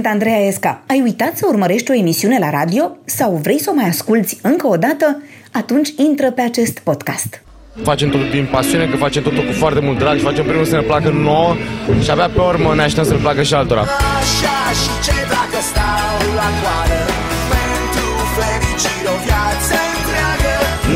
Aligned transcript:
Sunt 0.00 0.12
Andreea 0.12 0.46
Esca. 0.46 0.82
Ai 0.86 1.00
uitat 1.00 1.36
să 1.36 1.44
urmărești 1.48 1.90
o 1.90 1.94
emisiune 1.94 2.38
la 2.38 2.50
radio 2.50 2.96
sau 3.04 3.38
vrei 3.42 3.60
să 3.60 3.70
o 3.70 3.74
mai 3.74 3.88
asculți 3.88 4.38
încă 4.42 4.66
o 4.66 4.76
dată? 4.76 5.22
Atunci 5.52 5.88
intră 5.96 6.30
pe 6.30 6.40
acest 6.40 6.78
podcast. 6.78 7.42
Facem 7.82 8.08
totul 8.08 8.30
din 8.30 8.48
pasiune, 8.50 8.86
că 8.86 8.96
facem 8.96 9.22
totul 9.22 9.44
cu 9.46 9.52
foarte 9.52 9.80
mult 9.80 9.98
drag 9.98 10.16
și 10.16 10.22
facem 10.22 10.44
primul 10.44 10.64
să 10.64 10.76
ne 10.76 10.82
placă 10.82 11.08
nouă 11.08 11.56
și 12.02 12.10
abia 12.10 12.30
pe 12.34 12.40
urmă 12.40 12.74
ne 12.74 12.82
așteptăm 12.82 13.04
să 13.04 13.12
ne 13.12 13.20
placă 13.20 13.42
și 13.42 13.54
altora. 13.54 13.80
Așa 13.80 14.58
și 14.80 14.90
ce 15.04 15.16
dacă 15.34 15.58
stau 15.70 16.34
la 16.34 16.48
coadă 16.60 17.00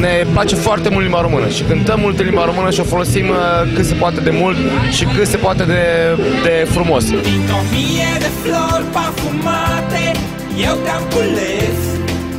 Ne 0.00 0.26
place 0.32 0.54
foarte 0.54 0.88
mult 0.88 1.02
limba 1.02 1.20
română 1.20 1.48
și 1.48 1.62
cântăm 1.62 2.00
mult 2.00 2.18
în 2.18 2.24
limba 2.24 2.44
română 2.44 2.70
și 2.70 2.80
o 2.80 2.84
folosim 2.84 3.28
uh, 3.28 3.36
cât 3.74 3.84
se 3.84 3.94
poate 3.94 4.20
de 4.20 4.30
mult 4.30 4.56
și 4.90 5.04
cât 5.04 5.26
se 5.26 5.36
poate 5.36 5.62
de, 5.64 5.82
de 6.42 6.66
frumos. 6.70 7.04
Dintr-o 7.04 7.60
mie 7.70 8.12
de 8.18 8.30
flori 8.42 8.84
parfumate 8.92 10.12
Eu 10.56 10.74
te-am 10.84 11.02
cules 11.14 11.94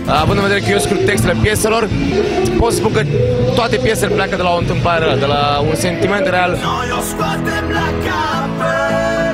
Având 0.07 0.37
în 0.37 0.43
vedere 0.43 0.59
că 0.65 0.71
eu 0.71 0.77
scriu 0.77 0.97
textele 1.05 1.35
pieselor, 1.41 1.89
pot 2.57 2.71
să 2.71 2.77
spun 2.77 2.91
că 2.91 3.01
toate 3.55 3.75
piesele 3.75 4.13
pleacă 4.13 4.35
de 4.35 4.41
la 4.41 4.49
o 4.53 4.57
întâmplare 4.57 5.05
reală, 5.05 5.19
de 5.19 5.25
la 5.25 5.63
un 5.69 5.75
sentiment 5.75 6.27
real. 6.27 6.49
Noi 6.49 6.97
o 6.99 7.01
scoatem 7.01 7.65
la 7.73 7.87
capăt 8.05 9.24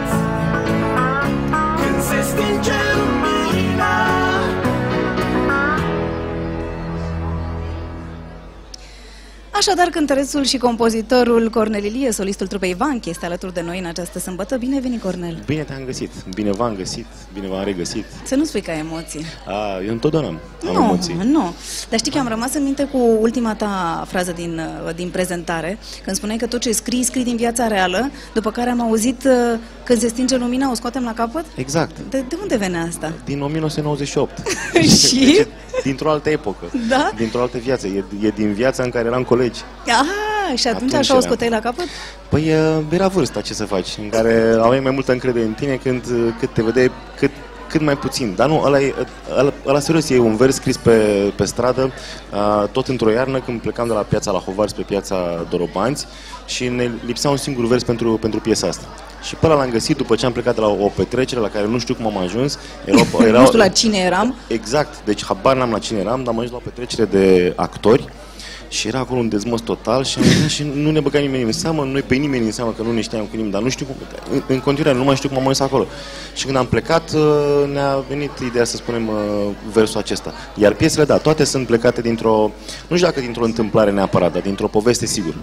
Așadar, 9.54 9.88
cântărețul 9.88 10.44
și 10.44 10.58
compozitorul 10.58 11.50
Cornel 11.50 11.84
Ilie, 11.84 12.12
solistul 12.12 12.48
trupei 12.48 12.74
Vanchi, 12.74 13.10
este 13.10 13.26
alături 13.26 13.54
de 13.54 13.62
noi 13.62 13.80
în 13.80 13.86
această 13.86 14.20
sâmbătă. 14.20 14.58
Bine 14.58 14.80
venit, 14.80 15.02
Cornel! 15.02 15.44
Bine 15.46 15.62
te-am 15.62 15.84
găsit, 15.86 16.12
bine 16.34 16.52
v-am 16.52 16.76
găsit, 16.76 17.06
bine 17.34 17.48
v-am 17.48 17.64
regăsit. 17.64 18.06
Să 18.24 18.36
nu 18.36 18.44
spui 18.44 18.62
ca 18.62 18.72
emoții. 18.78 19.26
A, 19.48 19.82
eu 19.86 19.92
întotdeauna 19.92 20.28
am 20.30 20.40
nu, 20.64 20.72
emoții. 20.74 21.16
nu. 21.24 21.54
Dar 21.90 22.00
știi 22.00 22.12
că 22.12 22.18
am 22.20 22.28
rămas 22.28 22.54
în 22.54 22.64
minte 22.64 22.84
cu 22.84 22.98
ultima 23.22 23.56
ta 23.56 24.04
frază 24.08 24.32
din, 24.32 24.62
uh, 24.88 24.96
din 24.96 25.10
prezentare, 25.10 25.78
când 26.04 26.16
spuneai 26.16 26.38
că 26.38 26.46
tot 26.48 26.60
ce 26.60 26.72
scrii, 26.72 27.04
scrii 27.04 27.24
din 27.24 27.36
viața 27.36 27.68
reală, 27.68 28.12
după 28.34 28.52
care 28.52 28.70
am 28.70 28.82
auzit 28.82 29.24
uh, 29.26 29.60
când 29.84 30.00
se 30.00 30.08
stinge 30.08 30.38
lumina, 30.38 30.72
o 30.72 30.74
scoatem 30.74 31.04
la 31.04 31.14
capăt? 31.14 31.46
Exact, 31.56 31.96
De, 32.10 32.24
de 32.30 32.38
unde 32.42 32.58
venea 32.58 32.82
asta? 32.88 33.14
din 33.26 33.42
1998. 33.42 34.48
Și? 35.08 35.16
Deci, 35.20 35.38
e 35.38 35.48
dintr-o 35.84 36.10
altă 36.10 36.30
epocă, 36.30 36.72
Da? 36.90 37.12
dintr-o 37.16 37.42
altă 37.42 37.58
viață, 37.58 37.88
e, 37.88 38.04
e 38.22 38.30
din 38.36 38.54
viața 38.54 38.84
în 38.84 38.90
care 38.90 39.08
eram 39.08 39.24
colegi. 39.42 39.62
Ah, 39.88 40.58
și 40.60 40.68
atunci, 40.68 40.84
Atunci 40.84 40.94
așa 40.94 41.14
o 41.14 41.18
era. 41.18 41.26
scoteai 41.26 41.50
la 41.50 41.60
capăt? 41.60 41.86
Păi 42.30 42.48
e, 42.48 42.84
era 42.90 43.08
vârsta, 43.08 43.42
ce 43.42 43.54
să 43.54 43.66
faci, 43.66 43.88
în 43.98 44.10
care 44.10 44.56
aveai 44.62 44.80
mai 44.80 44.92
multă 44.92 45.12
încredere 45.12 45.46
în 45.46 45.54
tine 45.54 45.76
când, 45.76 46.04
cât 46.40 46.54
te 46.54 46.64
vedeai 46.64 46.92
cât, 47.18 47.32
cât 47.70 47.82
mai 47.82 47.98
puțin. 47.98 48.34
Dar 48.36 48.48
nu, 48.48 48.62
ăla, 48.66 48.82
e, 48.82 48.94
ăla, 49.38 49.54
ăla 49.66 49.80
serios, 49.80 50.10
e 50.10 50.20
un 50.20 50.36
vers 50.36 50.56
scris 50.56 50.78
pe, 50.78 50.92
pe 51.36 51.46
stradă, 51.46 51.92
a, 52.30 52.70
tot 52.72 52.88
într-o 52.88 53.10
iarnă, 53.10 53.40
când 53.40 53.62
plecam 53.62 53.88
de 53.88 53.94
la 53.94 54.00
piața 54.00 54.32
la 54.32 54.40
Hovar 54.40 54.68
spre 54.68 54.84
piața 54.84 55.46
Dorobanți 55.50 56.06
și 56.46 56.68
ne 56.68 56.90
lipsea 57.06 57.30
un 57.30 57.38
singur 57.38 57.66
vers 57.68 57.84
pentru, 57.84 58.18
pentru 58.18 58.40
piesa 58.40 58.68
asta. 58.68 58.86
Și 59.24 59.36
pe 59.36 59.46
ăla 59.46 59.56
l-am 59.56 59.70
găsit 59.70 59.98
după 59.98 60.16
ce 60.16 60.26
am 60.26 60.32
plecat 60.32 60.56
de 60.56 60.62
la 60.62 60.68
o 60.68 60.92
petrecere 60.96 61.42
la 61.42 61.50
care 61.50 61.68
nu 61.68 61.80
știu 61.80 61.96
cum 61.96 62.06
am 62.06 62.18
ajuns. 62.18 62.60
Erau, 62.86 63.06
Nu 63.40 63.46
știu 63.46 63.58
la 63.58 63.68
cine 63.68 63.98
eram. 63.98 64.36
Exact, 64.48 65.06
deci 65.06 65.26
habar 65.26 65.56
n-am 65.56 65.72
la 65.72 65.80
cine 65.80 66.00
eram, 66.00 66.24
dar 66.24 66.28
am 66.34 66.40
ajuns 66.40 66.52
la 66.52 66.58
o 66.58 66.62
petrecere 66.64 67.06
de 67.06 67.54
actori 67.56 68.10
și 68.72 68.88
era 68.88 69.00
acolo 69.00 69.20
un 69.20 69.30
dezmăs 69.30 69.62
total 69.62 70.04
și, 70.04 70.18
am 70.18 70.24
venit 70.24 70.50
și 70.50 70.66
nu 70.76 70.92
ne 70.92 71.00
băga 71.00 71.20
nimeni 71.20 71.44
în 71.44 71.52
seamă, 71.52 71.84
noi 71.84 72.02
pe 72.02 72.16
nimeni 72.16 72.46
în 72.46 72.52
seamă 72.52 72.74
că 72.78 72.82
nu 72.84 72.92
ne 72.92 73.02
știam 73.02 73.22
cu 73.22 73.30
nimeni, 73.32 73.52
dar 73.52 73.62
nu 73.62 73.70
știu 73.70 73.86
cum, 73.86 73.96
în, 74.32 74.42
în 74.48 74.60
continuare 74.60 74.98
nu 74.98 75.04
mai 75.04 75.16
știu 75.16 75.30
cum 75.30 75.38
am 75.38 75.44
ajuns 75.44 75.60
acolo. 75.60 75.86
Și 76.36 76.46
când 76.46 76.58
am 76.58 76.66
plecat 76.66 77.12
uh, 77.14 77.70
ne-a 77.74 78.04
venit 78.10 78.32
ideea 78.46 78.64
să 78.64 78.76
spunem 78.76 79.08
uh, 79.08 79.16
versul 79.72 80.00
acesta. 80.00 80.34
Iar 80.56 80.74
piesele, 80.74 81.06
da, 81.06 81.18
toate 81.18 81.44
sunt 81.44 81.68
plecate 81.68 82.02
dintr-o, 82.02 82.52
nu 82.88 82.96
știu 82.96 83.08
dacă 83.08 83.20
dintr-o 83.20 83.44
întâmplare 83.44 83.92
neapărat, 83.92 84.34
dar 84.34 84.42
dintr-o 84.42 84.68
poveste 84.68 85.06
sigur. 85.06 85.36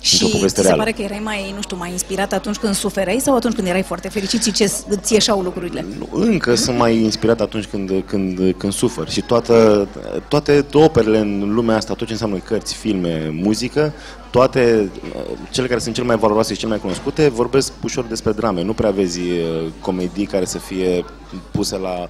Și 0.00 0.22
Într-o 0.22 0.36
poveste 0.36 0.60
ți 0.60 0.66
se 0.66 0.72
reală. 0.74 0.82
pare 0.82 0.92
că 0.96 1.02
erai 1.02 1.20
mai, 1.24 1.52
nu 1.54 1.62
știu, 1.62 1.76
mai 1.76 1.90
inspirat 1.90 2.32
atunci 2.32 2.56
când 2.56 2.74
suferai 2.74 3.18
sau 3.22 3.36
atunci 3.36 3.54
când 3.54 3.66
erai 3.66 3.82
foarte 3.82 4.08
fericit 4.08 4.42
și 4.42 4.52
ce 4.52 4.72
îți 4.88 5.12
ieșau 5.12 5.40
lucrurile? 5.40 5.84
Nu, 5.98 6.08
Încă 6.20 6.54
sunt 6.54 6.78
mai 6.78 6.96
inspirat 6.96 7.40
atunci 7.40 7.64
când, 7.64 7.90
când, 8.06 8.54
când 8.56 8.72
sufăr 8.72 9.08
și 9.08 9.20
toată, 9.20 9.88
toate 10.28 10.66
operele 10.72 11.18
în 11.18 11.54
lumea 11.54 11.76
asta, 11.76 11.94
tot 11.94 12.06
ce 12.06 12.12
înseamnă 12.12 12.36
cărți, 12.38 12.74
filme, 12.74 13.30
muzică, 13.32 13.92
toate 14.30 14.90
uh, 15.14 15.38
cele 15.50 15.66
care 15.66 15.80
sunt 15.80 15.94
cele 15.94 16.06
mai 16.06 16.16
valoroase 16.16 16.52
și 16.52 16.58
cele 16.58 16.70
mai 16.70 16.80
cunoscute 16.80 17.28
vorbesc 17.28 17.72
ușor 17.82 18.04
despre 18.04 18.32
drame. 18.32 18.62
Nu 18.62 18.72
prea 18.72 18.90
vezi 18.90 19.20
uh, 19.20 19.66
comedii 19.80 20.26
care 20.26 20.44
să 20.44 20.58
fie 20.58 21.04
puse 21.50 21.76
la, 21.76 22.08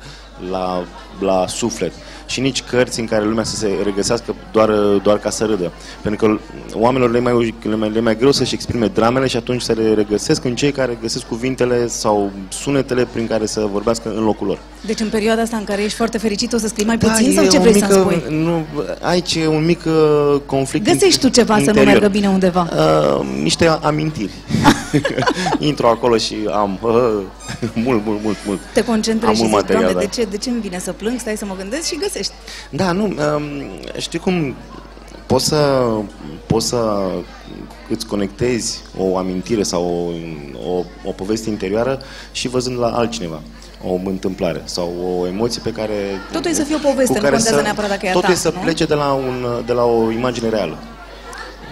la, 0.50 0.84
la 1.20 1.44
suflet 1.46 1.92
și 2.26 2.40
nici 2.40 2.62
cărți 2.62 3.00
în 3.00 3.06
care 3.06 3.24
lumea 3.24 3.44
să 3.44 3.56
se 3.56 3.70
regăsească 3.84 4.34
doar, 4.52 4.70
doar 5.02 5.18
ca 5.18 5.30
să 5.30 5.44
râdă. 5.44 5.72
Pentru 6.02 6.26
că 6.26 6.40
oamenilor 6.72 7.10
le 7.10 7.18
e 7.18 7.20
mai, 7.20 7.54
le 7.62 7.72
e 7.72 7.74
mai, 7.74 7.90
le 7.90 7.98
e 7.98 8.00
mai 8.00 8.16
greu 8.16 8.32
să-și 8.32 8.54
exprime 8.54 8.86
dramele 8.86 9.26
și 9.26 9.36
atunci 9.36 9.62
se 9.62 9.72
le 9.72 9.94
regăsesc 9.94 10.44
în 10.44 10.54
cei 10.54 10.72
care 10.72 10.98
găsesc 11.00 11.26
cuvintele 11.26 11.86
sau 11.86 12.30
sunetele 12.48 13.08
prin 13.12 13.26
care 13.26 13.46
să 13.46 13.68
vorbească 13.72 14.12
în 14.16 14.24
locul 14.24 14.46
lor. 14.46 14.58
Deci 14.86 15.00
în 15.00 15.08
perioada 15.08 15.42
asta 15.42 15.56
în 15.56 15.64
care 15.64 15.82
ești 15.82 15.96
foarte 15.96 16.18
fericit 16.18 16.52
o 16.52 16.58
să 16.58 16.68
scrii 16.68 16.86
mai 16.86 16.98
puțin 16.98 17.26
Da, 17.26 17.32
sau 17.34 17.44
e 17.44 17.48
ce 17.48 17.56
o 17.56 17.60
vrei 17.60 17.72
mică, 17.72 17.92
să-mi 17.92 18.04
spui? 18.04 18.36
Nu, 18.36 18.64
aici 19.02 19.34
e 19.34 19.46
un 19.46 19.64
mic 19.64 19.80
uh, 19.86 20.40
conflict 20.46 20.84
Găsești 20.92 21.20
tu 21.20 21.28
ceva 21.28 21.54
să 21.54 21.60
nu 21.60 21.66
interior. 21.66 21.86
meargă 21.86 22.08
bine 22.08 22.28
undeva. 22.28 22.68
Uh, 22.72 23.26
niște 23.42 23.66
amintiri. 23.66 24.32
Intru 25.58 25.86
acolo 25.86 26.16
și 26.16 26.36
am 26.52 26.78
uh, 26.82 26.92
mult, 27.84 28.04
mult, 28.04 28.22
mult, 28.22 28.36
mult. 28.46 28.60
Te 28.72 28.84
concentrezi 28.84 29.26
am 29.26 29.34
și 29.34 29.40
mult 29.40 29.50
zici, 29.50 29.60
material, 29.60 29.82
Doamne, 29.82 30.06
da. 30.06 30.10
de 30.14 30.22
ce, 30.22 30.28
de 30.30 30.36
ce 30.36 30.50
îmi 30.50 30.60
vine 30.60 30.78
să 30.78 30.92
plâng? 30.92 31.07
Stai 31.16 31.36
să 31.36 31.44
mă 31.44 31.54
gândesc 31.56 31.86
și 31.86 31.96
găsești. 31.96 32.32
Da, 32.70 32.92
nu, 32.92 33.04
um, 33.04 33.42
știi 33.98 34.18
cum 34.18 34.54
poți 35.26 35.44
să, 35.44 35.88
poți 36.46 36.66
să 36.66 37.10
îți 37.88 38.06
conectezi 38.06 38.82
o 38.98 39.16
amintire 39.16 39.62
sau 39.62 39.84
o, 39.84 40.68
o, 40.70 40.84
o 41.04 41.12
poveste 41.12 41.48
interioară 41.48 42.00
și 42.32 42.48
văzând 42.48 42.78
la 42.78 42.88
altcineva 42.88 43.42
o 43.84 44.00
întâmplare 44.04 44.62
sau 44.64 44.94
o 45.20 45.26
emoție 45.26 45.60
pe 45.64 45.72
care... 45.72 45.94
Totul 46.32 46.50
e 46.50 46.54
să 46.54 46.62
fie 46.62 46.74
o 46.74 46.78
poveste, 46.78 47.06
cu 47.06 47.12
nu 47.12 47.20
care 47.20 47.34
contează 47.34 47.56
să, 47.56 47.62
neapărat 47.62 47.90
dacă 47.90 48.06
e 48.06 48.08
a 48.08 48.12
Totul 48.12 48.28
ta, 48.28 48.34
e 48.34 48.38
să 48.38 48.52
nu? 48.54 48.60
plece 48.60 48.84
de 48.84 48.94
la, 48.94 49.12
un, 49.12 49.46
de 49.66 49.72
la 49.72 49.84
o 49.84 50.10
imagine 50.10 50.48
reală. 50.48 50.78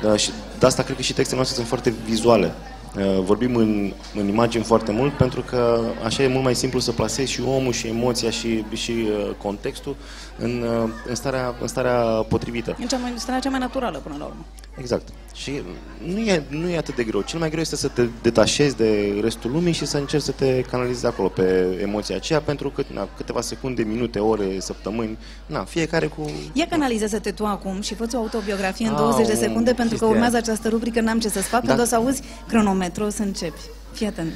Da, 0.03 0.17
și 0.17 0.31
de 0.59 0.67
asta 0.67 0.83
cred 0.83 0.97
că 0.97 1.03
și 1.03 1.13
textele 1.13 1.37
noastre 1.37 1.57
sunt 1.57 1.69
foarte 1.69 1.95
vizuale. 2.05 2.53
Uh, 2.97 3.19
Vorbim 3.25 3.57
în, 3.57 3.93
în 4.15 4.29
imagini 4.29 4.65
foarte 4.65 4.93
mult 4.93 5.12
pentru 5.12 5.41
că 5.41 5.81
așa 6.05 6.23
e 6.23 6.27
mult 6.29 6.45
mai 6.45 6.55
simplu 6.55 6.79
să 6.79 6.93
plasezi 6.93 7.33
și 7.33 7.41
omul 7.43 7.73
și 7.73 7.87
emoția 7.87 8.31
și, 8.31 8.65
și 8.73 8.91
uh, 8.91 9.31
contextul 9.43 9.97
în, 10.39 10.62
uh, 10.62 10.91
în, 11.06 11.15
starea, 11.15 11.55
în 11.61 11.67
starea 11.69 11.95
potrivită. 12.29 12.77
E 12.81 12.87
cea 12.87 12.97
mai, 12.97 13.12
starea 13.17 13.41
cea 13.41 13.51
mai 13.51 13.59
naturală 13.59 13.99
până 13.99 14.15
la 14.19 14.25
urmă. 14.25 14.45
Exact. 14.79 15.09
Și 15.35 15.61
nu 16.05 16.19
e, 16.19 16.43
nu 16.49 16.69
e 16.69 16.77
atât 16.77 16.95
de 16.97 17.05
greu. 17.05 17.21
Cel 17.23 17.39
mai 17.39 17.49
greu 17.49 17.61
este 17.61 17.77
să 17.77 17.89
te 17.89 18.06
detașezi 18.23 18.77
de 18.77 19.19
restul 19.23 19.51
lumii 19.51 19.73
și 19.73 19.87
să 19.87 19.97
încerci 19.97 20.23
să 20.23 20.33
te 20.33 20.61
canalizezi 20.61 21.06
acolo 21.06 21.29
pe 21.29 21.79
emoția 21.83 22.17
aceea 22.17 22.41
pentru 22.41 22.71
că 22.71 22.83
na, 22.95 23.09
câteva 23.17 23.41
secunde, 23.41 23.83
minute, 23.83 24.19
ore, 24.19 24.61
săptămâni, 24.61 25.19
na, 25.47 25.65
fiecare 25.65 26.06
cu... 26.06 26.31
Ia 26.53 26.67
canalizează-te 26.71 27.31
tu 27.31 27.47
acum 27.47 27.81
și 27.81 27.95
fă 27.95 28.09
o 28.15 28.17
autobiografie 28.17 28.87
în 28.87 28.95
Au, 28.95 28.99
20 29.11 29.27
de 29.27 29.35
secunde 29.35 29.73
pentru 29.73 29.85
că 29.85 29.91
chestia 29.91 30.06
urmează 30.06 30.35
aia. 30.35 30.43
această 30.45 30.69
rubrică 30.69 31.01
N-am 31.01 31.19
ce 31.19 31.29
să-ți 31.29 31.49
fac 31.49 31.62
Da. 31.62 31.69
când 31.69 31.81
o 31.81 31.85
să 31.85 31.95
auzi 31.95 32.23
cronometru 32.49 32.85
o 33.05 33.11
să 33.11 33.23
începi. 33.23 33.61
Fii 33.93 34.07
atent. 34.07 34.33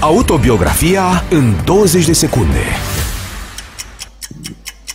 Autobiografia 0.00 1.24
în 1.30 1.54
20 1.64 2.04
de 2.04 2.12
secunde. 2.12 2.62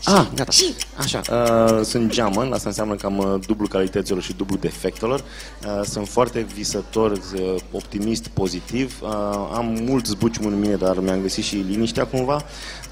Ah, 0.04 0.28
gata. 0.36 0.52
Așa, 0.98 1.22
uh, 1.32 1.86
sunt 1.86 2.12
geamăn, 2.12 2.54
asta 2.54 2.70
înseamnă 2.70 2.96
că 2.96 3.06
am 3.06 3.18
uh, 3.18 3.36
dublu 3.46 3.68
calităților 3.68 4.22
și 4.22 4.34
dublu 4.34 4.58
defectelor. 4.58 5.20
Uh, 5.66 5.82
sunt 5.84 6.08
foarte 6.08 6.46
visător, 6.54 7.12
uh, 7.12 7.56
optimist, 7.72 8.28
pozitiv. 8.28 9.00
Uh, 9.02 9.10
am 9.54 9.78
mult 9.82 10.06
zbucium 10.06 10.46
în 10.46 10.60
mine, 10.60 10.76
dar 10.76 11.00
mi-am 11.00 11.22
găsit 11.22 11.44
și 11.44 11.56
liniștea 11.56 12.06
cumva. 12.06 12.44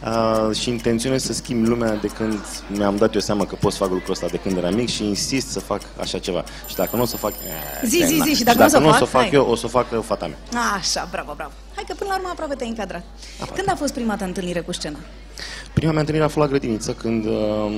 Uh, 0.04 0.56
și 0.56 0.70
intenționez 0.70 1.24
să 1.24 1.34
schimb 1.34 1.68
lumea 1.68 1.96
de 1.96 2.08
când 2.08 2.40
mi-am 2.68 2.96
dat 2.96 3.14
eu 3.14 3.20
seama 3.20 3.46
că 3.46 3.56
pot 3.56 3.72
să 3.72 3.78
fac 3.78 3.90
lucrul 3.90 4.12
ăsta 4.12 4.28
de 4.28 4.38
când 4.38 4.58
eram 4.58 4.76
mic 4.76 4.90
și 4.90 5.04
insist 5.06 5.48
să 5.48 5.60
fac 5.60 5.82
așa 6.00 6.18
ceva. 6.20 6.44
Și 6.68 6.76
dacă 6.76 6.96
nu 6.96 7.02
o 7.02 7.06
să 7.06 7.18
fac... 7.18 7.32
eh, 7.32 7.88
Zi, 7.88 8.04
zi, 8.06 8.18
na. 8.18 8.26
zi, 8.26 8.34
și 8.34 8.44
dacă 8.44 8.58
nu 8.58 8.66
o 8.66 8.68
să 8.68 8.78
nu 8.80 8.88
o 8.88 8.92
să 8.92 8.98
fac, 8.98 9.08
fac 9.10 9.22
hai. 9.22 9.32
eu, 9.34 9.46
o 9.50 9.56
să 9.56 9.66
o 9.66 9.70
facă 9.70 10.00
fata 10.00 10.28
mea. 10.28 10.62
Așa, 10.78 11.08
bravo, 11.12 11.34
bravo. 11.36 11.52
Hai 11.76 11.84
că 11.88 11.94
până 11.98 12.10
la 12.10 12.16
urmă 12.16 12.30
aproape 12.32 12.56
te-ai 12.56 12.70
încadrat. 12.70 13.04
Când 13.56 13.70
a 13.72 13.76
fost 13.76 13.94
prima 13.94 14.16
ta 14.16 14.26
întâlnire 14.26 14.60
cu 14.60 14.72
scena? 14.74 14.98
Prima 15.74 15.92
mea 15.92 16.00
întâlnire 16.00 16.26
a 16.28 16.30
fost 16.30 16.46
la 16.46 16.52
grădiniță, 16.52 16.92
când... 16.94 17.26
Uh, 17.26 17.72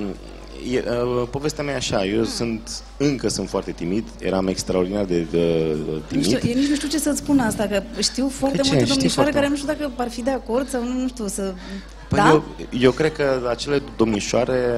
e, 0.71 0.83
uh, 0.89 1.27
povestea 1.31 1.63
mea 1.63 1.73
e 1.73 1.77
așa, 1.77 2.05
eu 2.05 2.23
sunt, 2.23 2.69
încă 2.97 3.27
sunt 3.27 3.49
foarte 3.49 3.71
timid, 3.71 4.03
eram 4.21 4.47
extraordinar 4.47 5.05
de 5.05 5.25
uh, 5.33 5.39
Nu 5.87 5.99
timid. 6.07 6.23
știu, 6.25 6.39
eu 6.49 6.55
nici 6.55 6.67
nu 6.69 6.75
știu 6.75 6.87
ce 6.87 6.99
să-ți 6.99 7.17
spun 7.17 7.39
asta, 7.39 7.67
că 7.67 7.83
știu 8.01 8.29
foarte 8.29 8.57
Că 8.57 8.63
ce? 8.63 8.69
multe 8.69 8.85
Știi 8.85 8.95
domnișoare 8.97 9.31
foarte 9.31 9.33
care 9.33 9.47
nu 9.47 9.55
știu 9.55 9.67
dacă 9.67 9.91
ar 9.95 10.09
fi 10.09 10.21
de 10.21 10.31
acord 10.31 10.69
sau 10.69 10.83
nu, 10.83 10.99
nu 11.01 11.07
știu, 11.07 11.27
să... 11.27 11.53
Păi 12.09 12.19
da? 12.19 12.29
eu, 12.29 12.43
eu 12.79 12.91
cred 12.91 13.13
că 13.13 13.47
acele 13.49 13.81
domnișoare... 13.97 14.75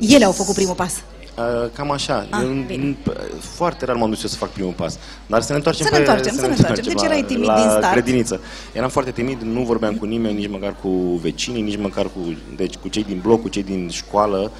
uh, 0.00 0.10
Ele 0.10 0.24
au 0.24 0.32
făcut 0.32 0.54
primul 0.54 0.74
pas. 0.74 0.92
Uh, 1.38 1.70
Cam 1.72 1.90
așa. 1.90 2.26
Ah, 2.30 2.40
Eu- 2.42 2.64
bine. 2.66 2.96
foarte 3.40 3.84
rar 3.84 3.96
m-am 3.96 4.08
dus 4.10 4.22
eu 4.22 4.28
să 4.28 4.36
fac 4.36 4.48
primul 4.48 4.72
pas. 4.72 4.98
Dar 5.26 5.40
să 5.42 5.50
ne 5.50 5.56
întoarcem 5.56 5.86
Să 5.86 5.90
ne 5.92 5.96
pe, 5.98 6.02
întoarcem, 6.04 6.34
să 6.34 6.40
ne 6.40 6.46
întoarcem. 6.46 6.84
Deci 6.84 6.94
la, 6.94 7.04
erai 7.04 7.22
timid 7.22 7.44
la 7.46 7.54
din 7.60 7.68
start. 7.68 7.92
grădiniță. 7.92 8.40
Eram 8.72 8.88
foarte 8.88 9.10
timid, 9.10 9.40
nu 9.42 9.60
vorbeam 9.62 9.94
cu 9.94 10.04
nimeni, 10.04 10.34
nici 10.36 10.48
măcar 10.50 10.76
cu 10.82 10.88
vecinii, 11.22 11.62
nici 11.62 11.76
măcar 11.78 12.04
cu, 12.04 12.36
deci, 12.56 12.74
cu 12.76 12.88
cei 12.88 13.04
din 13.04 13.18
bloc, 13.22 13.42
cu 13.42 13.48
cei 13.48 13.62
din 13.62 13.88
școală. 13.92 14.50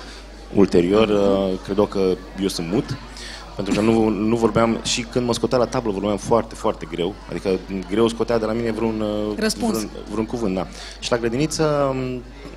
Ulterior, 0.55 1.09
uh, 1.09 1.59
credeau 1.65 1.87
că 1.87 2.01
eu 2.43 2.49
sunt 2.49 2.67
mut. 2.73 2.85
Pentru 3.57 3.75
că 3.75 3.81
nu, 3.81 4.09
nu 4.09 4.37
vorbeam 4.37 4.79
și 4.83 5.03
când 5.03 5.27
mă 5.27 5.33
scotea 5.33 5.59
la 5.59 5.65
tablă 5.67 5.91
vorbeam 5.93 6.17
foarte, 6.17 6.55
foarte 6.55 6.87
greu. 6.91 7.15
Adică 7.31 7.51
greu 7.91 8.09
scotea 8.09 8.39
de 8.39 8.45
la 8.45 8.53
mine 8.53 8.71
vreun, 8.73 9.01
uh, 9.01 9.39
Răspuns. 9.39 9.73
vreun, 9.77 9.91
vreun 10.11 10.27
cuvânt, 10.27 10.55
da. 10.55 10.67
Și 11.01 11.11
la 11.11 11.17
grădiniță 11.17 11.95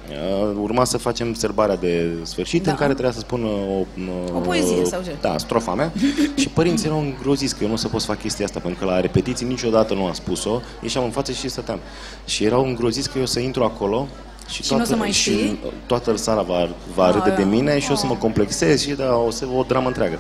uh, 0.10 0.56
urma 0.62 0.84
să 0.84 0.98
facem 0.98 1.34
serbarea 1.34 1.76
de 1.76 2.10
sfârșit 2.24 2.64
Da. 2.64 2.72
în 2.72 2.78
care 2.78 2.92
trebuia 2.92 3.12
să 3.14 3.20
spun 3.20 3.44
uh, 3.44 3.86
o, 4.34 4.38
O 4.38 4.40
poezie 4.40 4.86
sau 4.86 5.02
ce? 5.04 5.16
Da, 5.22 5.38
strofa 5.38 5.74
mea. 5.74 5.92
și 6.40 6.48
părinții 6.50 6.86
erau 6.88 7.00
îngroziți 7.00 7.54
că 7.56 7.60
eu 7.62 7.68
nu 7.68 7.74
o 7.74 7.78
să 7.78 7.88
pot 7.88 8.02
să 8.02 8.08
fac 8.08 8.20
chestia 8.20 8.46
asta, 8.46 8.60
pentru 8.60 8.80
că 8.80 8.86
la 8.92 9.00
repetiții 9.00 9.46
niciodată 9.48 9.94
nu 9.94 10.06
am 10.06 10.14
spus-o. 10.14 10.62
Ieșeam 10.82 11.04
în 11.04 11.12
față 11.12 11.32
și 11.32 11.50
stăteam. 11.50 11.80
Și 12.26 12.44
erau 12.44 12.66
îngroziți 12.66 13.10
că 13.10 13.18
eu 13.18 13.24
o 13.24 13.28
să 13.28 13.40
intru 13.40 13.64
acolo 13.64 14.08
și, 14.50 14.64
Și 14.64 14.74
nu 14.74 14.82
o 14.82 14.84
să 14.84 14.96
mai 14.96 15.12
și 15.12 15.32
știi? 15.32 15.60
toată 15.86 16.16
sala 16.18 16.42
va, 16.42 16.70
va 16.96 17.12
râde 17.12 17.30
de 17.30 17.36
Aia. 17.42 17.46
mine 17.46 17.80
și 17.80 17.92
o 17.92 17.96
să 17.96 18.06
mă 18.06 18.14
Ah. 18.14 18.20
complexez 18.20 18.82
și 18.82 18.90
da, 18.92 19.16
o 19.16 19.30
să 19.30 19.46
o 19.58 19.64
dramă 19.68 19.88
întreagă. 19.88 20.20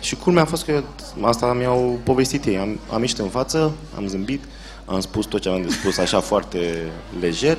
Și 0.00 0.16
culmea 0.16 0.42
a 0.42 0.46
fost 0.46 0.64
că 0.64 0.70
eu, 0.70 0.84
asta 1.22 1.52
mi-au 1.52 1.98
povestit 2.02 2.44
ei. 2.44 2.58
Am, 2.58 2.78
am 2.92 3.00
ieșit 3.00 3.18
în 3.18 3.28
față, 3.28 3.72
am 3.96 4.06
zâmbit, 4.06 4.44
am 4.84 5.00
spus 5.00 5.24
tot 5.26 5.40
ce 5.40 5.48
aveam 5.48 5.64
de 5.64 5.70
spus 5.72 5.98
așa 5.98 6.20
foarte 6.30 6.58
lejer. 7.20 7.58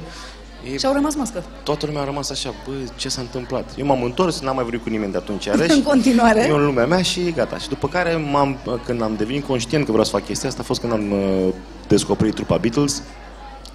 Ei, 0.72 0.80
Și 0.80 0.86
au 0.86 0.94
rămas 0.94 1.16
mască. 1.16 1.44
toată 1.63 1.86
lumea 1.86 2.01
a 2.01 2.06
rămas 2.06 2.30
așa, 2.30 2.54
bă, 2.68 2.72
ce 2.95 3.10
s-a 3.10 3.22
întâmplat? 3.22 3.74
Eu 3.78 3.86
m-am 3.86 4.04
întors, 4.04 4.39
n-am 4.42 4.56
mai 4.56 4.63
vorbit 4.63 4.84
cu 4.84 4.89
nimeni 4.89 5.12
de 5.12 5.18
atunci 5.18 5.45
iarăși. 5.50 5.72
În 5.72 5.84
continuare. 5.84 6.45
Eu 6.48 6.56
în 6.56 6.66
lumea 6.66 6.86
mea 6.86 7.01
și 7.01 7.31
gata. 7.31 7.57
Și 7.57 7.68
după 7.69 7.88
care, 7.88 8.16
m-am, 8.31 8.57
când 8.86 9.01
am 9.01 9.16
devenit 9.18 9.45
conștient 9.45 9.84
că 9.86 9.92
vreau 9.92 10.06
să 10.06 10.12
fac 10.12 10.25
chestia 10.25 10.50
asta, 10.50 10.62
a 10.62 10.66
fost 10.66 10.80
când 10.80 10.94
am 10.94 11.12
uh, 11.12 11.54
descoperit 11.88 12.34
trupa 12.36 12.57
Beatles 12.57 13.04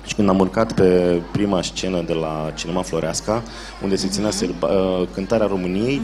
și 0.07 0.15
când 0.15 0.29
am 0.29 0.39
urcat 0.39 0.73
pe 0.73 1.21
prima 1.33 1.63
scenă 1.63 2.01
de 2.07 2.13
la 2.13 2.51
Cinema 2.55 2.83
Floreasca, 2.83 3.43
unde 3.83 3.97
se 3.97 4.09
ținea 4.09 4.31
serba, 4.31 4.67
uh, 4.67 5.07
cântarea 5.15 5.47
României 5.47 6.01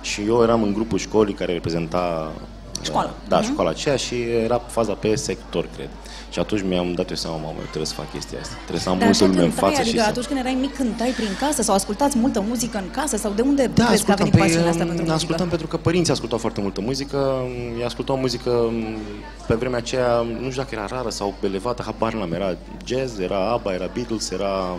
și 0.00 0.22
eu 0.26 0.42
eram 0.42 0.62
în 0.62 0.72
grupul 0.72 0.98
școlii 0.98 1.34
care 1.34 1.52
reprezenta 1.52 2.32
uh, 2.34 2.42
Școala. 2.82 3.14
Da, 3.28 3.42
școala 3.42 3.70
aceea 3.70 3.96
și 3.96 4.14
era 4.44 4.58
faza 4.58 4.92
pe 4.92 5.14
sector, 5.14 5.68
cred. 5.76 5.88
Și 6.30 6.38
atunci 6.38 6.62
mi-am 6.62 6.92
dat 6.92 7.10
eu 7.10 7.16
seama, 7.16 7.36
mamă, 7.36 7.54
eu 7.56 7.62
trebuie 7.62 7.86
să 7.86 7.94
fac 7.94 8.10
chestia 8.12 8.38
asta. 8.40 8.54
Trebuie 8.54 8.80
să 8.80 8.88
am 8.88 8.98
Dar 8.98 9.06
multă 9.06 9.24
așa 9.24 9.32
lume 9.32 9.44
în 9.44 9.50
cântai, 9.50 9.68
față 9.68 9.80
adică 9.80 9.96
și 9.96 10.02
să... 10.02 10.08
atunci 10.08 10.26
când 10.26 10.38
erai 10.38 10.56
mic 10.60 10.74
cântai 10.74 11.10
prin 11.10 11.36
casă 11.40 11.62
sau 11.62 11.74
ascultați 11.74 12.18
multă 12.18 12.40
muzică 12.40 12.78
în 12.78 12.90
casă 12.90 13.16
sau 13.16 13.32
de 13.32 13.42
unde 13.42 13.70
Da, 13.74 13.86
crezi 13.86 14.04
că 14.04 14.10
a 14.10 14.14
ascultam, 14.14 14.28
venit 14.30 14.40
pasiunea 14.40 14.70
asta 14.70 14.82
um, 14.82 14.88
pentru 14.88 15.04
muzică? 15.04 15.12
ascultam 15.14 15.48
pentru 15.48 15.66
că 15.66 15.76
părinții 15.76 16.12
ascultau 16.12 16.38
foarte 16.38 16.60
multă 16.60 16.80
muzică, 16.80 17.42
ei 17.78 17.84
ascultau 17.84 18.16
muzică 18.16 18.50
um, 18.50 18.84
pe 19.46 19.54
vremea 19.54 19.78
aceea, 19.78 20.12
nu 20.40 20.50
știu 20.50 20.62
dacă 20.62 20.74
era 20.74 20.86
rară 20.86 21.10
sau 21.10 21.34
elevată, 21.40 21.82
habar 21.86 22.12
n-am, 22.14 22.32
era 22.32 22.56
jazz, 22.84 23.18
era 23.18 23.50
ABBA, 23.50 23.72
era 23.72 23.90
Beatles, 23.94 24.30
era 24.30 24.76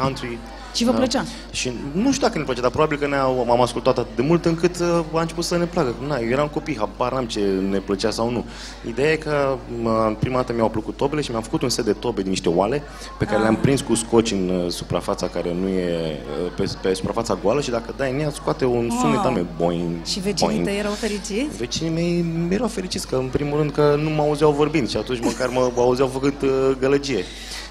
country. 0.00 0.38
Mhm. 0.74 0.82
Și 0.82 0.84
vă 0.84 0.90
Da. 0.90 0.96
plăcea? 0.96 1.24
Și 1.50 1.72
nu 1.92 2.12
știu 2.12 2.26
dacă 2.26 2.38
ne 2.38 2.44
plăcea, 2.44 2.60
dar 2.60 2.70
probabil 2.70 2.98
că 2.98 3.06
ne-au, 3.06 3.46
am 3.50 3.60
ascultat 3.60 3.98
atât 3.98 4.16
de 4.16 4.22
mult 4.22 4.44
încât 4.44 4.78
uh, 4.80 5.00
a 5.12 5.20
început 5.20 5.44
să 5.44 5.56
ne 5.58 5.64
placă. 5.64 5.94
Na, 6.06 6.18
eu 6.18 6.28
eram 6.28 6.48
copii, 6.48 6.76
habar 6.76 7.12
n-am 7.12 7.24
ce 7.26 7.40
ne 7.70 7.78
plăcea 7.78 8.10
sau 8.10 8.30
nu. 8.30 8.44
Ideea 8.88 9.12
e 9.12 9.16
că 9.16 9.56
mă, 9.82 10.14
prima 10.18 10.36
dată 10.36 10.52
mi-au 10.52 10.68
plăcut 10.68 10.96
tobele 10.96 11.20
și 11.20 11.30
mi-am 11.30 11.42
făcut 11.42 11.62
un 11.62 11.68
set 11.68 11.84
de 11.84 11.92
tobe 11.92 12.20
din 12.20 12.30
niște 12.30 12.48
oale 12.48 12.82
pe 13.18 13.24
care 13.24 13.40
le-am 13.40 13.56
prins 13.56 13.80
cu 13.80 13.94
scoci 13.94 14.30
în 14.30 14.48
uh, 14.64 14.70
suprafața 14.70 15.28
care 15.28 15.54
nu 15.60 15.68
e 15.68 16.18
uh, 16.44 16.52
pe, 16.56 16.70
pe 16.82 16.94
suprafața 16.94 17.38
goală 17.42 17.60
și 17.60 17.70
dacă 17.70 17.94
dai 17.96 18.10
în 18.12 18.20
ea 18.20 18.30
scoate 18.30 18.64
un 18.64 18.90
sunet 19.00 19.14
Wow. 19.16 19.24
anume 19.26 19.46
boing, 19.58 19.90
Și 20.04 20.20
vecinii 20.20 20.52
boing. 20.54 20.66
tăi 20.66 20.78
erau 20.78 20.92
fericiți? 20.92 21.56
Vecinii 21.56 21.90
mei 21.92 22.24
erau 22.54 22.68
fericiți 22.68 23.06
că, 23.08 23.16
în 23.16 23.26
primul 23.32 23.58
rând, 23.58 23.70
că 23.72 23.96
nu 24.02 24.10
mă 24.10 24.22
auzeau 24.22 24.50
vorbind 24.52 24.88
și 24.90 24.96
atunci 24.96 25.20
măcar 25.20 25.48
mă 25.48 25.70
auzeau 25.76 26.08
făcând 26.08 26.42
uh, 26.42 26.76
gălăgie. 26.80 27.24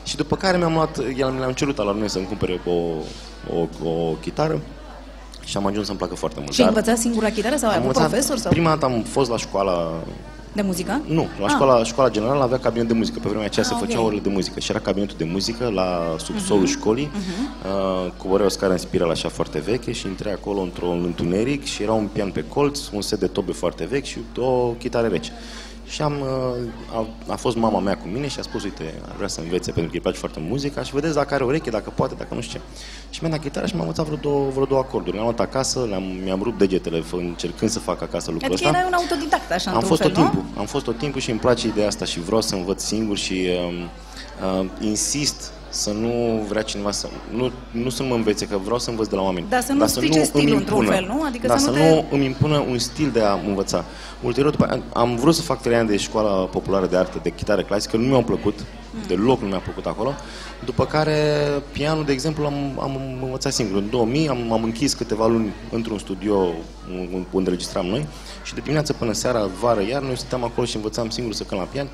Și 0.04 0.16
după 0.16 0.36
care 0.36 0.58
mi-am 0.58 0.74
luat, 0.74 0.98
el 1.18 1.30
mi 1.30 1.40
le-am 1.40 1.52
cerut 1.52 1.78
la 1.78 1.92
noi 1.92 2.10
să-mi 2.10 2.26
cumpere 2.26 2.62
o, 2.66 2.72
o, 3.56 3.90
o 3.90 4.12
chitară 4.22 4.60
și 5.46 5.58
am 5.58 5.66
ajuns 5.66 5.86
să-mi 5.86 5.98
placă 5.98 6.16
foarte 6.16 6.40
mult. 6.40 6.54
Și 6.54 6.62
ai 6.62 6.68
Dar 6.68 6.76
învățat 6.78 6.98
singura 7.00 7.30
chitară 7.30 7.56
sau 7.56 7.70
ai 7.70 7.76
am 7.76 7.82
avut 7.82 7.96
învățat- 7.96 8.10
profesor? 8.12 8.38
Sau? 8.38 8.52
Prima 8.52 8.70
dată 8.70 8.86
am 8.86 9.02
fost 9.02 9.30
la 9.30 9.38
școala 9.38 9.92
De 10.54 10.62
muzică? 10.62 11.02
nu, 11.08 11.28
la 11.40 11.46
Ah. 11.46 11.52
școala, 11.52 11.84
școala 11.84 12.10
generală 12.10 12.44
avea 12.44 12.60
cabinet 12.60 12.88
de 12.88 12.94
muzică. 12.94 13.20
Pe 13.22 13.28
vremea 13.30 13.46
aceea 13.46 13.66
se 13.66 13.74
Ah, 13.74 13.80
făceau 13.80 14.00
ok. 14.02 14.06
orele 14.08 14.22
de 14.22 14.30
muzică 14.30 14.60
și 14.60 14.72
era 14.72 14.80
cabinetul 14.80 15.16
de 15.18 15.24
muzică 15.24 15.70
la 15.74 16.16
subsolul 16.18 16.62
Mhm. 16.64 16.72
școlii. 16.72 17.12
Uh, 17.16 18.12
coborea 18.18 18.46
o 18.46 18.50
scară 18.50 18.72
în 18.72 18.78
spirală 18.78 19.12
așa 19.12 19.30
foarte 19.30 19.60
veche 19.60 19.92
și 19.92 20.08
intrai 20.08 20.32
acolo 20.34 20.62
într-un 20.62 21.02
întuneric 21.06 21.64
și 21.66 21.84
era 21.84 21.92
un 21.94 22.08
pian 22.12 22.30
pe 22.32 22.44
colț, 22.48 22.80
un 22.94 23.02
set 23.02 23.20
de 23.20 23.28
tobe 23.28 23.52
foarte 23.52 23.86
vechi 23.86 24.06
și 24.06 24.18
o 24.38 24.68
chitară 24.80 25.08
rece. 25.08 25.32
Și 25.94 26.02
am, 26.02 26.14
uh, 26.20 26.96
a, 26.96 27.08
a 27.28 27.36
fost 27.36 27.56
mama 27.56 27.80
mea 27.80 27.98
cu 27.98 28.08
mine 28.08 28.28
și 28.28 28.40
a 28.40 28.42
spus, 28.42 28.64
uite, 28.64 28.94
ar 29.10 29.16
vrea 29.16 29.28
să 29.28 29.40
învețe 29.40 29.72
pentru 29.72 29.90
că 29.92 29.96
îi 29.96 30.02
place 30.02 30.18
foarte 30.18 30.40
mult 30.40 30.52
muzica 30.52 30.84
și 30.84 30.94
vedeți 30.94 31.14
dacă 31.16 31.34
are 31.34 31.44
ureche, 31.44 31.70
dacă 31.70 31.90
poate, 31.96 32.16
dacă 32.18 32.34
nu 32.34 32.42
știu 32.42 32.60
ce. 32.60 32.66
Și 33.10 33.20
mi-a 33.22 33.32
dat 33.32 33.40
chitară 33.40 33.66
și 33.66 33.74
m-am 33.74 33.82
învățat 33.82 34.06
vreo 34.06 34.18
două, 34.18 34.50
vreo 34.50 34.66
două 34.66 34.80
acorduri. 34.82 35.16
Le-am 35.16 35.24
luat 35.26 35.40
acasă, 35.40 35.86
le-am, 35.90 36.04
mi-am 36.04 36.42
rupt 36.44 36.58
degetele 36.58 37.00
fă- 37.02 37.12
încercând 37.12 37.72
să 37.72 37.80
fac 37.80 38.02
acasă 38.02 38.32
lucrul 38.32 38.52
Adică 38.52 38.68
ăsta. 38.68 38.78
erai 38.78 38.90
un 38.92 38.94
autodidact, 38.94 39.52
așa, 39.52 39.70
Am 39.72 39.78
într-un 39.78 39.90
fost 39.98 40.02
fel, 40.02 40.12
tot 40.12 40.24
nu? 40.24 40.30
timpul, 40.30 40.60
am 40.60 40.66
fost 40.66 40.84
tot 40.84 40.98
timpul 40.98 41.22
și 41.22 41.30
îmi 41.30 41.40
place 41.40 41.68
ideea 41.68 41.88
asta 41.88 42.06
și 42.06 42.20
vreau 42.20 42.42
să 42.42 42.56
învăț 42.56 42.84
singur 42.84 43.18
și 43.18 43.48
um, 43.68 43.90
uh, 44.62 44.70
insist 44.82 45.52
să 45.74 45.92
nu 45.92 46.44
vrea 46.48 46.62
cineva 46.62 46.92
să... 46.92 47.08
Nu, 47.36 47.52
nu 47.72 47.90
să 47.90 48.04
mă 48.04 48.14
învețe, 48.16 48.48
că 48.48 48.58
vreau 48.64 48.80
să 48.80 48.90
învăț 48.90 49.08
de 49.08 49.16
la 49.16 49.22
oameni. 49.22 49.46
Dar 49.50 49.62
să 49.62 49.74
nu 49.74 49.88
strice 49.88 50.18
îmi 50.18 50.26
stilul 50.28 50.56
într-un 50.56 50.78
impună. 50.78 50.96
fel, 50.96 51.06
nu? 51.08 51.24
Adică 51.24 51.48
da, 51.48 51.58
să 51.58 51.64
să 51.64 51.70
nu 51.72 51.78
nu, 51.78 51.84
te- 52.10 52.16
îmi 52.16 52.26
impună 52.26 52.58
un 52.70 52.78
stil 52.78 53.10
de 53.14 53.22
a 53.22 53.34
învăța. 53.48 53.86
Ulterior, 54.22 54.52
după, 54.52 54.66
aia, 54.70 54.82
am 54.94 55.16
vrut 55.16 55.36
să 55.36 55.42
fac 55.42 55.62
trei 55.62 55.76
ani 55.76 55.88
de 55.88 55.98
școala 55.98 56.30
populară 56.30 56.86
de 56.88 56.98
artă, 56.98 57.20
de 57.24 57.30
chitară 57.30 57.62
clasică, 57.64 57.98
nu 57.98 58.08
mi-au 58.08 58.24
plăcut, 58.24 58.60
Mm. 58.96 59.00
deloc 59.08 59.42
nu 59.42 59.48
mi-a 59.48 59.58
plăcut 59.60 59.86
acolo. 59.86 60.14
După 60.66 60.86
care, 60.86 61.18
pianul, 61.72 62.06
de 62.06 62.12
exemplu, 62.12 62.46
am, 62.46 62.80
am 62.80 63.00
învățat 63.24 63.54
singur. 63.54 63.78
În 63.78 63.90
2000 63.90 64.28
am, 64.30 64.52
am 64.52 64.64
închis 64.64 64.94
câteva 64.94 65.28
luni 65.28 65.52
într-un 65.72 65.98
studio 65.98 66.36
un- 66.92 67.26
unde 67.32 67.50
registram 67.50 67.86
noi 67.86 68.08
și 68.44 68.54
de 68.54 68.60
dimineață 68.60 68.94
până 68.94 69.12
seara, 69.12 69.50
vară, 69.62 69.82
iar 69.90 70.02
noi 70.02 70.18
stăteam 70.18 70.44
acolo 70.44 70.66
și 70.68 70.76
învățam 70.76 71.10
singur 71.10 71.34
să 71.34 71.44
cânt 71.44 71.60
la 71.60 71.66
pian. 71.72 71.88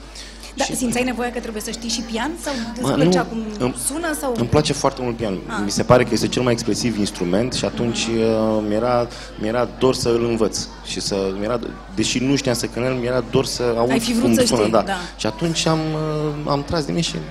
Da, 0.56 0.63
și, 0.63 0.75
simțeai 0.75 1.04
nevoia 1.04 1.31
că 1.31 1.40
trebuie 1.40 1.62
să 1.62 1.72
știi 1.72 1.90
și 1.90 2.01
pian 2.01 2.31
sau 2.44 2.54
îți 2.74 2.81
Mă, 2.81 2.92
plăcea 2.92 3.22
nu, 3.22 3.28
cum 3.30 3.44
îmi- 3.68 3.75
sună 3.88 4.13
sau... 4.20 4.34
Îmi 4.38 4.48
place 4.48 4.74
foarte 4.74 5.01
mult 5.01 5.15
pianul. 5.15 5.41
Ah. 5.48 5.56
Mi 5.63 5.72
se 5.72 5.84
pare 5.84 6.03
că 6.03 6.10
este 6.13 6.27
cel 6.27 6.41
mai 6.41 6.51
expresiv 6.53 6.98
instrument 6.98 7.53
și 7.53 7.65
atunci 7.65 7.98
uh, 8.06 8.63
mi-era, 8.68 9.08
mi-era 9.39 9.70
dor 9.79 9.96
să 9.96 10.10
îl 10.10 10.25
învăț. 10.25 10.60
Și 10.86 11.00
să, 11.00 11.15
mi-era, 11.39 11.60
deși 11.96 12.20
nu 12.20 12.36
știam 12.36 12.56
să 12.56 12.65
cânt, 12.65 12.86
el, 12.86 12.94
mi-era 12.94 13.24
dor 13.32 13.46
să 13.46 13.63
aud 13.77 13.91
Ai 13.91 14.00
fi 14.00 14.12
vrut 14.12 14.24
cum 14.24 14.34
să 14.34 14.46
sună. 14.46 14.60
știi, 14.62 14.72
da. 14.72 14.82
da. 14.82 14.94
Și 15.18 15.25
atunci 15.25 15.65
am, 15.65 15.79
uh, 15.79 16.34
am 16.51 16.63
tras 16.63 16.86
de 16.86 16.91
mine 16.91 17.03
și 17.03 17.15
am 17.15 17.22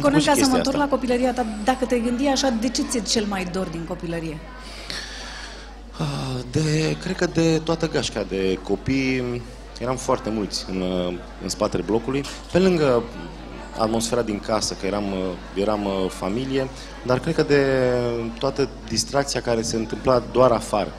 Cornel, 0.00 0.20
făcut 0.20 0.20
și 0.22 0.26
ca 0.28 0.32
să 0.34 0.38
mă 0.40 0.44
chestia 0.44 0.56
întorc 0.56 0.74
asta. 0.76 0.84
la 0.84 0.88
copilăria 0.90 1.32
ta, 1.32 1.46
dacă 1.64 1.84
te 1.84 1.98
gândi 1.98 2.26
așa, 2.26 2.54
de 2.60 2.68
ce 2.68 2.82
ți-e 2.82 3.00
cel 3.00 3.24
mai 3.28 3.46
dor 3.52 3.66
din 3.66 3.84
copilărie? 3.88 4.38
Ah, 5.98 6.40
De, 6.50 6.96
cred 7.02 7.16
că 7.16 7.26
de 7.26 7.60
toată 7.64 7.88
gașca 7.88 8.22
de 8.28 8.58
copii 8.62 9.42
eram 9.80 9.96
foarte 9.96 10.30
mulți 10.30 10.66
în, 10.70 10.80
uh, 10.80 11.14
în 11.42 11.48
spatele 11.48 11.82
blocului. 11.86 12.24
Pe 12.52 12.58
lângă 12.58 13.02
atmosfera 13.78 14.22
din 14.22 14.40
casă, 14.40 14.76
că 14.80 14.86
eram, 14.86 15.04
uh, 15.12 15.18
eram 15.54 15.84
uh, 15.84 16.08
familie, 16.08 16.68
dar 17.06 17.18
cred 17.18 17.34
că 17.34 17.42
de 17.42 17.64
toată 18.38 18.68
distracția 18.88 19.40
care 19.40 19.62
se 19.62 19.76
întâmpla 19.76 20.22
doar 20.32 20.50
afară 20.50 20.92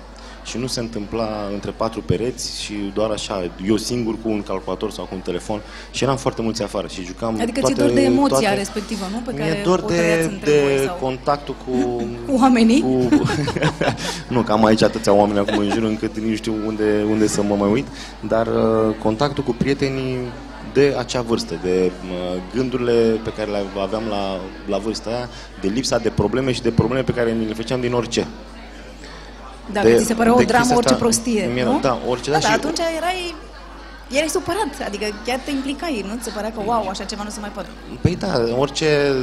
și 0.46 0.58
nu 0.58 0.68
se 0.68 0.80
întâmpla 0.80 1.50
între 1.54 1.72
patru 1.72 2.02
pereți 2.02 2.62
și 2.62 2.74
doar 2.94 3.10
așa, 3.10 3.52
eu 3.68 3.78
singur 3.78 4.16
cu 4.24 4.30
un 4.30 4.44
calculator 4.44 4.92
sau 4.92 5.06
cu 5.06 5.12
un 5.14 5.20
telefon 5.20 5.62
și 5.92 6.04
eram 6.04 6.18
foarte 6.18 6.42
mulți 6.42 6.64
afară 6.64 6.88
și 6.88 7.04
jucam 7.04 7.38
Adică 7.42 7.60
toate, 7.60 7.76
ți-e 7.76 7.86
dor 7.86 7.94
de 7.94 8.02
emoția 8.02 8.38
toate... 8.38 8.56
respectivă, 8.56 9.06
nu? 9.12 9.18
Pe 9.26 9.32
Mi-e 9.32 9.48
care 9.48 9.62
dor 9.64 9.80
o 9.84 9.88
de, 9.88 9.96
trăiați 9.96 10.28
între 10.28 10.52
de 10.52 10.62
voi 10.64 10.86
sau... 10.86 10.96
contactul 10.96 11.56
cu... 11.66 12.04
Cu 12.28 12.38
oamenii? 12.42 12.82
Cu... 12.82 13.10
nu, 14.34 14.42
că 14.42 14.52
am 14.52 14.66
aici 14.66 14.82
atâția 14.82 15.14
oameni 15.14 15.40
acum 15.40 15.58
în 15.58 15.70
jur 15.70 15.84
încât 15.84 16.18
nici 16.18 16.30
nu 16.30 16.36
știu 16.36 16.54
unde, 16.66 17.06
unde 17.10 17.28
să 17.28 17.42
mă 17.44 17.56
mai 17.56 17.72
uit, 17.72 17.88
dar 18.28 18.48
uh, 18.48 18.96
contactul 19.04 19.44
cu 19.44 19.52
prietenii 19.52 20.18
de 20.74 20.96
acea 20.98 21.22
vârstă, 21.22 21.60
de 21.64 21.92
uh, 21.92 22.42
gândurile 22.56 23.20
pe 23.24 23.34
care 23.38 23.52
le 23.52 23.64
aveam 23.82 24.04
la, 24.10 24.40
la 24.68 24.78
vârsta 24.78 25.10
aia, 25.10 25.30
de 25.62 25.68
lipsa 25.68 25.98
de 25.98 26.10
probleme 26.10 26.52
și 26.52 26.62
de 26.62 26.72
probleme 26.72 27.04
pe 27.04 27.12
care 27.12 27.32
ni 27.32 27.48
le 27.48 27.54
făceam 27.54 27.82
din 27.82 27.94
orice. 27.94 28.28
Da, 29.72 29.82
de- 29.82 29.92
că 29.94 29.98
ți 30.00 30.06
se 30.06 30.14
părea 30.14 30.34
o 30.34 30.38
de 30.38 30.44
dramă, 30.44 30.60
chestia 30.64 30.76
orice 30.78 30.94
asta, 30.94 31.04
prostie, 31.04 31.50
mi-era- 31.54 31.70
nu? 31.70 31.80
da, 31.80 31.98
orice, 32.08 32.30
da, 32.32 32.38
da, 32.38 32.42
dar 32.42 32.52
și- 32.52 32.58
atunci 32.58 32.78
erai, 32.98 33.36
erai 34.12 34.28
supărat, 34.28 34.68
adică 34.86 35.06
chiar 35.26 35.40
te 35.46 35.52
implicai, 35.52 36.06
nu? 36.08 36.16
Ți 36.18 36.24
se 36.24 36.30
părea 36.30 36.52
că, 36.52 36.62
wow, 36.66 36.88
așa 36.90 37.04
ceva 37.04 37.24
nu 37.24 37.30
se 37.30 37.40
mai 37.40 37.50
poate. 37.50 37.70
Păi 38.02 38.16
da, 38.16 38.28
orice, 38.58 39.14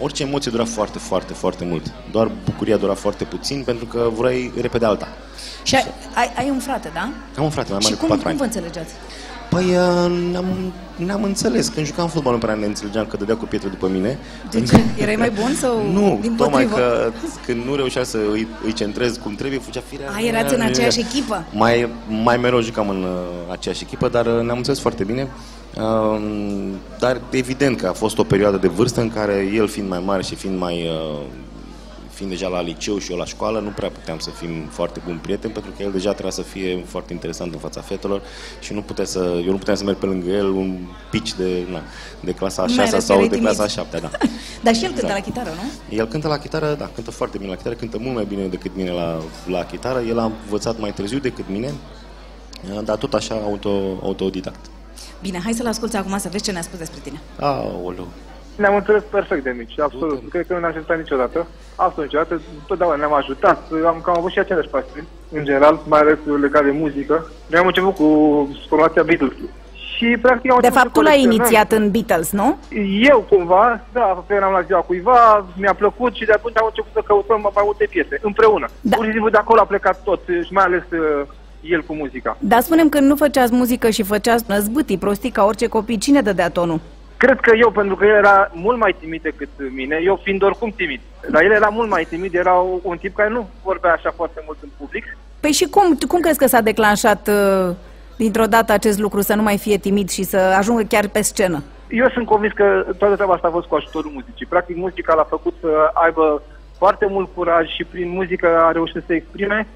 orice 0.00 0.22
emoție 0.22 0.50
dura 0.50 0.64
foarte, 0.64 0.98
foarte, 0.98 1.32
foarte 1.32 1.64
mult. 1.64 1.92
Doar 2.10 2.30
bucuria 2.44 2.76
dura 2.76 2.94
foarte 2.94 3.24
puțin 3.24 3.62
pentru 3.64 3.84
că 3.86 4.10
vrei 4.16 4.52
repede 4.60 4.84
alta. 4.84 5.08
Și 5.62 5.74
ai, 5.74 5.86
ai, 6.14 6.32
ai 6.36 6.50
un 6.50 6.58
frate, 6.58 6.90
da? 6.94 7.10
Am 7.38 7.44
un 7.44 7.50
frate 7.50 7.72
mai 7.72 7.80
și 7.80 7.86
mare 7.86 8.00
cu 8.00 8.06
cum, 8.06 8.08
4 8.08 8.22
cum 8.22 8.28
ani. 8.30 8.38
vă 8.38 8.44
înțelegeați? 8.44 8.94
Păi 9.54 9.64
uh, 9.64 10.30
ne-am, 10.30 10.72
ne-am 10.96 11.22
înțeles. 11.22 11.68
Când 11.68 11.86
jucam 11.86 12.08
fotbal 12.08 12.32
nu 12.32 12.38
prea 12.38 12.54
ne 12.54 12.66
înțelegeam 12.66 13.06
că 13.06 13.16
dădea 13.16 13.36
cu 13.36 13.44
pietre 13.44 13.68
după 13.68 13.88
mine. 13.88 14.18
De 14.50 14.62
ce? 14.62 14.80
Erai 14.98 15.16
mai 15.16 15.30
bun 15.30 15.54
sau 15.54 15.82
Nu, 15.98 16.18
din 16.20 16.34
tocmai 16.34 16.64
potrivă? 16.64 16.88
că 16.88 17.12
când 17.46 17.64
nu 17.64 17.74
reușea 17.74 18.04
să 18.04 18.18
îi, 18.32 18.48
îi 18.64 18.72
centrez 18.72 19.16
cum 19.16 19.34
trebuie, 19.34 19.58
fugea 19.58 19.82
firea. 19.88 20.10
A, 20.16 20.20
erați 20.20 20.54
în 20.54 20.60
aceeași 20.60 21.00
echipă? 21.00 21.44
Mai, 21.52 21.88
mai 22.22 22.36
mereu 22.36 22.60
jucam 22.60 22.88
în 22.88 23.02
uh, 23.02 23.52
aceeași 23.52 23.82
echipă, 23.82 24.08
dar 24.08 24.26
uh, 24.26 24.42
ne-am 24.42 24.56
înțeles 24.56 24.80
foarte 24.80 25.04
bine. 25.04 25.28
Uh, 25.76 26.20
dar 26.98 27.20
evident 27.30 27.80
că 27.80 27.86
a 27.86 27.92
fost 27.92 28.18
o 28.18 28.22
perioadă 28.24 28.56
de 28.56 28.68
vârstă 28.68 29.00
în 29.00 29.10
care 29.10 29.50
el 29.54 29.68
fiind 29.68 29.88
mai 29.88 30.02
mare 30.04 30.22
și 30.22 30.34
fiind 30.34 30.58
mai 30.58 30.74
uh, 30.74 31.20
fiind 32.14 32.30
deja 32.32 32.48
la 32.48 32.60
liceu 32.60 32.98
și 32.98 33.10
eu 33.12 33.16
la 33.18 33.24
școală, 33.24 33.58
nu 33.60 33.68
prea 33.68 33.88
puteam 33.88 34.18
să 34.18 34.30
fim 34.30 34.66
foarte 34.70 35.00
buni 35.04 35.18
prieteni, 35.18 35.52
pentru 35.52 35.70
că 35.76 35.82
el 35.82 35.92
deja 35.92 36.10
trebuia 36.10 36.30
să 36.32 36.42
fie 36.42 36.82
foarte 36.86 37.12
interesant 37.12 37.52
în 37.52 37.58
fața 37.58 37.80
fetelor 37.80 38.22
și 38.60 38.72
nu 38.72 38.82
putea 38.82 39.04
să, 39.04 39.40
eu 39.44 39.50
nu 39.50 39.56
puteam 39.58 39.76
să 39.76 39.84
merg 39.84 39.96
pe 39.96 40.06
lângă 40.06 40.30
el 40.30 40.46
un 40.46 40.78
pici 41.10 41.32
de, 41.34 41.66
na, 41.70 41.80
de 42.20 42.32
clasa 42.32 42.62
a 42.62 42.64
Mai 42.64 42.74
6 42.74 42.88
ales 42.88 43.04
sau 43.04 43.16
erai 43.16 43.28
de 43.28 43.34
timid. 43.34 43.50
clasa 43.54 43.80
a 43.80 43.82
7 43.82 43.98
da. 43.98 44.10
Dar 44.64 44.74
și 44.74 44.84
el 44.84 44.90
cântă 44.92 45.06
Exact. 45.06 45.26
la 45.26 45.32
chitară, 45.32 45.50
nu? 45.88 45.96
El 45.96 46.06
cântă 46.06 46.28
la 46.28 46.38
chitară, 46.38 46.74
da, 46.78 46.90
cântă 46.94 47.10
foarte 47.10 47.38
bine 47.38 47.50
la 47.50 47.56
chitară, 47.56 47.74
cântă 47.74 47.98
mult 48.00 48.14
mai 48.14 48.24
bine 48.24 48.46
decât 48.46 48.76
mine 48.76 48.90
la, 48.90 49.20
la 49.46 49.64
chitară. 49.64 50.00
El 50.00 50.18
a 50.18 50.24
învățat 50.24 50.78
mai 50.78 50.92
târziu 50.92 51.18
decât 51.18 51.44
mine, 51.48 51.72
dar 52.84 52.96
tot 52.96 53.14
așa 53.14 53.34
auto, 53.34 53.70
autodidact. 54.02 54.64
Bine, 55.22 55.40
hai 55.44 55.52
să-l 55.52 55.66
asculti 55.66 55.96
acum 55.96 56.18
să 56.18 56.28
vezi 56.28 56.44
ce 56.44 56.52
ne-a 56.52 56.62
spus 56.62 56.78
despre 56.78 57.00
tine. 57.02 57.20
Aoleu. 57.40 58.08
Ne-am 58.56 58.74
înțeles 58.74 59.02
perfect 59.10 59.42
de 59.44 59.54
mici, 59.58 59.80
absolut. 59.80 60.22
Nu 60.22 60.28
cred 60.28 60.46
că 60.46 60.52
nu 60.52 60.58
ne-am 60.58 60.72
ajutat 60.76 60.96
niciodată. 60.98 61.46
Absolut 61.76 62.04
niciodată. 62.10 62.40
Totdeauna 62.66 62.96
ne-am 62.96 63.12
ajutat. 63.14 63.62
Am 63.86 64.00
cam 64.04 64.14
avut 64.16 64.30
și 64.30 64.38
aceleași 64.38 64.68
pasiuni, 64.68 65.06
în 65.32 65.44
general, 65.44 65.80
mai 65.88 66.00
ales 66.00 66.18
legat 66.40 66.64
de 66.64 66.70
muzică. 66.70 67.30
Noi 67.46 67.60
am 67.60 67.66
început 67.66 67.94
cu 67.94 68.06
formația 68.68 69.02
Beatles. 69.02 69.32
Și, 69.96 70.16
practic, 70.22 70.50
am 70.50 70.58
De 70.60 70.66
început 70.66 70.78
fapt, 70.78 70.92
tu 70.92 70.98
să 70.98 71.04
l-ai 71.04 71.14
colecționăm. 71.16 71.40
inițiat 71.40 71.72
în 71.72 71.90
Beatles, 71.90 72.30
nu? 72.32 72.58
Eu, 73.12 73.26
cumva, 73.28 73.80
da, 73.92 74.24
eram 74.28 74.52
la 74.52 74.62
ziua 74.62 74.80
cuiva, 74.80 75.46
mi-a 75.56 75.74
plăcut 75.74 76.14
și 76.14 76.24
de 76.24 76.32
atunci 76.32 76.58
am 76.58 76.66
început 76.68 76.90
să 76.92 77.02
căutăm 77.06 77.40
mai 77.54 77.62
multe 77.64 77.86
piese, 77.90 78.18
împreună. 78.22 78.66
Da. 78.80 78.96
Pur 78.96 79.04
și 79.04 79.10
simplu 79.10 79.30
de 79.30 79.36
acolo 79.36 79.60
a 79.60 79.64
plecat 79.64 80.02
tot, 80.02 80.20
și 80.44 80.52
mai 80.52 80.64
ales 80.64 80.82
uh, 80.92 81.26
el 81.60 81.82
cu 81.82 81.94
muzica. 81.94 82.36
Dar 82.40 82.60
spunem 82.60 82.88
că 82.88 83.00
nu 83.00 83.16
făceați 83.16 83.54
muzică 83.54 83.90
și 83.90 84.02
făceați 84.02 84.44
zbâtii, 84.58 84.98
prostii 84.98 85.30
ca 85.30 85.44
orice 85.44 85.66
copii. 85.66 85.98
Cine 85.98 86.20
dădea 86.20 86.50
tonul? 86.50 86.80
Cred 87.24 87.40
că 87.40 87.52
eu, 87.56 87.70
pentru 87.70 87.96
că 87.96 88.04
el 88.04 88.14
era 88.14 88.50
mult 88.52 88.78
mai 88.78 88.96
timid 89.00 89.22
decât 89.22 89.48
mine, 89.74 90.00
eu 90.04 90.20
fiind 90.22 90.42
oricum 90.42 90.70
timid, 90.76 91.00
dar 91.30 91.42
el 91.42 91.50
era 91.50 91.68
mult 91.68 91.90
mai 91.90 92.04
timid, 92.04 92.34
era 92.34 92.52
un 92.82 92.96
tip 92.96 93.16
care 93.16 93.28
nu 93.28 93.48
vorbea 93.62 93.92
așa 93.92 94.12
foarte 94.16 94.42
mult 94.46 94.58
în 94.62 94.68
public. 94.78 95.16
Păi 95.40 95.52
și 95.52 95.64
cum, 95.64 95.98
cum 96.08 96.20
crezi 96.20 96.38
că 96.38 96.46
s-a 96.46 96.60
declanșat 96.60 97.28
uh, 97.28 97.74
dintr-o 98.16 98.46
dată 98.46 98.72
acest 98.72 98.98
lucru 98.98 99.20
să 99.20 99.34
nu 99.34 99.42
mai 99.42 99.58
fie 99.58 99.78
timid 99.78 100.08
și 100.10 100.22
să 100.22 100.36
ajungă 100.36 100.82
chiar 100.82 101.08
pe 101.08 101.22
scenă? 101.22 101.62
Eu 101.88 102.08
sunt 102.08 102.26
convins 102.26 102.52
că 102.52 102.86
toată 102.98 103.14
treaba 103.14 103.32
asta 103.32 103.48
a 103.48 103.50
fost 103.50 103.66
cu 103.66 103.74
ajutorul 103.74 104.10
muzicii. 104.14 104.46
Practic, 104.46 104.76
muzica 104.76 105.14
l-a 105.14 105.26
făcut 105.28 105.54
să 105.60 105.90
aibă 105.92 106.42
foarte 106.78 107.06
mult 107.06 107.28
curaj 107.34 107.68
și 107.68 107.84
prin 107.84 108.08
muzică 108.08 108.48
a 108.58 108.72
reușit 108.72 108.94
să 108.94 109.02
se 109.06 109.14
exprime 109.14 109.66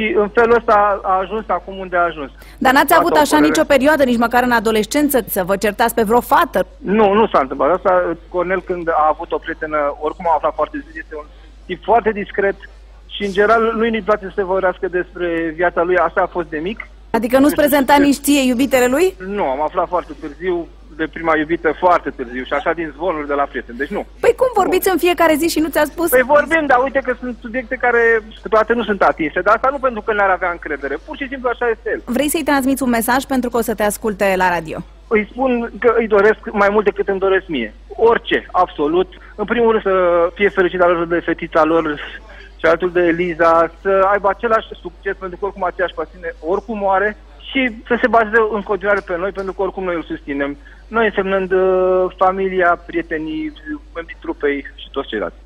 și 0.00 0.14
în 0.16 0.28
felul 0.28 0.56
ăsta 0.56 1.00
a 1.02 1.18
ajuns 1.18 1.44
acum 1.46 1.78
unde 1.78 1.96
a 1.96 2.02
ajuns. 2.10 2.30
Dar 2.58 2.72
n-ați 2.72 2.86
Poate 2.86 3.02
avut 3.02 3.16
o 3.16 3.18
așa 3.18 3.36
părere. 3.36 3.48
nicio 3.48 3.64
perioadă, 3.64 4.04
nici 4.04 4.24
măcar 4.26 4.42
în 4.42 4.50
adolescență, 4.50 5.24
să 5.28 5.44
vă 5.44 5.56
certați 5.56 5.94
pe 5.94 6.02
vreo 6.02 6.20
fată? 6.20 6.66
Nu, 6.78 7.12
nu 7.12 7.26
s-a 7.26 7.38
întâmplat 7.38 7.74
asta. 7.74 8.16
Cornel, 8.28 8.60
când 8.62 8.88
a 8.88 9.08
avut 9.12 9.32
o 9.32 9.38
prietenă, 9.38 9.78
oricum 10.00 10.26
a 10.28 10.34
aflat 10.36 10.54
foarte 10.54 10.84
zi, 10.90 10.98
este 10.98 11.14
un 11.16 11.24
tip 11.66 11.84
foarte 11.84 12.10
discret 12.10 12.56
și, 13.06 13.22
în 13.24 13.32
general, 13.32 13.72
lui 13.74 13.90
nu-i 13.90 14.02
place 14.02 14.24
să 14.24 14.32
se 14.34 14.44
vorbească 14.44 14.88
despre 14.88 15.52
viața 15.56 15.82
lui. 15.82 15.96
Asta 15.96 16.20
a 16.20 16.26
fost 16.36 16.48
de 16.48 16.58
mic. 16.58 16.88
Adică 17.10 17.38
nu-ți 17.38 17.54
prezenta 17.54 17.96
nici 17.96 18.16
ție 18.24 18.42
iubitele 18.46 18.86
lui? 18.86 19.14
Nu, 19.26 19.44
am 19.44 19.62
aflat 19.62 19.88
foarte 19.88 20.12
târziu 20.20 20.68
de 21.02 21.14
prima 21.16 21.36
iubită 21.36 21.68
foarte 21.84 22.10
târziu 22.10 22.44
și 22.44 22.52
așa 22.52 22.72
din 22.72 22.88
zvonuri 22.96 23.30
de 23.32 23.34
la 23.40 23.46
prieteni. 23.50 23.78
Deci 23.82 23.94
nu. 23.96 24.02
Păi 24.24 24.34
cum 24.40 24.50
vorbiți 24.62 24.90
în 24.92 24.98
fiecare 25.04 25.34
zi 25.40 25.46
și 25.54 25.60
nu 25.64 25.68
ți-a 25.74 25.84
spus? 25.92 26.08
Păi 26.10 26.32
vorbim, 26.36 26.64
dar 26.66 26.78
uite 26.86 27.00
că 27.06 27.12
sunt 27.20 27.36
subiecte 27.40 27.76
care 27.84 28.02
câteodată 28.42 28.72
nu 28.72 28.84
sunt 28.84 29.02
atinse, 29.02 29.40
dar 29.40 29.54
asta 29.54 29.68
nu 29.70 29.78
pentru 29.78 30.00
că 30.02 30.12
n-ar 30.12 30.30
avea 30.30 30.50
încredere. 30.50 30.94
Pur 31.06 31.16
și 31.16 31.28
simplu 31.28 31.48
așa 31.48 31.66
este 31.68 31.88
el. 31.94 32.00
Vrei 32.04 32.28
să-i 32.28 32.48
transmiți 32.50 32.82
un 32.82 32.94
mesaj 32.98 33.22
pentru 33.24 33.50
că 33.50 33.56
o 33.56 33.66
să 33.68 33.74
te 33.74 33.82
asculte 33.82 34.34
la 34.36 34.48
radio? 34.56 34.78
Îi 35.08 35.28
spun 35.30 35.70
că 35.78 35.94
îi 35.96 36.06
doresc 36.16 36.40
mai 36.52 36.68
mult 36.72 36.84
decât 36.84 37.08
îmi 37.08 37.24
doresc 37.26 37.46
mie. 37.46 37.74
Orice, 37.96 38.46
absolut. 38.50 39.08
În 39.34 39.44
primul 39.44 39.70
rând 39.70 39.82
să 39.82 39.94
fie 40.34 40.48
fericit 40.48 40.80
alături 40.80 41.08
de 41.08 41.26
fetița 41.30 41.64
lor 41.64 41.84
și 42.60 42.66
alături 42.66 42.92
de 42.92 43.00
Eliza, 43.00 43.70
să 43.82 44.06
aibă 44.12 44.28
același 44.28 44.66
succes, 44.80 45.14
pentru 45.18 45.38
că 45.38 45.44
oricum 45.44 45.64
aceeași 45.64 45.94
pasiune 45.94 46.34
oricum 46.40 46.82
o 46.82 46.90
are 46.90 47.16
și 47.50 47.60
să 47.86 47.94
se 48.00 48.06
bazeze 48.06 48.36
în 48.52 48.62
continuare 48.62 49.00
pe 49.00 49.16
noi, 49.18 49.30
pentru 49.30 49.52
că 49.52 49.62
oricum 49.62 49.84
noi 49.84 49.94
îl 49.94 50.04
susținem. 50.12 50.56
Noi 50.88 51.04
însemnând 51.06 51.52
uh, 51.52 52.04
familia, 52.16 52.80
prietenii, 52.86 53.52
membrii 53.94 54.16
trupei 54.20 54.64
și 54.74 54.88
toți 54.90 55.08
ceilalți. 55.08 55.36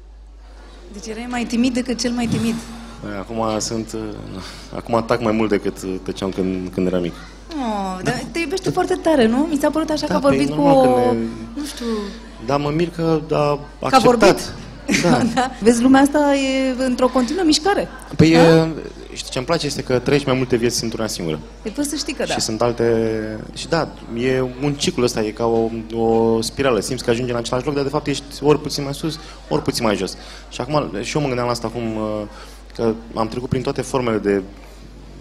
Deci 0.92 1.06
erai 1.06 1.26
mai 1.30 1.44
timid 1.44 1.74
decât 1.74 1.98
cel 2.00 2.10
mai 2.10 2.26
timid. 2.26 2.54
Băi, 3.02 3.12
Acum 3.18 3.58
sunt, 3.58 3.92
uh, 3.92 4.00
acum 4.76 4.94
atac 4.94 5.20
mai 5.22 5.32
mult 5.32 5.48
decât 5.48 5.76
uh, 5.82 5.94
tăceam 6.02 6.30
când, 6.30 6.68
când 6.74 6.86
eram 6.86 7.00
mic. 7.00 7.12
Oh, 7.58 7.98
dar 8.02 8.14
te 8.32 8.38
iubește 8.38 8.70
foarte 8.70 8.94
tare, 8.94 9.26
nu? 9.26 9.36
Mi 9.50 9.56
s-a 9.56 9.70
părut 9.70 9.90
așa 9.90 10.06
Da, 10.06 10.12
că 10.12 10.16
a 10.16 10.28
vorbit 10.28 10.46
păi, 10.48 10.56
cu 10.56 10.62
normal 10.62 10.86
o... 10.88 10.92
că 10.94 11.00
ne- 11.12 11.18
Nu 11.54 11.64
știu... 11.64 11.86
Dar 12.46 12.58
mă 12.60 12.70
mir 12.74 12.88
că 12.96 13.02
a 13.02 13.26
Că 13.28 13.34
a 13.34 13.58
acceptat. 13.80 14.02
vorbit. 14.02 14.52
Da. 15.02 15.10
da. 15.34 15.50
Vezi, 15.60 15.82
lumea 15.82 16.00
asta 16.00 16.34
e 16.34 16.84
într-o 16.84 17.06
continuă 17.08 17.44
mișcare. 17.44 17.88
Păi, 18.16 18.30
e, 18.30 18.68
știi 19.14 19.30
ce 19.30 19.38
îmi 19.38 19.46
place 19.46 19.66
este 19.66 19.82
că 19.82 19.98
trăiești 19.98 20.28
mai 20.28 20.36
multe 20.36 20.56
vieți 20.56 20.84
într-una 20.84 21.06
singură. 21.06 21.38
Păi 21.62 21.70
poți 21.70 21.88
să 21.88 21.96
știi 21.96 22.12
că 22.12 22.24
da. 22.26 22.32
Și 22.32 22.40
sunt 22.40 22.62
alte... 22.62 23.38
Și 23.54 23.68
da, 23.68 23.88
e 24.16 24.40
un 24.40 24.74
ciclu 24.74 25.04
ăsta, 25.04 25.22
e 25.22 25.30
ca 25.30 25.46
o, 25.46 25.68
o 25.96 26.40
spirală. 26.40 26.80
Simți 26.80 27.04
că 27.04 27.10
ajungi 27.10 27.30
în 27.30 27.36
același 27.36 27.66
loc, 27.66 27.74
dar 27.74 27.82
de 27.82 27.88
fapt 27.88 28.06
ești 28.06 28.24
ori 28.42 28.60
puțin 28.60 28.84
mai 28.84 28.94
sus, 28.94 29.18
ori 29.48 29.62
puțin 29.62 29.84
mai 29.84 29.96
jos. 29.96 30.16
Și 30.48 30.60
acum, 30.60 31.02
și 31.02 31.16
eu 31.16 31.20
mă 31.20 31.26
gândeam 31.26 31.46
la 31.46 31.52
asta 31.52 31.66
acum, 31.66 31.96
uh, 31.96 32.22
că 32.74 32.94
am 33.14 33.28
trecut 33.28 33.48
prin 33.48 33.62
toate 33.62 33.82
formele 33.82 34.18
de 34.18 34.42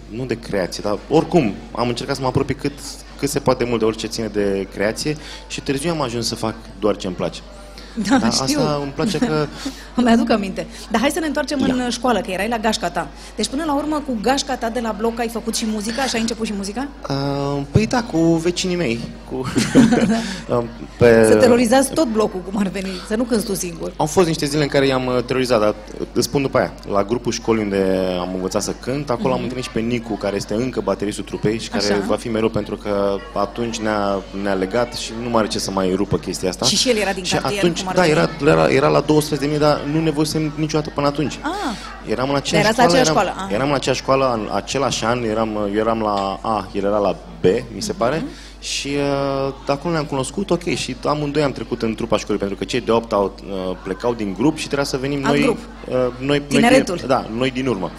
nu 0.08 0.24
de 0.24 0.38
creație, 0.38 0.82
dar 0.86 0.98
oricum 1.08 1.54
am 1.72 1.88
încercat 1.88 2.14
să 2.14 2.20
mă 2.20 2.26
apropii 2.26 2.54
cât, 2.54 2.72
cât 3.18 3.28
se 3.28 3.38
poate 3.38 3.64
mult 3.64 3.78
de 3.78 3.84
orice 3.84 4.06
ține 4.06 4.26
de 4.26 4.66
creație 4.74 5.16
și 5.48 5.60
târziu 5.60 5.90
am 5.90 6.00
ajuns 6.00 6.26
să 6.26 6.34
fac 6.34 6.54
doar 6.78 6.96
ce 6.96 7.06
îmi 7.06 7.16
place. 7.16 7.40
Da, 8.08 8.16
Dar 8.18 8.32
știu. 8.32 8.60
asta 8.60 8.78
îmi 8.82 8.92
place 8.94 9.18
că 9.18 9.46
Îmi 9.96 10.10
aduc 10.10 10.30
aminte. 10.30 10.66
Dar 10.90 11.00
hai 11.00 11.10
să 11.10 11.18
ne 11.20 11.26
întoarcem 11.26 11.58
Ia. 11.58 11.74
în 11.84 11.90
școală, 11.90 12.20
că 12.20 12.30
erai 12.30 12.48
la 12.48 12.58
gașca 12.58 12.90
ta. 12.90 13.08
Deci 13.36 13.48
până 13.48 13.62
la 13.66 13.74
urmă, 13.74 14.02
cu 14.06 14.18
gașca 14.22 14.56
ta 14.56 14.68
de 14.68 14.80
la 14.80 14.94
bloc 14.98 15.18
ai 15.20 15.28
făcut 15.28 15.54
și 15.56 15.66
muzica? 15.72 16.02
Așa 16.02 16.12
ai 16.14 16.20
început 16.20 16.46
și 16.46 16.52
muzica? 16.56 16.88
Uh, 17.08 17.62
păi 17.70 17.86
da, 17.86 18.02
cu 18.02 18.18
vecinii 18.18 18.76
mei. 18.76 19.00
Cu... 19.30 19.34
Uh, 20.48 20.62
pe... 20.98 21.26
Să 21.30 21.34
terorizați 21.36 21.90
tot 21.92 22.06
blocul, 22.08 22.40
cum 22.50 22.58
ar 22.60 22.66
veni. 22.68 22.90
Să 23.08 23.16
nu 23.16 23.22
cânti 23.24 23.44
tu 23.44 23.54
singur. 23.54 23.92
Au 23.96 24.06
fost 24.06 24.26
niște 24.26 24.46
zile 24.46 24.62
în 24.62 24.68
care 24.68 24.86
i-am 24.86 25.06
uh, 25.06 25.22
terorizat, 25.24 25.60
dar 25.60 25.68
uh, 26.00 26.06
îți 26.12 26.26
spun 26.26 26.42
după 26.42 26.58
aia. 26.58 26.72
La 26.90 27.04
grupul 27.04 27.32
școlii 27.32 27.62
unde 27.62 28.06
am 28.20 28.28
învățat 28.34 28.62
să 28.62 28.74
cânt, 28.80 29.10
acolo 29.10 29.32
am 29.34 29.40
întâlnit 29.40 29.64
și 29.64 29.70
pe 29.70 29.80
Nicu, 29.80 30.14
care 30.16 30.36
este 30.36 30.54
încă 30.54 30.80
bateristul 30.80 31.24
trupei 31.24 31.58
și 31.58 31.68
care 31.68 31.82
Mhm. 31.84 31.92
Așa. 31.92 32.02
va 32.06 32.16
fi 32.16 32.28
mereu 32.28 32.48
pentru 32.48 32.76
că 32.76 33.16
atunci 33.34 33.78
ne-a, 33.78 34.22
ne-a 34.42 34.52
legat 34.54 34.94
și 34.94 35.12
nu 35.22 35.28
mai 35.28 35.38
are 35.40 35.48
ce 35.48 35.58
să 35.58 35.70
mai 35.70 35.92
rupă 35.94 36.16
chestia 36.18 36.48
asta. 36.48 36.66
Și 36.66 36.76
și 36.76 36.88
el 36.90 36.96
era 36.96 37.12
din 37.12 37.24
și 37.24 37.32
cartier, 37.34 37.58
atunci, 37.58 37.78
cum 37.78 37.83
ar 37.83 37.83
da, 37.92 38.00
veni. 38.00 38.12
era, 38.12 38.28
era, 38.46 38.68
era 38.70 38.88
la 38.88 39.00
200 39.00 39.34
de 39.36 39.46
mii, 39.46 39.58
dar 39.58 39.80
nu 39.92 40.00
ne 40.00 40.10
văzusem 40.10 40.52
niciodată 40.56 40.90
până 40.94 41.06
atunci. 41.06 41.38
Ah. 41.42 42.10
Eram 42.10 42.28
în 42.30 42.34
aceeași 42.36 42.66
Dar 42.76 42.86
erați 42.86 42.96
la 42.96 43.02
școală, 43.02 43.02
aceeași 43.02 43.10
eram, 43.10 43.24
școală, 43.34 43.46
ah. 43.48 43.54
eram 43.54 43.68
în 43.68 43.74
aceeași 43.74 44.00
școală, 44.00 44.32
în 44.34 44.48
același 44.54 45.04
an, 45.04 45.22
eram, 45.24 45.56
eu 45.72 45.78
eram 45.78 46.00
la 46.00 46.38
A, 46.42 46.68
el 46.72 46.84
era 46.84 46.98
la 46.98 47.16
B, 47.40 47.44
mi 47.74 47.82
se 47.82 47.92
pare, 47.92 48.16
Mhm. 48.16 48.26
și 48.60 48.88
uh, 48.88 49.54
de 49.66 49.72
acolo 49.72 49.92
ne-am 49.92 50.04
cunoscut, 50.04 50.50
ok, 50.50 50.62
și 50.74 50.96
amândoi 51.04 51.42
am 51.42 51.52
trecut 51.52 51.82
în 51.82 51.94
trupa 51.94 52.16
școlii, 52.18 52.38
pentru 52.40 52.56
că 52.56 52.64
cei 52.64 52.80
de 52.80 52.90
8 52.92 53.12
au, 53.12 53.34
uh, 53.46 53.76
plecau 53.82 54.14
din 54.14 54.34
grup 54.38 54.56
și 54.56 54.64
trebuia 54.66 54.86
să 54.86 54.96
venim 54.96 55.24
Alt 55.24 55.34
noi, 55.34 55.42
grup. 55.42 55.58
uh, 55.88 55.94
noi, 56.18 56.40
Tineretul. 56.40 56.94
Mhm. 56.94 57.06
noi, 57.08 57.18
din, 57.18 57.28
da, 57.30 57.36
noi 57.38 57.50
din 57.50 57.66
urmă. 57.66 57.90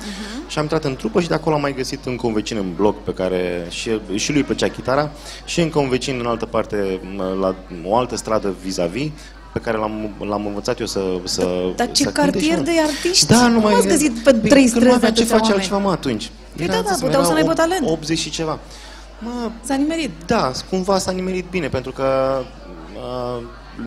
Și 0.48 0.58
am 0.58 0.63
intrat 0.63 0.84
în 0.84 0.96
trupă 0.96 1.22
și 1.22 1.27
de 1.27 1.34
acolo 1.34 1.56
am 1.56 1.62
mai 1.62 1.74
găsit 1.74 2.06
încă 2.06 2.27
un 2.27 2.34
vecin 2.34 2.58
în 2.58 2.74
bloc 2.75 3.04
pe 3.04 3.12
care 3.13 3.65
și, 3.70 4.00
și 4.15 4.30
lui 4.30 4.39
îi 4.39 4.46
plăcea 4.46 4.68
chitara 4.68 5.10
și 5.46 5.62
încă 5.62 5.80
un 5.80 5.89
vecin 5.89 6.18
în 6.20 6.25
altă 6.25 6.46
parte, 6.46 7.00
m- 7.15 7.39
la 7.39 7.56
o 7.86 7.98
altă 7.98 8.15
stradă 8.15 8.54
vis-a-vis, 8.63 9.10
pe 9.55 9.62
care 9.62 9.77
l-am, 9.77 10.09
l-am 10.19 10.45
învățat 10.45 10.79
eu 10.79 10.85
să, 10.85 11.01
să 11.24 11.71
Dar 11.75 11.91
ce 11.91 12.03
să 12.03 12.09
cânte 12.09 12.39
și 12.39 12.47
cartier 12.47 12.57
nu. 12.57 12.63
de 12.63 12.71
artiști! 12.88 13.25
Da, 13.25 13.47
nu 13.47 13.53
Cum 13.53 13.63
mai 13.63 13.74
ați 13.74 13.88
găsit 13.88 14.12
pe 14.24 14.33
Păi, 14.33 14.50
trei 14.50 14.63
că 14.63 14.67
străzi 14.69 14.85
Nu 14.88 14.93
aveam 14.93 15.13
ce 15.13 15.21
atâția 15.21 15.25
face 15.38 15.51
oameni? 15.51 15.57
altceva, 15.59 15.77
mă, 15.77 15.91
atunci. 15.91 16.31
Păi 16.55 16.65
da, 16.65 16.71
da, 16.71 16.77
înțeles, 16.77 17.00
puteau 17.01 17.21
să 17.24 17.27
era 17.31 17.38
n-aibă 17.39 17.51
op- 17.53 17.55
talent. 17.55 17.88
80 17.89 18.17
și 18.19 18.29
ceva. 18.29 18.59
Mă, 19.19 19.50
S-a 19.63 19.75
nimerit. 19.75 20.09
da, 20.25 20.51
cumva 20.69 20.97
s-a 20.97 21.12
nimerit 21.12 21.45
bine, 21.50 21.67
pentru 21.67 21.91
că 21.91 22.39
uh, 22.95 23.43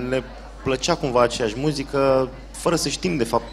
le 0.08 0.22
plăcea 0.62 0.94
cumva 0.94 1.22
aceeași 1.22 1.54
muzică, 1.56 2.28
fără 2.50 2.76
să 2.76 2.88
știm 2.88 3.16
de 3.16 3.24
fapt 3.24 3.44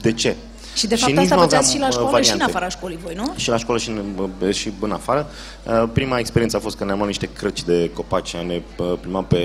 de 0.00 0.12
ce. 0.12 0.36
Și 0.74 0.86
de 0.86 0.96
fapt 0.96 1.12
nici 1.12 1.20
asta 1.20 1.34
nu 1.34 1.40
făceați 1.40 1.54
aveam, 1.56 1.72
și 1.74 1.78
la 1.78 1.86
uh, 1.86 1.92
școală 1.92 2.22
și 2.24 2.30
în 2.30 2.36
variante. 2.38 2.56
afara 2.56 2.68
școlii 2.68 2.98
voi, 3.04 3.14
nu? 3.16 3.32
Și 3.36 3.48
la 3.48 3.56
școală 3.56 3.80
și 3.80 3.88
în, 3.90 4.00
bă, 4.38 4.50
și 4.50 4.72
în 4.80 4.90
afară. 4.92 5.26
Uh, 5.64 5.88
Prima 5.92 6.18
experiență 6.18 6.56
a 6.56 6.60
fost 6.60 6.76
că 6.76 6.84
ne-am 6.84 6.96
luat 6.96 7.08
niște 7.08 7.28
crăci 7.38 7.62
de 7.62 7.90
copaci, 7.94 8.36
ne 8.36 8.62
uh, 8.78 8.92
plimbam 9.00 9.24
pe, 9.24 9.36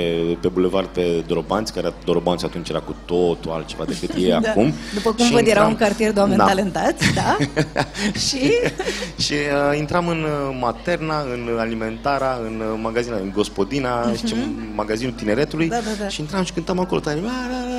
pe 0.41 0.47
bulevard 0.47 0.87
pe 0.87 1.23
Dorobanți, 1.27 1.73
care 1.73 1.93
Dorobanți 2.05 2.45
atunci 2.45 2.69
era 2.69 2.79
cu 2.79 2.95
totul 3.05 3.51
altceva 3.51 3.83
decât 3.85 4.09
e 4.17 4.33
acum. 4.49 4.73
După 4.93 5.11
cum 5.13 5.25
Și 5.25 5.31
văd, 5.31 5.47
era 5.47 5.59
intram- 5.61 5.67
un 5.67 5.75
cartier 5.75 6.11
de 6.13 6.19
oameni 6.19 6.37
Da. 6.37 6.45
talentați, 6.45 7.13
da? 7.13 7.37
și 8.27 8.51
Și 9.25 9.33
uh, 9.33 9.77
intram 9.77 10.07
în 10.07 10.23
uh, 10.23 10.57
Materna, 10.59 11.19
în 11.21 11.57
Alimentara, 11.59 12.39
în 12.45 12.59
uh, 12.73 12.79
magazina, 12.81 13.15
în 13.15 13.31
Gospodina, 13.35 14.11
și 14.25 14.35
magazinul 14.75 15.13
tineretului 15.13 15.65
Mhm. 15.65 15.75
Da, 15.75 15.81
da, 15.97 16.03
da. 16.03 16.07
și 16.07 16.21
intram 16.21 16.43
și 16.43 16.51
cântam 16.53 16.79
acolo 16.79 16.99
tare. 16.99 17.19
La, 17.19 17.27
la, 17.27 17.47
la, 17.49 17.69
la, 17.69 17.78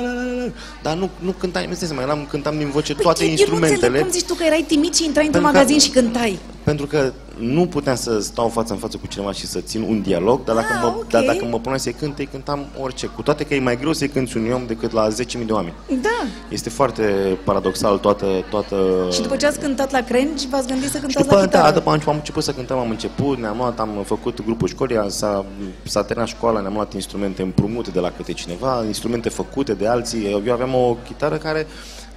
Dar 0.81 0.95
nu, 0.95 1.09
nu 1.19 1.31
cântam, 1.31 1.63
mi 1.69 1.75
seama, 1.75 2.01
eram, 2.01 2.25
cântam 2.29 2.57
din 2.57 2.69
voce 2.69 2.95
toate 2.95 3.23
Păi, 3.23 3.27
Eu 3.27 3.35
nu 3.47 3.53
înțeleg 3.55 3.69
instrumentele. 3.69 3.99
cum 4.01 4.11
zici 4.11 4.25
tu 4.27 4.33
că 4.33 4.43
erai 4.43 4.65
timid 4.67 4.93
și 4.95 5.05
intrai 5.05 5.25
într-un 5.25 5.43
Pentru 5.43 5.59
că- 5.61 5.65
magazin 5.67 5.79
și 5.79 5.89
cântai. 5.89 6.39
Pentru 6.63 6.85
că 6.85 7.13
nu 7.41 7.65
puteam 7.67 7.95
să 7.95 8.19
stau 8.19 8.47
față 8.47 8.73
în 8.73 8.79
față 8.79 8.97
cu 8.97 9.07
cineva 9.07 9.31
și 9.31 9.45
să 9.47 9.59
țin 9.59 9.81
un 9.81 10.01
dialog, 10.01 10.43
dar 10.43 10.55
dacă, 10.55 10.67
Ah, 10.73 10.79
mă, 10.81 10.87
ok. 10.87 11.07
dar 11.07 11.23
dacă 11.23 11.45
mă 11.45 11.57
puneam 11.59 11.77
să-i 11.77 11.93
cânt, 11.93 12.17
îi 12.19 12.25
cântam 12.25 12.65
orice. 12.81 13.07
Cu 13.07 13.21
toate 13.21 13.43
că 13.43 13.53
e 13.53 13.59
mai 13.59 13.77
greu 13.77 13.93
să-i 13.93 14.07
cânti 14.09 14.37
unui 14.37 14.51
om 14.51 14.65
decât 14.67 14.91
la 14.91 15.07
10.000 15.07 15.45
de 15.45 15.51
oameni. 15.51 15.73
Da. 16.01 16.09
Este 16.49 16.69
foarte 16.69 17.03
paradoxal 17.43 17.97
toată... 17.97 18.25
toată... 18.49 18.75
Și 19.11 19.21
după 19.21 19.35
ce 19.35 19.45
ați 19.45 19.59
cântat 19.59 19.91
la 19.91 20.01
crengi, 20.01 20.47
v-ați 20.47 20.67
gândit 20.67 20.89
să 20.89 20.95
Și 20.97 21.01
cântați 21.03 21.25
după, 21.27 21.35
la 21.35 21.41
chitară. 21.45 21.63
da, 21.63 21.71
după 21.71 21.89
am, 21.89 22.01
am 22.07 22.15
început 22.15 22.43
să 22.43 22.51
cântăm, 22.51 22.77
am 22.77 22.89
început, 22.89 23.37
ne-am 23.37 23.57
luat, 23.57 23.79
am 23.79 23.89
făcut 24.05 24.45
grupul 24.45 24.67
școlii, 24.67 24.99
s-a, 25.07 25.45
s-a 25.83 26.03
terminat 26.03 26.29
școala, 26.29 26.59
ne-am 26.59 26.73
luat 26.73 26.93
instrumente 26.93 27.41
împrumute 27.41 27.89
de 27.91 27.99
la 27.99 28.11
câte 28.17 28.31
cineva, 28.33 28.83
instrumente 28.85 29.29
făcute 29.29 29.73
de 29.73 29.87
alții. 29.87 30.41
Eu 30.45 30.53
aveam 30.53 30.73
o 30.75 30.97
chitară 31.07 31.35
care 31.35 31.67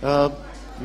uh, 0.03 0.31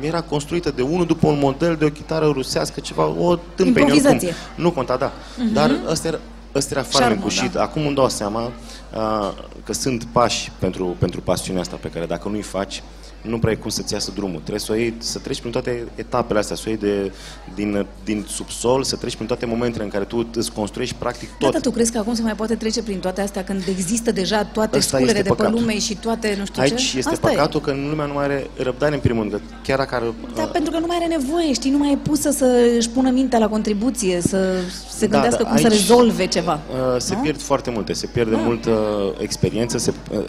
era 0.00 0.20
construită 0.20 0.70
de 0.70 0.82
unul 0.82 1.06
după 1.06 1.26
un 1.26 1.38
model 1.38 1.76
de 1.76 1.84
o 1.84 1.88
chitară 1.88 2.26
rusească, 2.26 2.80
ceva, 2.80 3.04
o 3.04 3.36
tâmpenie. 3.36 3.94
Improvizație. 3.94 4.28
oricum. 4.28 4.64
Nu 4.64 4.70
conta, 4.70 4.96
da. 4.96 5.12
Dar 5.52 5.76
ăsta 5.88 6.08
era, 6.08 6.18
ăsta 6.54 6.74
era 6.74 6.82
farmecul 6.82 7.30
Șarmul, 7.30 7.48
și 7.48 7.54
da. 7.54 7.62
acum 7.62 7.86
îmi 7.86 7.94
dau 7.94 8.08
seama 8.08 8.42
uh, 8.42 9.32
că 9.64 9.72
sunt 9.72 10.04
pași 10.12 10.52
pentru, 10.58 10.96
pentru 10.98 11.20
pasiunea 11.20 11.62
asta 11.62 11.78
pe 11.80 11.88
care 11.88 12.06
dacă 12.06 12.28
nu-i 12.28 12.42
faci, 12.42 12.82
nu 13.22 13.38
prea 13.38 13.52
e 13.52 13.54
cum 13.54 13.70
să-ți 13.70 13.92
iasă 13.92 14.10
drumul. 14.14 14.36
Trebuie 14.38 14.58
să, 14.60 14.72
o 14.72 14.74
iei, 14.74 14.94
să 14.98 15.18
treci 15.18 15.38
prin 15.40 15.50
toate 15.50 15.84
etapele 15.94 16.38
astea, 16.38 16.56
să 16.56 16.62
o 16.66 16.68
iei 16.68 16.78
de, 16.78 17.12
din, 17.54 17.86
din 18.04 18.24
subsol, 18.28 18.82
să 18.82 18.96
treci 18.96 19.14
prin 19.14 19.26
toate 19.26 19.46
momentele 19.46 19.84
în 19.84 19.90
care 19.90 20.04
tu 20.04 20.26
îți 20.34 20.52
construiești 20.52 20.94
practic 20.98 21.28
Da, 21.28 21.34
tot. 21.38 21.52
dar 21.52 21.60
tu 21.60 21.70
crezi 21.70 21.92
că 21.92 21.98
acum 21.98 22.14
se 22.14 22.22
mai 22.22 22.34
poate 22.34 22.54
trece 22.54 22.82
prin 22.82 22.98
toate 22.98 23.20
astea 23.20 23.44
când 23.44 23.62
există 23.68 24.12
deja 24.12 24.44
toate 24.44 24.76
Ăsta 24.76 24.96
sculele 24.96 25.10
este 25.18 25.22
de 25.22 25.28
pe 25.28 25.34
păcatul. 25.34 25.58
lume 25.60 25.78
și 25.78 25.96
toate 25.96 26.34
nu 26.38 26.44
știu 26.44 26.62
Aici 26.62 26.90
ce? 26.90 26.98
este 26.98 27.10
Asta 27.10 27.28
păcatul 27.28 27.60
că 27.60 27.72
lumea 27.90 28.06
nu 28.06 28.12
mai 28.12 28.24
are 28.24 28.46
răbdare 28.56 28.94
în 28.94 29.00
primul 29.00 29.20
rând, 29.22 29.32
că 29.34 29.40
chiar 29.62 29.78
dacă 29.78 29.94
ar, 29.94 30.02
Da, 30.36 30.42
pentru 30.42 30.72
că 30.72 30.78
nu 30.78 30.86
mai 30.86 30.96
are 31.00 31.06
nevoie, 31.16 31.52
știi, 31.52 31.70
nu 31.70 31.78
mai 31.78 31.92
e 31.92 31.96
pusă 31.96 32.30
să 32.30 32.72
își 32.78 32.88
pună 32.90 33.10
mintea 33.10 33.38
la 33.38 33.48
contribuție, 33.48 34.20
să 34.20 34.54
se 34.96 35.06
Da, 35.06 35.12
gândească 35.12 35.42
da, 35.42 35.48
cum 35.48 35.58
să 35.58 35.66
aici, 35.66 35.72
rezolve 35.72 36.26
ceva. 36.26 36.60
Uh, 36.70 36.96
se 37.00 37.14
nu? 37.14 37.20
pierd 37.20 37.40
foarte 37.40 37.70
multe, 37.70 37.92
se 37.92 38.06
pierde 38.06 38.34
Da. 38.34 38.40
multă 38.40 38.70
experiență, 39.18 39.78
se, 39.78 39.92
uh, 40.10 40.18
uh, 40.18 40.24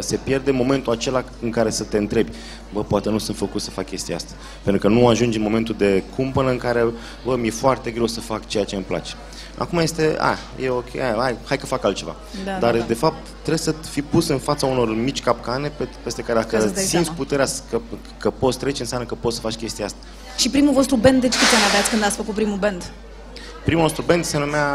se 0.00 0.16
pierde 0.16 0.50
momentul 0.50 0.92
acela 0.92 1.24
în 1.42 1.50
care 1.50 1.70
să 1.70 1.84
te 1.84 1.96
întrebi, 1.96 2.30
bă, 2.72 2.82
poate 2.84 3.10
nu 3.10 3.18
sunt 3.18 3.36
făcut 3.36 3.60
să 3.60 3.70
fac 3.70 3.86
chestia 3.86 4.16
asta. 4.16 4.32
Pentru 4.62 4.80
că 4.82 4.88
nu 4.94 5.08
ajungi 5.08 5.36
în 5.36 5.42
momentul 5.42 5.74
de 5.78 6.02
cumpănă 6.16 6.50
în 6.50 6.56
care, 6.56 6.84
bă, 7.24 7.36
mi-e 7.36 7.50
foarte 7.50 7.90
greu 7.90 8.06
să 8.06 8.20
fac 8.20 8.46
ceea 8.46 8.64
ce 8.64 8.74
îmi 8.74 8.84
place. 8.84 9.12
Acum 9.58 9.78
este, 9.78 10.16
a, 10.18 10.36
e 10.62 10.68
ok, 10.68 10.98
hai, 10.98 11.14
hai, 11.16 11.36
hai 11.44 11.58
că 11.58 11.66
fac 11.66 11.84
altceva. 11.84 12.16
Da, 12.44 12.50
Dar, 12.58 12.72
da, 12.72 12.78
da. 12.78 12.84
de 12.84 12.94
fapt, 12.94 13.26
trebuie 13.38 13.58
să 13.58 13.74
fii 13.90 14.02
pus 14.02 14.28
în 14.28 14.38
fața 14.38 14.66
unor 14.66 14.94
mici 14.96 15.22
capcane 15.22 15.68
pe, 15.76 15.88
peste 16.02 16.22
care 16.22 16.38
Ca 16.38 16.44
dacă 16.44 16.60
să-ți 16.60 16.74
dai 16.74 16.82
simți 16.84 17.04
seama. 17.04 17.18
puterea 17.18 17.46
că, 17.70 17.80
că 18.18 18.30
poți 18.30 18.58
trece, 18.58 18.82
înseamnă 18.82 19.06
că 19.06 19.14
poți 19.14 19.34
să 19.34 19.40
faci 19.40 19.54
chestia 19.54 19.84
asta. 19.84 19.98
Și 20.36 20.48
primul 20.50 20.72
vostru 20.72 20.96
band, 20.96 21.20
deci 21.20 21.32
câți 21.32 21.54
ani 21.54 21.64
aveați 21.68 21.90
când 21.90 22.04
ați 22.04 22.16
făcut 22.16 22.34
primul 22.34 22.56
band? 22.56 22.90
Primul 23.64 23.82
nostru 23.82 24.02
band 24.06 24.24
se 24.24 24.38
numea 24.38 24.66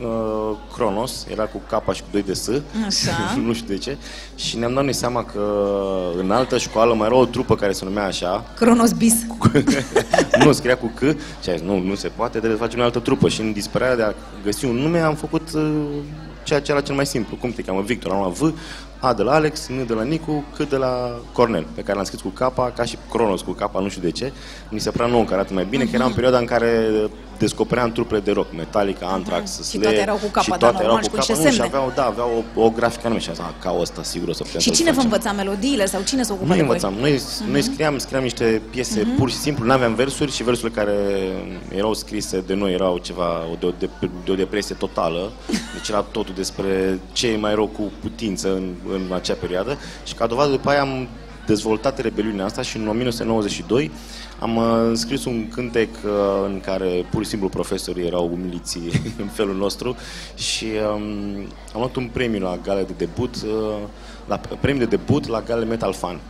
uh, 0.00 0.56
Cronos, 0.72 1.26
era 1.30 1.44
cu 1.44 1.60
capa 1.68 1.92
și 1.92 2.00
cu 2.02 2.08
2 2.10 2.22
de 2.22 2.32
S. 2.32 2.48
Așa. 2.86 3.34
nu 3.46 3.52
știu 3.52 3.66
de 3.66 3.78
ce. 3.78 3.96
Și 4.36 4.58
ne-am 4.58 4.74
dat 4.74 4.84
noi 4.84 4.92
seama 4.92 5.24
că 5.24 5.42
în 6.18 6.30
altă 6.30 6.58
școală 6.58 6.94
mai 6.94 7.06
era 7.06 7.16
o 7.16 7.24
trupă 7.24 7.54
care 7.56 7.72
se 7.72 7.84
numea 7.84 8.04
așa. 8.04 8.44
Cronos 8.56 8.92
Bis. 8.92 9.14
nu, 10.44 10.52
scria 10.52 10.76
cu 10.76 10.92
C. 10.94 11.00
Și 11.42 11.50
am 11.50 11.56
zis, 11.56 11.60
nu, 11.60 11.78
nu 11.78 11.94
se 11.94 12.08
poate, 12.08 12.38
trebuie 12.38 12.58
să 12.58 12.64
facem 12.64 12.80
o 12.80 12.82
altă 12.82 12.98
trupă. 12.98 13.28
Și 13.28 13.40
în 13.40 13.52
disperarea 13.52 13.96
de 13.96 14.02
a 14.02 14.12
găsi 14.44 14.64
un 14.64 14.76
nume 14.76 14.98
am 14.98 15.14
făcut 15.14 15.48
uh, 15.54 15.82
ceea 16.42 16.60
ce 16.60 16.70
era 16.70 16.80
cel 16.80 16.94
mai 16.94 17.06
simplu. 17.06 17.36
Cum 17.36 17.50
te 17.50 17.62
cheamă? 17.62 17.80
Victor. 17.80 18.12
Am 18.12 18.18
luat 18.18 18.32
V, 18.32 18.58
A 19.04 19.12
de 19.14 19.22
la 19.22 19.32
Alex, 19.34 19.66
N 19.68 19.86
de 19.86 19.92
la 19.94 20.02
Nicu, 20.02 20.44
C 20.56 20.68
de 20.68 20.76
la 20.76 21.10
Cornel, 21.32 21.66
pe 21.74 21.80
care 21.82 21.94
l-am 21.94 22.04
scris 22.04 22.20
cu 22.20 22.28
capa, 22.28 22.70
ca 22.76 22.84
și 22.84 22.96
Cronos 23.10 23.40
cu 23.40 23.50
capa, 23.52 23.80
nu 23.80 23.88
știu 23.88 24.02
de 24.02 24.10
ce. 24.10 24.32
Mi 24.68 24.80
se 24.80 24.90
părea 24.90 25.06
nou 25.06 25.24
că 25.24 25.34
arată 25.34 25.52
mai 25.52 25.66
bine, 25.70 25.84
că 25.84 25.90
era 25.94 26.04
în 26.04 26.12
perioada 26.12 26.38
în 26.38 26.44
care 26.44 26.90
descopeream 27.38 27.92
trupele 27.92 28.20
de 28.20 28.30
rock, 28.32 28.46
Metallica, 28.56 29.06
Anthrax, 29.06 29.56
Și 29.56 29.62
Slayer. 29.62 29.84
toate 29.86 30.00
erau 30.00 30.16
cu 30.16 30.26
capa, 30.26 30.40
și 30.42 30.48
da, 30.50 30.56
toate 30.56 30.74
normal, 30.82 30.90
erau 30.90 31.02
și 31.02 31.08
cu 31.08 31.14
cu 31.16 31.20
capa, 31.20 31.32
niște 31.32 31.48
nu, 31.48 31.50
și 31.54 31.56
semne. 31.60 31.76
aveau, 31.76 31.92
da, 31.94 32.04
aveau 32.04 32.44
o, 32.56 32.60
o 32.64 32.70
grafică 32.70 33.02
anume 33.06 33.20
și 33.20 33.28
am 33.28 33.34
zis, 33.34 33.44
"A, 33.44 33.54
ca 33.62 33.76
ăsta, 33.80 34.02
sigur 34.02 34.28
o 34.28 34.32
să 34.32 34.42
putem 34.42 34.60
Și 34.60 34.66
să-l 34.66 34.74
cine 34.76 34.90
vă 34.90 34.94
facem." 34.96 35.10
învăța 35.10 35.32
melodiile 35.32 35.86
sau 35.86 36.00
cine 36.02 36.22
se 36.22 36.32
ocupa 36.32 36.46
Noi 36.48 36.56
de 36.58 36.62
voi? 36.64 36.74
învățam. 36.74 36.94
Noi, 37.00 37.20
noi 37.50 37.62
scriam, 37.62 37.98
scriam 37.98 38.22
niște 38.22 38.62
piese 38.70 39.06
pur 39.18 39.30
și 39.30 39.36
simplu, 39.36 39.64
nu 39.64 39.72
aveam 39.72 39.94
versuri 39.94 40.32
și 40.32 40.42
versurile 40.42 40.74
care 40.80 40.96
erau 41.74 41.94
scrise 41.94 42.42
de 42.46 42.54
noi 42.54 42.72
erau 42.72 42.98
ceva 42.98 43.28
de 43.60 43.66
o, 43.66 43.70
de, 43.78 43.88
de 44.24 44.30
o 44.30 44.34
depresie 44.34 44.74
totală. 44.74 45.32
Deci 45.74 45.88
era 45.88 46.00
totul 46.00 46.34
despre 46.34 47.00
ce 47.12 47.26
e 47.28 47.36
mai 47.36 47.54
rău 47.54 47.66
cu 47.66 47.92
putință 48.00 48.48
în, 48.54 48.72
în 48.94 49.12
acea 49.12 49.34
perioadă. 49.34 49.78
Și 50.04 50.14
ca 50.14 50.26
dovadă 50.26 50.50
după 50.50 50.68
aia 50.68 50.80
am 50.80 51.08
dezvoltat 51.46 51.98
rebeliunea 51.98 52.44
asta 52.44 52.62
și 52.62 52.76
în 52.76 52.88
1992 52.88 53.90
am 54.40 54.56
uh, 54.56 54.90
scris 54.92 55.24
un 55.24 55.48
cântec 55.48 55.88
uh, 56.04 56.10
în 56.46 56.60
care 56.60 57.06
pur 57.10 57.22
și 57.22 57.28
simplu 57.28 57.48
profesorii 57.48 58.06
erau 58.06 58.30
umiliți 58.32 58.78
în 59.22 59.26
felul 59.26 59.56
nostru 59.56 59.96
și 60.36 60.66
um, 60.94 61.02
am 61.72 61.80
luat 61.80 61.96
un 61.96 62.08
premiu 62.12 62.40
la 62.40 62.58
gale 62.62 62.82
de 62.82 62.94
debut, 62.96 63.34
uh, 63.34 63.76
la 64.26 64.36
premiu 64.60 64.78
de 64.86 64.96
debut 64.96 65.26
la 65.26 65.40
gale 65.40 65.64
Metal 65.64 65.92
Fan. 65.92 66.20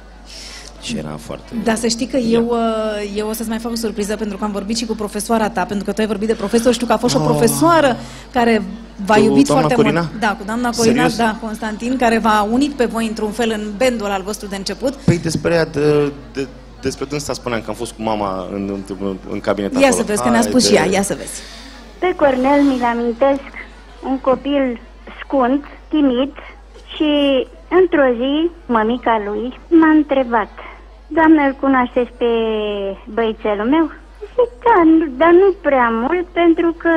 Și 0.85 0.97
era 0.97 1.17
foarte... 1.19 1.53
Dar 1.65 1.77
să 1.77 1.87
știi 1.87 2.07
că 2.07 2.17
eu, 2.17 2.45
uh, 2.45 3.13
eu 3.17 3.29
o 3.29 3.33
să-ți 3.33 3.49
mai 3.49 3.59
fac 3.59 3.73
o 3.73 3.75
surpriză 3.75 4.17
pentru 4.17 4.37
că 4.37 4.45
am 4.45 4.51
vorbit 4.51 4.77
și 4.77 4.87
cu 4.87 4.95
profesoara 4.95 5.49
ta, 5.51 5.65
pentru 5.65 5.85
că 5.85 5.93
tu 5.93 6.01
ai 6.01 6.07
vorbit 6.07 6.29
de 6.29 6.35
profesor, 6.35 6.73
știu 6.73 6.87
că 6.87 6.93
a 6.93 6.97
fost 6.97 7.15
și 7.15 7.21
o 7.21 7.25
profesoară 7.25 7.97
care 8.33 8.63
v-a 9.07 9.15
Cu 9.15 9.21
iubit 9.23 9.47
doamna 9.47 9.67
foarte 9.67 9.83
Corina? 9.83 10.01
mult. 10.01 10.21
Da, 10.21 10.29
cu 10.39 10.45
doamna 10.47 10.71
Corina, 10.71 11.09
Serios? 11.09 11.17
da, 11.17 11.37
Constantin, 11.41 11.97
care 11.97 12.19
v-a 12.19 12.49
unit 12.51 12.73
pe 12.73 12.85
voi 12.85 13.07
într-un 13.07 13.31
fel 13.31 13.51
în 13.51 13.73
bandul 13.79 14.07
al 14.11 14.23
vostru 14.23 14.49
de 14.49 14.57
început. 14.57 14.95
Păi 14.95 15.19
despre 15.19 15.55
ea, 15.55 15.65
de, 15.65 16.13
de, 16.33 16.47
despre 16.83 17.05
dânsa 17.05 17.33
spuneam 17.33 17.61
că 17.61 17.67
am 17.71 17.75
fost 17.75 17.93
cu 17.93 18.03
mama 18.03 18.49
în, 18.53 18.83
în, 19.01 19.17
în 19.31 19.41
cabinet 19.41 19.73
Ia 19.73 19.79
acolo. 19.79 19.95
să 19.97 20.03
vezi, 20.07 20.23
că 20.23 20.29
ne-a 20.29 20.43
spus 20.43 20.67
și 20.69 20.77
Haide. 20.77 20.91
ea, 20.93 20.97
ia 20.99 21.03
să 21.03 21.15
vezi. 21.15 21.41
Pe 21.99 22.13
Cornel 22.17 22.63
mi-l 22.63 22.83
amintesc 22.85 23.43
un 24.07 24.19
copil 24.19 24.81
scund, 25.25 25.65
timid 25.89 26.33
și 26.95 27.13
într-o 27.81 28.09
zi 28.21 28.51
mămica 28.67 29.23
lui 29.27 29.59
m-a 29.69 29.89
întrebat 29.91 30.49
Doamnă, 31.15 31.43
îl 31.47 31.57
cunoașteți 31.61 32.11
pe 32.19 32.31
băițelul 33.15 33.67
meu? 33.69 33.91
Zic, 34.37 34.51
da, 34.65 34.83
nu- 34.85 35.13
dar 35.17 35.33
nu 35.33 35.55
prea 35.63 35.89
mult 35.91 36.27
pentru 36.27 36.75
că 36.79 36.91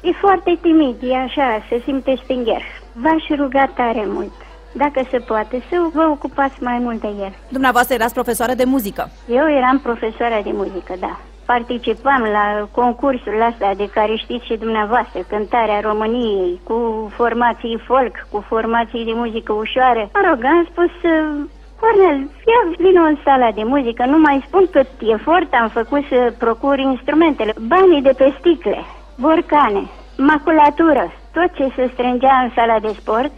e 0.00 0.12
foarte 0.12 0.58
timid, 0.60 0.96
e 1.02 1.16
așa, 1.16 1.62
se 1.68 1.80
simte 1.84 2.14
stingher. 2.22 2.62
V-aș 3.02 3.24
ruga 3.38 3.66
tare 3.74 4.04
mult, 4.06 4.32
dacă 4.72 5.00
se 5.10 5.18
poate, 5.18 5.62
să 5.70 5.76
vă 5.94 6.02
ocupați 6.10 6.62
mai 6.62 6.78
mult 6.78 7.00
de 7.00 7.06
el. 7.20 7.32
Dumneavoastră 7.48 7.94
erați 7.94 8.14
profesoară 8.14 8.54
de 8.54 8.64
muzică. 8.64 9.10
Eu 9.28 9.50
eram 9.50 9.78
profesoara 9.78 10.40
de 10.42 10.50
muzică, 10.52 10.94
da. 11.00 11.20
Participam 11.46 12.22
la 12.22 12.68
concursul 12.72 13.42
astea 13.50 13.74
de 13.74 13.88
care 13.94 14.14
știți 14.16 14.46
și 14.46 14.56
dumneavoastră, 14.56 15.20
cântarea 15.28 15.80
României, 15.80 16.60
cu 16.64 17.08
formații 17.16 17.82
folk, 17.86 18.14
cu 18.30 18.44
formații 18.48 19.04
de 19.04 19.12
muzică 19.14 19.52
ușoară. 19.52 20.10
Mă 20.14 20.20
rog, 20.28 20.44
am 20.44 20.66
spus, 20.70 20.92
uh, 21.10 21.44
Cornel, 21.80 22.18
ia 22.50 22.60
vină 22.78 23.02
în 23.02 23.16
sala 23.24 23.50
de 23.50 23.62
muzică, 23.62 24.04
nu 24.06 24.18
mai 24.18 24.44
spun 24.46 24.64
cât 24.70 24.90
efort 25.00 25.52
am 25.52 25.68
făcut 25.68 26.04
să 26.08 26.32
procur 26.38 26.78
instrumentele, 26.78 27.52
banii 27.66 28.02
de 28.02 28.12
pe 28.16 28.34
sticle, 28.38 28.84
borcane, 29.18 29.82
maculatură, 30.16 31.12
tot 31.32 31.50
ce 31.54 31.72
se 31.76 31.90
strângea 31.92 32.34
în 32.42 32.50
sala 32.54 32.78
de 32.78 32.92
sport, 33.00 33.32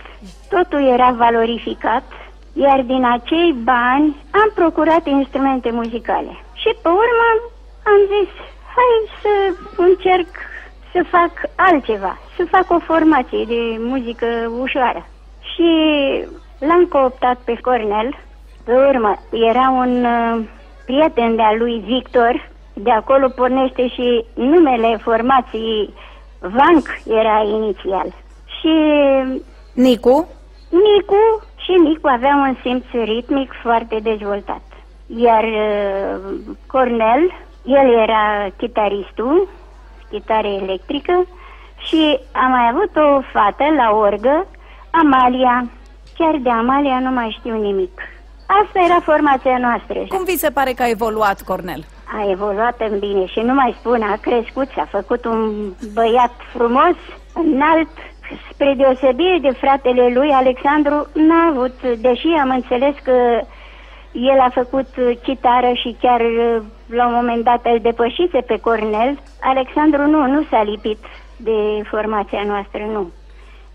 totul 0.48 0.82
era 0.94 1.10
valorificat, 1.10 2.04
iar 2.52 2.80
din 2.82 3.04
acei 3.04 3.52
bani 3.64 4.16
am 4.30 4.50
procurat 4.54 5.06
instrumente 5.06 5.70
muzicale. 5.70 6.32
Și 6.52 6.70
pe 6.82 6.88
urmă 6.88 7.28
am 7.92 8.00
zis, 8.14 8.30
hai 8.76 8.92
să 9.22 9.32
încerc 9.76 10.28
să 10.92 11.04
fac 11.10 11.32
altceva, 11.54 12.18
să 12.36 12.44
fac 12.50 12.70
o 12.70 12.78
formație 12.78 13.44
de 13.44 13.76
muzică 13.78 14.26
ușoară. 14.60 15.06
Și 15.54 15.68
l-am 16.58 16.84
cooptat 16.84 17.38
pe 17.44 17.58
Cornel. 17.60 18.08
Pe 18.70 18.76
urmă, 18.76 19.16
era 19.30 19.70
un 19.70 20.04
uh, 20.04 20.44
prieten 20.84 21.36
de-a 21.36 21.54
lui 21.58 21.82
Victor, 21.86 22.50
de 22.74 22.90
acolo 22.90 23.28
pornește 23.28 23.88
și 23.88 24.24
numele 24.34 24.96
formației 25.02 25.94
Vanc 26.38 26.86
era 27.06 27.42
inițial. 27.42 28.06
Și 28.60 28.72
Nicu, 29.74 30.28
Nicu 30.70 31.42
și 31.56 31.72
Nicu 31.72 32.08
avea 32.08 32.34
un 32.48 32.56
simț 32.62 32.84
ritmic 33.04 33.52
foarte 33.62 33.98
dezvoltat. 34.02 34.62
Iar 35.06 35.44
uh, 35.44 36.34
Cornel, 36.66 37.32
el 37.64 37.92
era 38.02 38.48
chitaristul, 38.56 39.48
chitară 40.10 40.48
electrică, 40.48 41.26
și 41.86 42.18
am 42.32 42.50
mai 42.50 42.68
avut 42.70 42.96
o 42.96 43.20
fată 43.32 43.64
la 43.76 43.96
orgă, 43.96 44.46
Amalia. 44.90 45.70
Chiar 46.18 46.36
de 46.42 46.50
Amalia 46.50 46.98
nu 46.98 47.10
mai 47.10 47.36
știu 47.38 47.60
nimic. 47.60 48.00
Asta 48.58 48.78
era 48.84 49.00
formația 49.00 49.58
noastră. 49.58 49.98
Cum 50.08 50.24
vi 50.24 50.36
se 50.44 50.50
pare 50.50 50.72
că 50.72 50.82
a 50.82 50.88
evoluat 50.88 51.42
Cornel? 51.42 51.84
A 52.18 52.30
evoluat 52.30 52.80
în 52.90 52.98
bine 52.98 53.26
și 53.26 53.40
nu 53.40 53.54
mai 53.54 53.76
spun, 53.78 54.02
a 54.02 54.16
crescut, 54.20 54.68
s-a 54.74 54.86
făcut 54.90 55.24
un 55.24 55.72
băiat 55.94 56.32
frumos, 56.52 56.96
înalt, 57.34 57.88
spre 58.52 58.74
deosebire 58.76 59.38
de 59.40 59.50
fratele 59.50 60.10
lui, 60.14 60.30
Alexandru 60.30 61.06
n-a 61.14 61.46
avut, 61.50 61.76
deși 62.06 62.26
am 62.26 62.50
înțeles 62.50 62.94
că 63.02 63.40
el 64.12 64.38
a 64.40 64.50
făcut 64.54 64.88
chitară 65.22 65.72
și 65.74 65.96
chiar 66.00 66.20
uh, 66.20 66.62
la 66.86 67.06
un 67.06 67.14
moment 67.14 67.44
dat 67.44 67.60
îl 67.64 67.78
depășise 67.82 68.40
pe 68.46 68.58
Cornel, 68.60 69.18
Alexandru 69.40 70.06
nu, 70.06 70.26
nu 70.26 70.42
s-a 70.50 70.62
lipit 70.62 70.98
de 71.36 71.82
formația 71.90 72.42
noastră, 72.46 72.82
nu. 72.92 73.10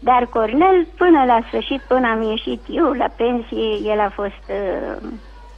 Dar 0.10 0.26
Cornel, 0.26 0.88
până 0.98 1.24
la 1.26 1.40
sfârșit, 1.48 1.82
până 1.88 2.08
am 2.08 2.22
ieșit 2.22 2.62
eu 2.70 2.92
la 2.92 3.08
pensie, 3.16 3.92
el 3.92 4.00
a 4.00 4.10
fost 4.10 4.44
uh, 4.50 5.10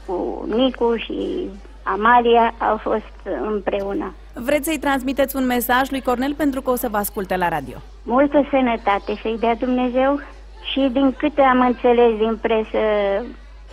cu 0.05 0.45
Nicu 0.55 0.95
și 0.95 1.49
Amalia, 1.83 2.53
au 2.57 2.77
fost 2.77 3.15
uh, 3.25 3.33
împreună. 3.41 4.13
Vreți 4.33 4.65
să-i 4.65 4.79
transmiteți 4.79 5.35
un 5.35 5.45
mesaj 5.45 5.89
lui 5.89 6.01
Cornel 6.01 6.33
pentru 6.33 6.61
că 6.61 6.69
o 6.69 6.75
să 6.75 6.87
vă 6.89 6.97
asculte 6.97 7.35
la 7.37 7.47
radio. 7.47 7.77
Multă 8.03 8.47
sănătate 8.49 9.19
să-i 9.21 9.37
dea 9.39 9.55
Dumnezeu 9.55 10.19
și 10.71 10.89
din 10.91 11.13
câte 11.17 11.41
am 11.41 11.59
înțeles 11.59 12.17
din 12.17 12.37
presă, 12.41 12.83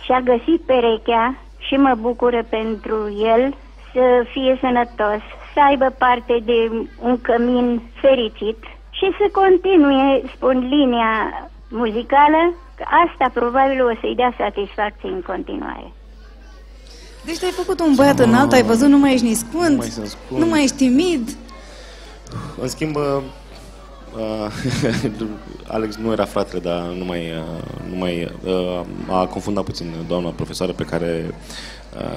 și-a 0.01 0.19
găsit 0.19 0.61
perechea 0.65 1.35
și 1.57 1.75
mă 1.75 1.95
bucură 1.99 2.43
pentru 2.49 2.97
el 3.35 3.55
să 3.93 4.25
fie 4.31 4.57
sănătos, 4.61 5.21
să 5.53 5.59
aibă 5.67 5.95
parte 5.97 6.39
de 6.45 6.87
un 7.01 7.21
cămin 7.21 7.81
fericit 8.01 8.57
și 9.05 9.17
să 9.21 9.27
continue, 9.41 10.21
spun, 10.35 10.57
linia 10.73 11.13
muzicală, 11.69 12.41
că 12.77 12.83
asta 13.05 13.25
probabil 13.33 13.85
o 13.85 13.93
să-i 14.01 14.15
dea 14.15 14.33
satisfacție 14.37 15.09
în 15.09 15.21
continuare. 15.21 15.91
Deci 17.25 17.37
te-ai 17.39 17.51
făcut 17.51 17.79
un 17.79 17.93
băiat 17.95 18.19
înalt, 18.19 18.51
ai 18.51 18.63
văzut, 18.63 18.87
nu 18.87 18.97
mai 18.97 19.13
ești 19.13 19.25
niscund, 19.25 19.69
Nu 19.69 19.75
mai 19.75 19.87
sunt 19.87 20.07
scund. 20.07 20.41
nu 20.41 20.47
mai 20.47 20.63
ești 20.63 20.75
timid. 20.75 21.29
În 22.61 22.67
schimb, 22.67 22.95
uh, 22.95 23.21
uh, 24.15 25.21
Alex 25.75 25.95
nu 25.95 26.11
era 26.11 26.25
fratele, 26.25 26.59
dar 26.59 26.81
nu 26.81 27.05
mai, 27.05 27.19
uh, 27.19 27.89
nu 27.89 27.95
mai 27.95 28.31
uh, 28.43 28.81
a 29.09 29.25
confundat 29.25 29.63
puțin 29.63 29.93
doamna 30.07 30.29
profesoară 30.29 30.71
pe 30.71 30.83
care 30.83 31.25
uh, 31.27 31.35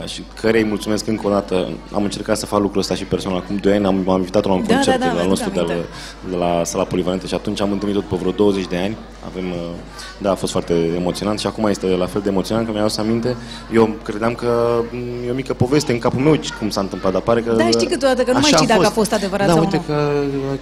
și 0.07 0.23
cărei 0.41 0.63
îi 0.63 0.69
mulțumesc 0.69 1.07
încă 1.07 1.27
o 1.27 1.31
dată. 1.31 1.69
Am 1.95 2.03
încercat 2.03 2.37
să 2.39 2.47
fac 2.47 2.61
lucrul 2.61 2.81
ăsta 2.81 2.95
și 2.95 3.05
personal. 3.05 3.37
Acum 3.39 3.57
2 3.57 3.73
ani 3.75 3.87
am, 3.87 4.09
am 4.09 4.17
invitat-o 4.17 4.49
la 4.49 4.55
un 4.55 4.65
Da, 4.67 4.75
concert 4.75 4.99
da, 4.99 5.05
da, 5.05 5.11
al 5.11 5.15
mi-aduc 5.17 5.31
nostru 5.31 5.51
de, 5.51 5.61
la, 5.61 5.67
aminte. 5.73 5.87
de 6.31 6.37
la 6.37 6.65
sala 6.65 6.85
polivalentă 6.85 7.27
și 7.27 7.35
atunci 7.35 7.61
am 7.61 7.73
întâlnit-o 7.73 8.01
după 8.01 8.17
vreo 8.17 8.31
20 8.31 8.67
de 8.67 8.77
ani. 8.77 8.97
Avem, 9.27 9.51
uh, 9.51 9.57
da, 10.19 10.31
a 10.31 10.35
fost 10.35 10.53
foarte 10.53 10.75
emoționant 10.97 11.39
și 11.39 11.47
acum 11.47 11.67
este 11.67 11.87
la 11.87 12.07
fel 12.07 12.21
de 12.21 12.29
emoționant 12.29 12.67
că 12.67 12.73
mi-am 12.73 12.85
adus 12.85 12.97
aminte. 12.97 13.37
Eu 13.75 13.95
credeam 14.03 14.35
că 14.35 14.81
mm, 14.91 15.01
e 15.27 15.31
o 15.31 15.35
mică 15.35 15.53
poveste 15.55 15.93
în 15.93 15.99
capul 15.99 16.21
meu 16.21 16.41
cum 16.59 16.71
s-a 16.71 16.81
întâmplat, 16.81 17.13
dar 17.13 17.21
pare 17.21 17.41
că 17.41 17.53
Da, 17.53 17.67
știi 17.71 17.87
câteodată 17.87 18.23
că 18.23 18.33
nu 18.33 18.39
mai 18.39 18.43
așa 18.49 18.57
știi 18.57 18.69
dacă 18.69 18.81
fost. 18.81 18.91
a 18.91 18.95
fost 18.95 19.13
adevărat 19.13 19.47
da, 19.47 19.53
sau 19.53 19.63
uite 19.63 19.77
nu. 19.77 19.83
că 19.95 20.11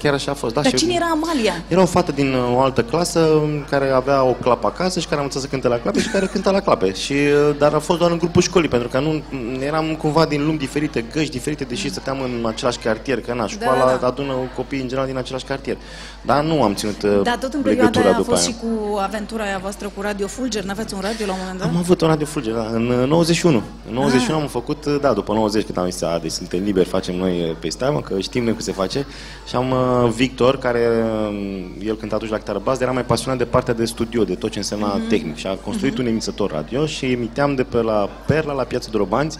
chiar 0.02 0.12
așa 0.14 0.30
a 0.30 0.34
fost. 0.34 0.54
Da, 0.54 0.60
Dar 0.60 0.70
și- 0.70 0.76
cine 0.76 0.92
era 0.94 1.06
Amalia? 1.12 1.52
era 1.68 1.82
o 1.82 1.86
fată 1.86 2.12
din 2.12 2.32
uh, 2.32 2.56
o 2.56 2.60
altă 2.60 2.82
clasă 2.82 3.20
um, 3.20 3.64
care 3.70 3.90
avea 3.90 4.22
o 4.24 4.32
clapă 4.32 4.66
acasă 4.66 5.00
și 5.00 5.06
care 5.06 5.16
a 5.20 5.22
învățat 5.22 5.42
să 5.42 5.48
cânte 5.48 5.68
la 5.68 5.76
clape 5.76 6.00
și 6.00 6.08
care 6.08 6.26
cânta 6.26 6.50
la 6.50 6.60
clape. 6.60 6.92
Și, 6.94 7.12
uh, 7.12 7.56
dar 7.58 7.74
a 7.74 7.78
fost 7.78 7.98
doar 7.98 8.10
în 8.10 8.18
grupul 8.18 8.42
școlii, 8.42 8.68
pentru 8.68 8.88
că 8.88 8.96
nu 9.06 9.22
m, 9.38 9.60
eram 9.62 9.94
cumva 9.94 10.26
din 10.26 10.44
lumi 10.46 10.58
diferite, 10.58 11.04
găști 11.12 11.30
diferite, 11.32 11.64
deși 11.64 11.90
stăteam 11.90 12.18
în 12.20 12.46
același 12.46 12.78
cartier, 12.78 13.20
că 13.20 13.34
na, 13.34 13.46
școala 13.46 13.84
Da, 13.84 13.98
da. 14.00 14.06
adună 14.06 14.32
copii 14.56 14.80
în 14.80 14.86
general 14.88 15.06
din 15.08 15.16
același 15.16 15.44
cartier. 15.44 15.76
Dar 16.22 16.44
nu 16.44 16.62
am 16.62 16.74
ținut 16.74 17.02
uh, 17.02 17.20
Da, 17.22 17.36
tot 17.40 17.52
în 17.54 17.62
perioada 17.62 17.82
legătura 17.90 18.04
aia 18.04 18.14
a 18.14 18.16
după 18.18 18.30
fost 18.30 18.46
aia. 18.46 18.54
și 18.56 18.60
cu 18.62 18.96
aventura 18.98 19.42
aia 19.44 19.58
voastră 19.62 19.90
cu 19.94 20.00
Radio 20.00 20.26
Fulger. 20.26 20.62
N-aveți 20.64 20.94
un 20.94 21.00
radio 21.00 21.26
la 21.26 21.32
un 21.32 21.38
moment 21.42 21.58
dat? 21.58 21.68
Am 21.68 21.76
avut 21.76 22.02
o 22.02 22.06
radio 22.06 22.26
Fulger, 22.26 22.54
da, 22.54 22.66
în 22.72 22.88
uh, 22.88 23.08
91. 23.08 23.62
În 23.88 23.94
91 23.94 24.36
Ah. 24.36 24.42
am 24.42 24.48
făcut, 24.48 24.84
uh, 24.84 24.96
da, 25.00 25.12
după 25.12 25.32
90, 25.32 25.64
când 25.64 25.78
am 25.78 25.90
zis, 25.90 26.02
a, 26.02 26.18
deci 26.22 26.30
suntem 26.30 26.62
liberi, 26.62 26.88
facem 26.88 27.16
noi 27.16 27.40
uh, 27.50 27.56
pe 27.60 27.68
stai, 27.68 27.90
mă, 27.90 28.00
că 28.00 28.18
știm 28.20 28.42
noi 28.44 28.52
cum 28.52 28.60
se 28.60 28.72
face. 28.72 29.06
Și 29.48 29.56
am 29.56 29.70
uh, 29.70 30.10
Victor, 30.14 30.58
care 30.58 30.88
uh, 31.30 31.86
el 31.86 31.96
cânta 31.96 32.14
atunci 32.14 32.30
la 32.30 32.36
chitară 32.36 32.60
bas, 32.64 32.74
dar 32.74 32.82
era 32.82 32.92
mai 32.92 33.04
pasionat 33.04 33.38
de 33.38 33.44
partea 33.44 33.74
de 33.74 33.84
studio, 33.84 34.24
de 34.24 34.34
tot 34.34 34.50
ce 34.50 34.58
însemna 34.58 34.86
Mhm. 34.94 35.08
tehnic. 35.08 35.36
Și 35.36 35.46
a 35.46 35.54
construit 35.54 35.98
un 35.98 36.06
emițător 36.06 36.50
radio 36.50 36.86
și 36.86 37.06
emiteam 37.06 37.54
de 37.54 37.62
pe 37.62 37.76
la 37.82 38.08
Perla, 38.26 38.52
la 38.52 38.62
Piața 38.62 38.88
Drobanți, 38.96 39.38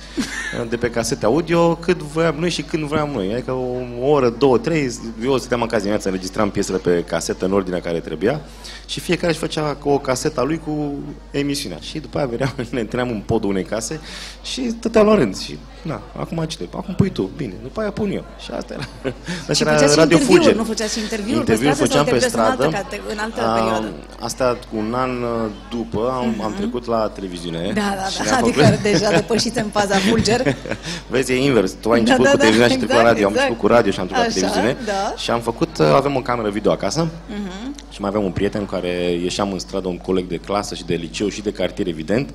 uh, 0.61 0.69
de 0.69 0.77
pe 0.77 0.91
casete 0.91 1.25
audio, 1.25 1.75
cât 1.75 1.99
voiam 1.99 2.35
noi 2.39 2.51
și 2.51 2.63
când 2.63 2.85
voiam 2.85 3.11
noi. 3.11 3.33
Adică 3.33 3.53
o, 3.53 3.77
o 4.01 4.09
oră, 4.09 4.29
două, 4.29 4.59
trei, 4.59 4.91
eu 5.25 5.39
stăteam 5.39 5.63
acasă 5.63 5.79
dimineața, 5.79 6.09
înregistram 6.09 6.51
piesele 6.51 6.79
pe 6.79 7.05
casetă 7.07 7.45
în 7.45 7.53
ordinea 7.53 7.81
care 7.81 8.01
trebuia 8.01 8.41
și 8.87 9.01
fiecare 9.01 9.31
își 9.31 9.39
făcea 9.39 9.75
cu 9.75 9.89
o 9.89 9.99
casetă 9.99 10.41
a 10.41 10.43
lui 10.43 10.59
cu 10.59 10.93
emisiunea. 11.31 11.79
Și 11.81 11.99
după 11.99 12.19
aia 12.19 12.27
veneam, 12.27 12.55
ne 12.71 12.81
întâlneam 12.81 13.15
în 13.15 13.23
podul 13.27 13.51
unei 13.51 13.65
case 13.65 14.01
și 14.43 14.71
stăteam 14.71 15.07
la 15.07 15.15
rând. 15.15 15.39
Și, 15.39 15.59
na, 15.87 16.01
acum 16.17 16.45
cine? 16.49 16.69
Acum 16.77 16.95
pui 16.95 17.11
tu. 17.11 17.31
Bine, 17.37 17.53
după 17.63 17.81
aia 17.81 17.91
pun 17.91 18.11
eu. 18.11 18.25
Și 18.45 18.51
asta 18.51 18.73
era. 18.75 18.85
Asta 19.41 19.53
Și 19.53 19.63
era 19.63 19.73
făceați 19.73 19.93
și 19.93 19.99
Radio 19.99 20.17
interviuri, 20.17 20.43
Fulger. 20.43 20.55
nu 20.61 20.65
făceați 20.73 20.93
și 20.97 21.01
interviuri 21.01 21.37
Interviuri 21.39 21.77
pe 21.77 21.85
stradă 21.85 21.93
sau 21.95 22.05
făceam 22.05 22.19
pe 22.19 22.25
interviuri 22.25 22.49
în 22.49 22.55
stradă. 22.57 22.77
altă 22.77 22.77
cate- 22.77 23.01
în 23.13 23.19
altă 23.27 23.41
Am- 23.47 23.55
perioadă? 23.59 23.89
Asta 24.29 24.59
cu 24.71 24.77
un 24.85 24.95
an 25.05 25.11
uh, 25.23 25.51
după 25.71 26.01
am, 26.21 26.29
am 26.47 26.55
trecut 26.61 26.85
la 26.87 27.01
televiziune. 27.17 27.61
Mhm. 27.67 27.75
Da, 27.75 27.89
da, 28.01 28.07
și 28.15 28.17
da, 28.19 28.23
ne-am 28.25 28.43
adică 28.43 28.61
făcut- 28.63 28.83
deja 28.83 29.11
depășiți 29.11 29.59
în 29.59 29.69
faza 29.77 29.95
Fulger. 30.09 30.41
Vezi, 31.13 31.33
e 31.33 31.37
invers. 31.49 31.71
Tu 31.81 31.91
ai 31.91 32.01
Da, 32.03 32.13
început 32.15 32.25
da, 32.25 32.31
cu 32.31 32.37
da, 32.37 32.43
televiziunea 32.45 32.69
și 32.69 32.77
trecut 32.77 32.95
la 32.95 33.01
exact, 33.01 33.13
radio. 33.13 33.27
Am 33.27 33.33
exact. 33.33 33.49
început 33.49 33.69
cu 33.69 33.75
radio 33.77 33.91
și 33.95 34.01
am 34.01 34.07
trecut 34.07 34.25
la 34.25 34.31
Așa, 34.31 34.39
televiziune. 34.41 34.77
da. 34.93 35.15
Și 35.23 35.31
am 35.31 35.41
făcut, 35.41 35.73
uh, 35.79 35.87
avem 36.01 36.15
o 36.17 36.21
cameră 36.21 36.49
video 36.59 36.73
acasă 36.79 37.01
Mhm. 37.29 37.75
și 37.93 38.01
mai 38.01 38.09
aveam 38.13 38.25
un 38.25 38.35
prieten 38.39 38.61
cu 38.65 38.71
care 38.75 38.93
ieșeam 39.29 39.53
în 39.53 39.59
stradă, 39.59 39.89
un 39.89 39.99
coleg 39.99 40.27
de 40.27 40.37
clasă 40.37 40.75
și 40.75 40.85
de 40.85 40.95
liceu 40.95 41.29
și 41.29 41.43
de 41.43 41.51
cartier, 41.53 41.87
evident. 41.87 42.29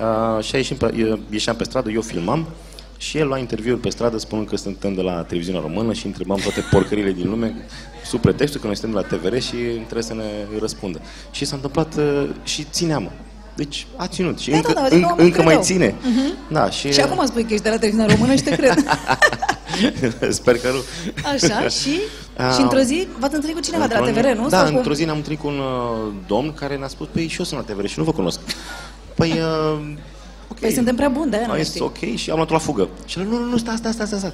Uh, 0.00 0.44
și 0.44 0.54
ieșim 0.54 0.76
pe, 0.76 1.16
ieșeam 1.30 1.56
pe 1.56 1.64
stradă, 1.64 1.90
eu 1.90 2.00
filmam 2.00 2.46
și 3.02 3.18
el 3.18 3.26
lua 3.26 3.38
interviuri 3.38 3.80
pe 3.80 3.88
stradă 3.88 4.18
spunând 4.18 4.48
că 4.48 4.56
suntem 4.56 4.94
de 4.94 5.00
la 5.02 5.22
televiziunea 5.22 5.60
română 5.60 5.92
și 5.92 6.06
întrebam 6.06 6.38
toate 6.42 6.60
porcările 6.70 7.12
din 7.12 7.28
lume 7.28 7.54
sub 8.04 8.20
pretextul 8.20 8.60
că 8.60 8.66
noi 8.66 8.76
suntem 8.76 9.00
de 9.02 9.06
la 9.10 9.16
TVR 9.16 9.38
și 9.38 9.54
trebuie 9.56 10.02
să 10.02 10.14
ne 10.14 10.58
răspundă. 10.60 11.00
Și 11.30 11.44
s-a 11.44 11.54
întâmplat 11.54 11.94
uh, 11.96 12.28
și 12.44 12.66
țineam. 12.70 13.10
Deci 13.56 13.86
a 13.96 14.06
ținut 14.06 14.38
și 14.38 14.50
Da, 14.50 14.56
încă, 14.56 14.72
da, 14.72 14.80
da, 14.80 14.86
adică 14.86 14.96
încă, 14.96 15.12
omul 15.12 15.24
încă 15.24 15.42
mai 15.42 15.44
credeau. 15.58 15.62
ține. 15.62 15.94
Mhm. 16.02 16.34
Da, 16.52 16.70
și, 16.70 16.92
Și 16.92 17.00
acum 17.00 17.26
spui 17.26 17.42
că 17.44 17.52
ești 17.52 17.64
de 17.64 17.70
la 17.70 17.78
televiziunea 17.78 18.14
română 18.14 18.34
și 18.34 18.42
te 18.42 18.56
cred. 18.56 18.74
Sper 20.38 20.58
că 20.58 20.68
nu. 20.68 20.78
Așa, 21.34 21.68
și? 21.68 21.98
Ah. 22.36 22.52
Și 22.54 22.60
într-o 22.60 22.78
zi 22.80 23.06
v-ați 23.18 23.34
întâlnit 23.34 23.58
cu 23.58 23.64
cineva 23.64 23.86
de 23.86 23.94
la 23.94 24.04
Într-o- 24.06 24.20
TVR, 24.20 24.28
nu? 24.36 24.48
Da, 24.48 24.58
Sau 24.58 24.70
cu- 24.70 24.76
într-o 24.76 24.94
zi 24.94 25.04
ne-am 25.04 25.16
întâlnit 25.16 25.40
cu 25.40 25.46
un 25.46 25.58
uh, 25.58 26.12
domn 26.26 26.52
care 26.54 26.76
ne-a 26.76 26.88
spus, 26.88 27.06
păi 27.12 27.26
și 27.28 27.38
eu 27.38 27.44
sunt 27.44 27.60
la 27.66 27.72
TVR 27.74 27.86
și 27.86 27.98
nu 27.98 28.04
vă 28.04 28.12
cunosc. 28.12 28.40
Păi, 29.14 29.30
uh, 29.30 29.78
ok. 30.52 30.58
Păi 30.60 30.72
suntem 30.72 30.94
prea 30.96 31.08
buni, 31.08 31.30
de-aia 31.30 31.44
nu 31.46 31.52
Am 31.52 31.56
ne 31.58 31.62
zis, 31.62 31.72
știi. 31.72 31.84
ok, 31.84 32.14
și 32.14 32.30
am 32.30 32.36
luat 32.36 32.50
la 32.50 32.58
fugă. 32.58 32.88
Și 33.06 33.18
el, 33.18 33.24
nu, 33.24 33.38
nu, 33.38 33.44
nu, 33.44 33.56
sta, 33.56 33.74
sta, 33.76 33.90
sta, 33.90 34.04
sta, 34.04 34.16
sta. 34.16 34.32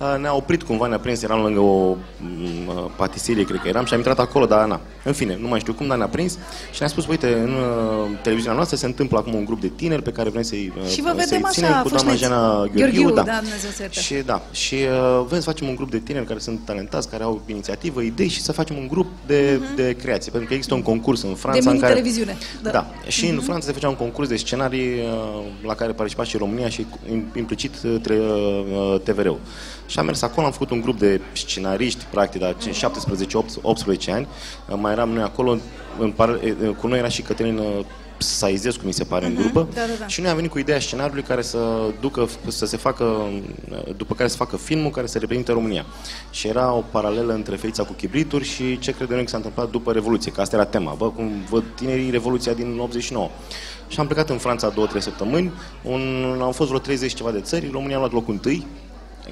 Uh, 0.00 0.20
Ne-a 0.20 0.34
oprit 0.34 0.62
cumva, 0.62 0.86
ne-a 0.86 0.98
prins, 0.98 1.22
eram 1.22 1.40
lângă 1.42 1.60
o 1.60 1.96
mm, 2.20 2.90
patiserie, 2.96 3.44
cred 3.44 3.60
că 3.60 3.68
eram, 3.68 3.84
și 3.84 3.92
am 3.92 3.98
intrat 3.98 4.18
acolo, 4.18 4.46
dar 4.46 4.66
na. 4.66 4.80
În 5.04 5.12
fine, 5.12 5.38
nu 5.40 5.48
mai 5.48 5.58
știu 5.60 5.72
cum, 5.72 5.86
dar 5.86 5.96
ne-a 5.96 6.06
prins 6.08 6.32
și 6.72 6.76
ne-a 6.78 6.88
spus, 6.88 7.06
uite, 7.06 7.26
în 7.32 7.50
uh, 7.50 8.18
televiziunea 8.22 8.56
noastră 8.56 8.76
se 8.76 8.86
întâmplă 8.86 9.18
acum 9.18 9.34
un 9.34 9.44
grup 9.44 9.60
de 9.60 9.68
tineri 9.76 10.02
pe 10.02 10.10
care 10.12 10.28
vrem 10.30 10.42
să-i, 10.42 10.72
uh, 10.82 10.88
Și 10.88 11.00
vă 11.00 11.08
să-i 11.08 11.24
vedem 11.24 11.48
ținem 11.50 11.70
așa, 11.70 11.80
cu 11.82 11.88
doamna 11.88 12.10
fâșneți. 12.10 12.22
Jana 12.22 12.54
Gheorghiu. 12.56 12.80
Gheorghiu, 12.80 13.10
da. 13.14 13.22
da, 13.22 13.38
Dumnezeu 13.40 13.70
să 13.70 13.82
ierte. 13.82 14.00
Și 14.00 14.14
da, 14.14 14.42
și 14.50 14.74
uh, 14.74 15.24
vrem 15.28 15.40
să 15.40 15.50
facem 15.50 15.68
un 15.68 15.74
grup 15.74 15.90
de 15.90 15.98
tineri 15.98 16.26
care 16.26 16.38
sunt 16.38 16.60
talentați, 16.64 17.08
care 17.08 17.22
au 17.22 17.40
inițiativă, 17.46 18.00
idei 18.00 18.28
și 18.28 18.40
să 18.42 18.52
facem 18.52 18.76
un 18.76 18.88
grup 18.88 19.06
de, 19.26 19.60
de 19.76 19.96
creație. 20.02 20.30
Pentru 20.30 20.48
că 20.48 20.54
există 20.54 20.74
un 20.74 20.82
concurs 20.82 21.22
în 21.22 21.34
Franța 21.34 21.58
Mhm. 21.60 21.68
De 21.68 21.74
în 21.74 21.80
care... 21.80 21.94
mini-televiziune, 22.00 22.38
da. 22.62 22.70
Da. 22.70 22.86
Și 23.08 23.26
în 23.28 23.40
Franța 23.40 23.66
se 23.66 23.72
făcea 23.72 23.88
un 23.88 23.94
concurs 23.94 24.28
de 24.28 24.36
scenarii 24.36 24.88
uh, 24.88 25.44
la 25.64 25.74
care 25.74 25.92
participa 25.92 26.24
și 26.24 26.36
România 26.36 26.68
și 26.68 26.86
im- 27.12 27.36
implicit 27.36 27.74
uh, 27.84 27.96
tre- 28.02 28.18
uh, 28.18 29.00
TVR-ul. 29.04 29.38
Și 29.86 29.98
am 29.98 30.04
mers 30.04 30.22
acolo, 30.22 30.46
am 30.46 30.52
făcut 30.52 30.70
un 30.70 30.80
grup 30.80 30.98
de 30.98 31.20
scenariști, 31.32 32.04
practic, 32.10 32.40
de 32.40 32.54
17-18 32.72 34.10
ani. 34.12 34.26
Uh, 34.70 34.76
Mai 34.80 34.92
eram 34.92 35.08
noi 35.10 35.22
acolo, 35.22 35.58
în 35.98 36.10
par- 36.10 36.40
uh, 36.62 36.70
cu 36.80 36.86
noi 36.86 36.98
era 36.98 37.08
și 37.08 37.22
Cătălin 37.22 37.58
uh, 37.58 37.84
Saizescu, 38.22 38.86
mi 38.86 38.92
se 38.92 39.04
pare, 39.04 39.26
în 39.26 39.34
grupă. 39.34 39.68
Da, 39.74 39.80
da, 39.80 39.92
da. 39.98 40.06
Și 40.06 40.20
noi 40.20 40.30
am 40.30 40.36
venit 40.36 40.50
cu 40.50 40.58
ideea 40.58 40.80
scenariului 40.80 41.22
care 41.22 41.42
să 41.42 41.58
ducă, 42.00 42.28
să 42.46 42.66
se 42.66 42.76
facă, 42.76 43.22
după 43.96 44.14
care 44.14 44.28
să 44.28 44.36
facă 44.36 44.56
filmul 44.56 44.90
care 44.90 45.06
să 45.06 45.18
reprezinte 45.18 45.52
România. 45.52 45.86
Și 46.30 46.46
era 46.48 46.72
o 46.72 46.82
paralelă 46.90 47.32
între 47.32 47.56
feița 47.56 47.82
cu 47.84 47.92
chibrituri 47.92 48.44
și 48.44 48.78
ce 48.78 48.90
credem 48.92 49.14
noi 49.14 49.24
că 49.24 49.30
s-a 49.30 49.36
întâmplat 49.36 49.70
după 49.70 49.92
Revoluție, 49.92 50.32
că 50.32 50.40
asta 50.40 50.56
era 50.56 50.64
tema. 50.64 50.92
Bă, 50.98 51.10
cum 51.10 51.30
văd 51.50 51.64
tinerii 51.74 52.10
Revoluția 52.10 52.52
din 52.52 52.78
89. 52.78 53.28
Și 53.90 54.00
am 54.00 54.06
plecat 54.06 54.30
în 54.30 54.38
Franța 54.38 54.68
două, 54.68 54.86
trei 54.86 55.02
săptămâni, 55.02 55.52
un, 55.82 56.02
au 56.40 56.50
fost 56.52 56.68
vreo 56.68 56.80
30 56.80 57.14
ceva 57.14 57.30
de 57.30 57.40
țări, 57.40 57.68
România 57.72 57.96
a 57.96 57.98
luat 57.98 58.12
locul 58.12 58.32
întâi, 58.32 58.66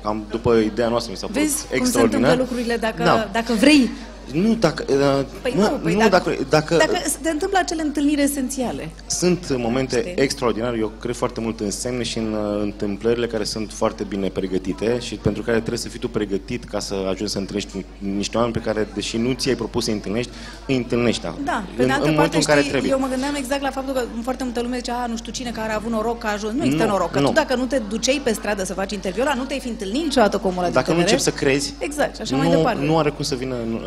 cam 0.03 0.25
după 0.31 0.55
ideea 0.55 0.88
noastră 0.88 1.12
mi 1.12 1.18
s-a 1.18 1.27
părut 1.27 1.42
Vezi 1.42 1.57
cum 1.61 1.68
se 1.71 1.77
extraordinar. 1.77 2.31
întâmplă 2.31 2.44
lucrurile 2.49 2.77
dacă, 2.77 3.03
Da. 3.03 3.29
dacă 3.33 3.53
vrei 3.53 3.90
Nu, 4.33 4.55
dacă... 4.55 4.85
Uh, 4.88 5.25
Păi 5.43 5.53
mă, 5.57 5.62
nu, 5.62 5.69
păi 5.83 5.93
nu, 5.95 5.99
dacă, 6.09 6.31
dacă, 6.31 6.37
dacă, 6.49 6.77
dacă 6.77 6.99
se 7.23 7.31
întâmplă 7.31 7.59
acele 7.59 7.83
întâlniri 7.83 8.23
esențiale. 8.23 8.91
Sunt 9.07 9.57
momente 9.57 9.99
Știi? 10.01 10.12
extraordinare, 10.17 10.77
eu 10.79 10.93
cred 11.01 11.14
foarte 11.14 11.41
mult 11.41 11.61
în 11.61 11.71
semne 11.71 12.03
și 12.03 12.19
în 12.19 12.33
uh, 12.33 12.61
întâmplările 12.62 13.27
care 13.27 13.45
sunt 13.45 13.73
foarte 13.73 14.05
bine 14.09 14.29
pregătite 14.29 14.99
și 15.01 15.14
pentru 15.14 15.43
care 15.43 15.57
trebuie 15.57 15.79
să 15.79 15.88
fii 15.88 15.99
tu 15.99 16.09
pregătit 16.09 16.64
ca 16.64 16.79
să 16.79 16.95
ajungi 16.95 17.33
să 17.33 17.38
întâlnești 17.38 17.85
niște 17.99 18.37
oameni 18.37 18.55
pe 18.55 18.61
care, 18.61 18.88
deși 18.95 19.17
nu 19.17 19.33
ți-ai 19.33 19.55
propus 19.55 19.85
să 19.85 19.91
întâlnești, 19.91 20.31
îi 20.67 20.77
întâlnești. 20.77 21.23
Da, 21.23 21.64
pe 21.77 21.83
în, 21.83 21.87
de 21.87 21.93
altă 21.93 21.93
în 21.93 21.99
parte, 21.99 22.11
momentul 22.11 22.38
în 22.38 22.45
care 22.45 22.59
știi, 22.59 22.71
trebuie. 22.71 22.91
eu 22.91 22.99
mă 22.99 23.07
gândeam 23.09 23.35
exact 23.35 23.62
la 23.62 23.71
faptul 23.71 23.95
că 23.95 24.03
foarte 24.23 24.45
multă 24.45 24.61
lume 24.61 24.77
zicea, 24.77 24.95
a, 25.03 25.07
nu 25.07 25.17
știu 25.17 25.33
cine 25.33 25.51
care 25.51 25.73
a 25.73 25.75
avut 25.75 25.91
noroc 25.91 26.19
că 26.19 26.27
a 26.27 26.33
ajuns. 26.33 26.53
Nu 26.53 26.64
există 26.64 26.85
Nu, 26.85 26.91
noroc, 26.91 27.11
că 27.11 27.21
nu. 27.21 27.27
tu 27.27 27.33
dacă 27.33 27.55
nu 27.55 27.64
te 27.64 27.79
duceai 27.88 28.21
pe 28.25 28.33
stradă 28.33 28.64
să 28.64 28.75
faci 28.75 28.93
interviul 28.93 29.27
ăla, 29.27 29.35
nu 29.35 29.45
te-ai 29.45 29.61
fi 29.61 29.69
întâlnit 29.69 30.03
niciodată 30.03 30.38
cu 30.38 30.47
omul 30.47 30.62
ăla 30.62 30.73
Dacă 30.73 30.87
din 30.91 30.95
nu 30.97 31.01
TVR. 31.05 31.12
începi 31.12 31.31
să 31.31 31.45
crezi, 31.45 31.75
Exact, 31.79 32.14
și 32.14 32.21
așa 32.21 32.37
nu, 32.37 32.43
mai 32.43 32.57
departe. 32.57 32.85
nu 32.85 32.99
are 32.99 33.11
cum 33.11 33.25
să 33.25 33.35
vină 33.35 33.55
uh, 33.55 33.81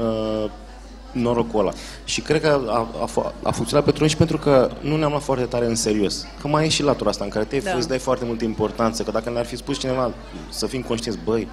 norocul 1.12 1.60
ăla. 1.60 1.72
Și 2.04 2.22
cred 2.22 2.41
că 2.41 2.62
a, 2.67 2.88
a, 3.02 3.08
f- 3.10 3.34
a 3.44 3.52
funcționat 3.52 3.84
pentru 3.84 4.02
noi 4.04 4.10
și 4.12 4.17
pentru 4.17 4.38
că 4.38 4.72
nu 4.82 4.98
ne-am 4.98 5.10
luat 5.10 5.24
foarte 5.24 5.44
tare 5.46 5.65
în 5.65 5.76
serios. 5.76 6.26
Că 6.41 6.48
mai 6.48 6.65
e 6.65 6.70
și 6.70 6.84
latura 6.84 7.10
asta 7.10 7.24
în 7.24 7.30
care 7.30 7.46
te 7.46 7.58
Da. 7.58 7.70
da. 7.72 7.78
îți 7.78 7.88
dai 7.88 7.98
foarte 7.98 8.26
multă 8.26 8.44
importanță, 8.44 9.04
că 9.04 9.12
dacă 9.12 9.30
ne-ar 9.30 9.46
fi 9.46 9.56
spus 9.58 9.80
cineva 9.80 10.12
să 10.50 10.65
fim 10.65 10.82
conștienți, 10.82 11.20
băi, 11.24 11.48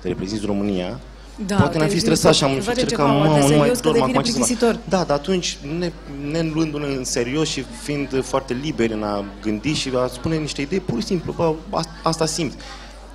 te 0.00 0.08
reprezinți 0.08 0.46
România, 0.46 0.98
Da, 1.46 1.56
poate 1.56 1.76
ne-am 1.76 1.88
te- 1.88 1.94
fi 1.94 2.00
stresat 2.00 2.34
și 2.34 2.44
am 2.44 2.50
te 2.54 2.58
fi 2.60 2.64
face 2.66 2.80
zice 2.80 2.94
că 2.94 3.00
ceva 3.02 3.12
mamă, 3.12 3.34
de 3.34 3.40
nu 3.40 3.46
mai 3.46 3.56
serios, 3.58 3.78
că 3.78 3.82
dorm 3.82 3.98
devine 3.98 4.12
acum 4.18 4.22
ce 4.22 4.30
să 4.32 4.38
fac?" 4.38 4.46
plictisitor. 4.46 4.78
Da, 4.88 5.04
dar 5.04 5.16
atunci, 5.16 5.58
ne, 5.78 5.92
ne 6.30 6.50
luându-ne 6.54 6.86
în 6.86 7.04
serios 7.04 7.48
și 7.48 7.64
fiind 7.82 8.24
foarte 8.24 8.56
liberi 8.62 8.92
în 8.92 9.02
a 9.02 9.24
gândi 9.42 9.72
și 9.72 9.90
a 9.96 10.06
spune 10.06 10.36
niște 10.36 10.60
idei, 10.60 10.80
pur 10.80 11.00
și 11.00 11.06
simplu, 11.06 11.32
bă, 11.36 11.54
asta, 11.70 11.90
asta 12.02 12.26
simt. 12.26 12.52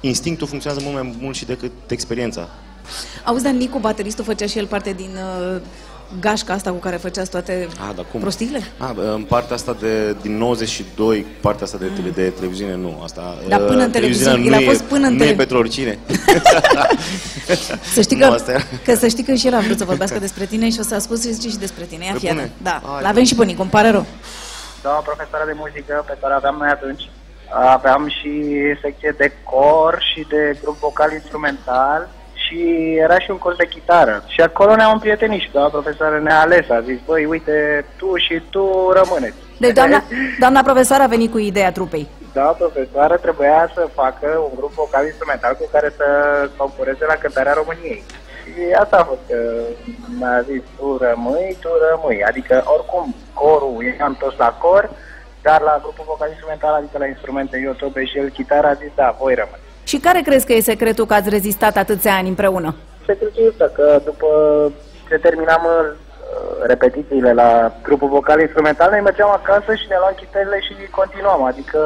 Instinctul 0.01 0.47
funcționează 0.47 0.85
mult 0.89 1.03
mai 1.03 1.15
mult 1.21 1.35
și 1.35 1.45
decât 1.45 1.71
experiența. 1.87 2.49
Auzi, 3.23 3.43
dar 3.43 3.51
Nicu, 3.53 3.79
bateristul, 3.79 4.23
făcea 4.23 4.45
și 4.45 4.57
el 4.57 4.65
parte 4.65 4.91
din 4.91 5.09
uh, 5.53 5.61
gașca 6.19 6.53
asta 6.53 6.69
cu 6.69 6.75
care 6.77 6.95
făceați 6.95 7.29
toate 7.29 7.67
A, 7.89 7.93
dar 7.95 8.05
cum? 8.11 8.19
prostiile? 8.19 8.59
A, 8.77 8.95
în 9.13 9.23
partea 9.23 9.55
asta 9.55 9.75
de, 9.79 10.15
din 10.21 10.37
92, 10.37 11.25
partea 11.41 11.65
asta 11.65 11.77
de, 11.77 11.85
tele, 11.95 12.09
de 12.09 12.29
televiziune, 12.29 12.75
nu. 12.75 12.99
Asta, 13.03 13.37
Dar 13.47 13.59
până 13.59 13.77
uh, 13.79 13.83
în 13.85 13.91
televiziunea 13.91 14.31
televiziune, 14.33 14.45
el 14.45 14.53
a 14.53 14.59
nu 14.59 14.65
fost 14.65 14.79
e- 14.79 14.83
până 14.93 15.07
în 15.07 15.13
Nu 15.13 15.17
tele- 15.19 15.29
e 15.31 15.35
pentru 15.35 15.57
oricine. 15.57 15.99
Să 17.93 18.01
știi 18.01 18.17
Nu, 18.17 18.27
că, 18.27 18.33
asta 18.33 18.51
era. 18.51 18.61
că, 18.85 18.95
să 18.95 19.07
știi 19.07 19.23
că 19.23 19.33
și 19.33 19.47
el 19.47 19.53
a 19.53 19.59
vrut 19.59 19.77
să 19.77 19.85
vorbească 19.85 20.19
despre 20.19 20.45
tine 20.45 20.69
și 20.69 20.77
o 20.79 20.83
să 20.83 20.95
ascult 20.95 21.19
să 21.19 21.29
zice 21.31 21.49
și 21.49 21.57
despre 21.57 21.83
tine. 21.83 22.05
Ia 22.05 22.11
Pe 22.11 22.17
fii 22.17 22.27
bune? 22.27 22.39
atent. 22.41 22.55
Da, 22.63 22.81
Hai. 22.91 23.01
l-avem 23.01 23.23
și 23.23 23.35
pe 23.35 23.45
Nicu, 23.45 23.61
îmi 23.61 23.69
pare 23.69 23.89
rău. 23.89 24.05
Doamna 24.81 25.01
profesoară 25.01 25.43
de 25.45 25.55
muzică 25.55 26.03
pe 26.07 26.17
care 26.21 26.33
aveam 26.33 26.55
noi 26.59 26.67
atunci, 26.77 27.09
aveam 27.73 28.07
și 28.17 28.31
secție 28.81 29.15
de 29.17 29.31
cor 29.51 29.93
și 30.13 30.25
de 30.29 30.57
grup 30.61 30.77
vocal 30.79 31.11
instrumental 31.13 32.09
și 32.47 32.59
era 33.05 33.19
și 33.19 33.31
un 33.31 33.37
curs 33.37 33.57
de 33.57 33.67
chitară. 33.67 34.23
Și 34.27 34.41
acolo 34.41 34.75
ne-am 34.75 34.91
împrietenit 34.91 35.41
și 35.41 35.51
doamna 35.51 35.69
profesoară 35.69 36.19
ne-a 36.19 36.39
ales, 36.39 36.69
a 36.69 36.81
zis, 36.81 36.99
băi, 37.05 37.25
uite, 37.25 37.85
tu 37.97 38.15
și 38.15 38.41
tu 38.49 38.91
rămâneți. 38.99 39.37
Deci 39.59 39.73
doamna, 39.73 40.03
doamna 40.43 40.61
profesoară 40.61 41.03
a 41.03 41.13
venit 41.15 41.31
cu 41.31 41.37
ideea 41.37 41.71
trupei. 41.71 42.07
Doamna 42.33 42.51
profesoară 42.51 43.15
trebuia 43.17 43.71
să 43.73 43.89
facă 43.93 44.27
un 44.47 44.53
grup 44.55 44.71
vocal 44.71 45.05
instrumental 45.05 45.53
cu 45.59 45.67
care 45.71 45.89
să 45.97 46.05
concureze 46.57 47.05
la 47.07 47.13
cântarea 47.13 47.53
României. 47.53 48.03
Și 48.43 48.53
asta 48.79 48.97
a 48.97 49.03
fost 49.03 49.23
că 49.29 49.39
mi-a 50.17 50.41
zis, 50.49 50.61
tu 50.77 50.97
rămâi, 50.97 51.57
tu 51.61 51.69
rămâi. 51.89 52.23
Adică, 52.23 52.63
oricum, 52.75 53.15
corul, 53.33 53.83
eram 53.95 54.15
toți 54.19 54.37
la 54.37 54.51
cor, 54.61 54.89
dar 55.41 55.61
la 55.61 55.79
grupul 55.81 56.05
vocal 56.07 56.29
instrumental, 56.29 56.73
adică 56.73 56.97
la 56.97 57.07
instrumente, 57.07 57.61
eu, 57.65 57.71
tobe 57.71 58.05
și 58.05 58.17
el, 58.17 58.29
chitara, 58.29 58.69
a 58.69 58.73
zis, 58.73 58.91
da, 58.95 59.15
voi 59.19 59.33
rămâi. 59.41 59.65
Și 59.89 59.97
care 59.97 60.21
crezi 60.21 60.45
că 60.45 60.53
e 60.53 60.71
secretul 60.73 61.05
că 61.05 61.13
ați 61.13 61.29
rezistat 61.29 61.77
atâția 61.77 62.13
ani 62.15 62.27
împreună? 62.27 62.75
Secretul 63.05 63.43
este 63.51 63.71
că 63.73 64.01
după 64.05 64.27
ce 65.09 65.15
terminam 65.15 65.61
uh, 65.65 65.95
repetițiile 66.71 67.33
la 67.33 67.71
grupul 67.83 68.07
vocal 68.07 68.39
instrumental, 68.39 68.89
noi 68.91 68.99
mergeam 69.03 69.29
acasă 69.29 69.75
și 69.75 69.85
ne 69.89 69.95
luam 69.99 70.13
chitările 70.15 70.59
și 70.59 70.73
continuam. 70.99 71.43
Adică 71.43 71.79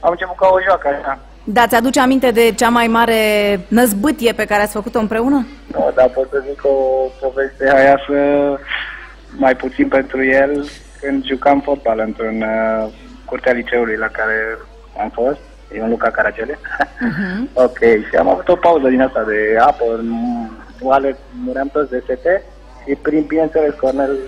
am 0.00 0.10
început 0.10 0.36
ca 0.36 0.48
o 0.52 0.62
joacă, 0.66 0.88
așa. 0.88 1.18
Da, 1.44 1.66
ți-aduce 1.66 2.00
aminte 2.00 2.30
de 2.30 2.52
cea 2.52 2.68
mai 2.68 2.86
mare 2.86 3.20
năzbâtie 3.68 4.32
pe 4.32 4.44
care 4.44 4.62
ați 4.62 4.78
făcut-o 4.78 4.98
împreună? 4.98 5.46
Nu, 5.72 5.92
dar 5.94 6.08
pot 6.08 6.28
să 6.30 6.42
zic 6.48 6.60
o 6.64 6.76
poveste 7.20 7.72
aia 7.74 7.96
să 8.06 8.18
mai 9.36 9.56
puțin 9.56 9.88
pentru 9.88 10.24
el 10.24 10.68
când 11.00 11.24
jucam 11.24 11.60
fotbal 11.60 11.98
într-un 11.98 12.42
uh, 12.42 12.92
curtea 13.24 13.52
liceului 13.52 13.96
la 13.96 14.06
care 14.06 14.58
am 15.02 15.10
fost. 15.14 15.38
E 15.74 15.82
un 15.82 15.88
Luca 15.88 16.10
Caracele. 16.10 16.58
ok, 17.66 17.78
și 17.78 18.16
am 18.18 18.28
avut 18.28 18.48
o 18.48 18.56
pauză 18.56 18.88
din 18.88 19.02
asta 19.02 19.22
de 19.22 19.58
apă, 19.60 19.84
oale, 20.80 21.16
muream 21.44 21.68
toți 21.72 21.90
de 21.90 22.02
sete 22.06 22.42
și 22.86 22.94
prin, 23.02 23.24
bineînțeles, 23.26 23.74
Cornel 23.80 24.18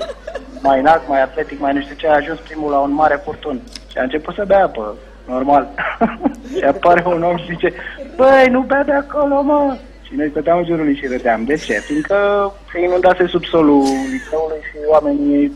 mai 0.63 0.79
înalt, 0.79 1.09
mai 1.09 1.23
atletic, 1.23 1.61
mai 1.61 1.73
nu 1.73 1.81
știu 1.81 1.95
ce, 1.95 2.09
a 2.09 2.15
ajuns 2.15 2.39
primul 2.39 2.71
la 2.71 2.79
un 2.79 2.93
mare 2.93 3.21
furtun 3.25 3.61
și 3.91 3.99
a 3.99 4.03
început 4.03 4.35
să 4.35 4.45
bea 4.47 4.65
apă, 4.65 4.95
normal. 5.27 5.69
și 6.57 6.65
apare 6.65 7.03
un 7.07 7.23
om 7.23 7.37
și 7.37 7.47
zice, 7.47 7.73
băi, 8.17 8.49
nu 8.51 8.61
bea 8.61 8.85
de 8.85 8.93
acolo, 8.93 9.43
mă! 9.43 9.77
Și 10.03 10.15
noi 10.15 10.31
stăteam 10.31 10.59
în 10.59 10.65
jurul 10.65 10.85
lui 10.85 10.97
și 10.97 11.07
râdeam. 11.07 11.45
De 11.45 11.55
ce? 11.55 11.73
Fiindcă 11.73 12.53
se 12.73 12.81
inundase 12.81 13.27
subsolul 13.27 13.83
liceului 13.83 14.61
și 14.71 14.77
oamenii 14.89 15.53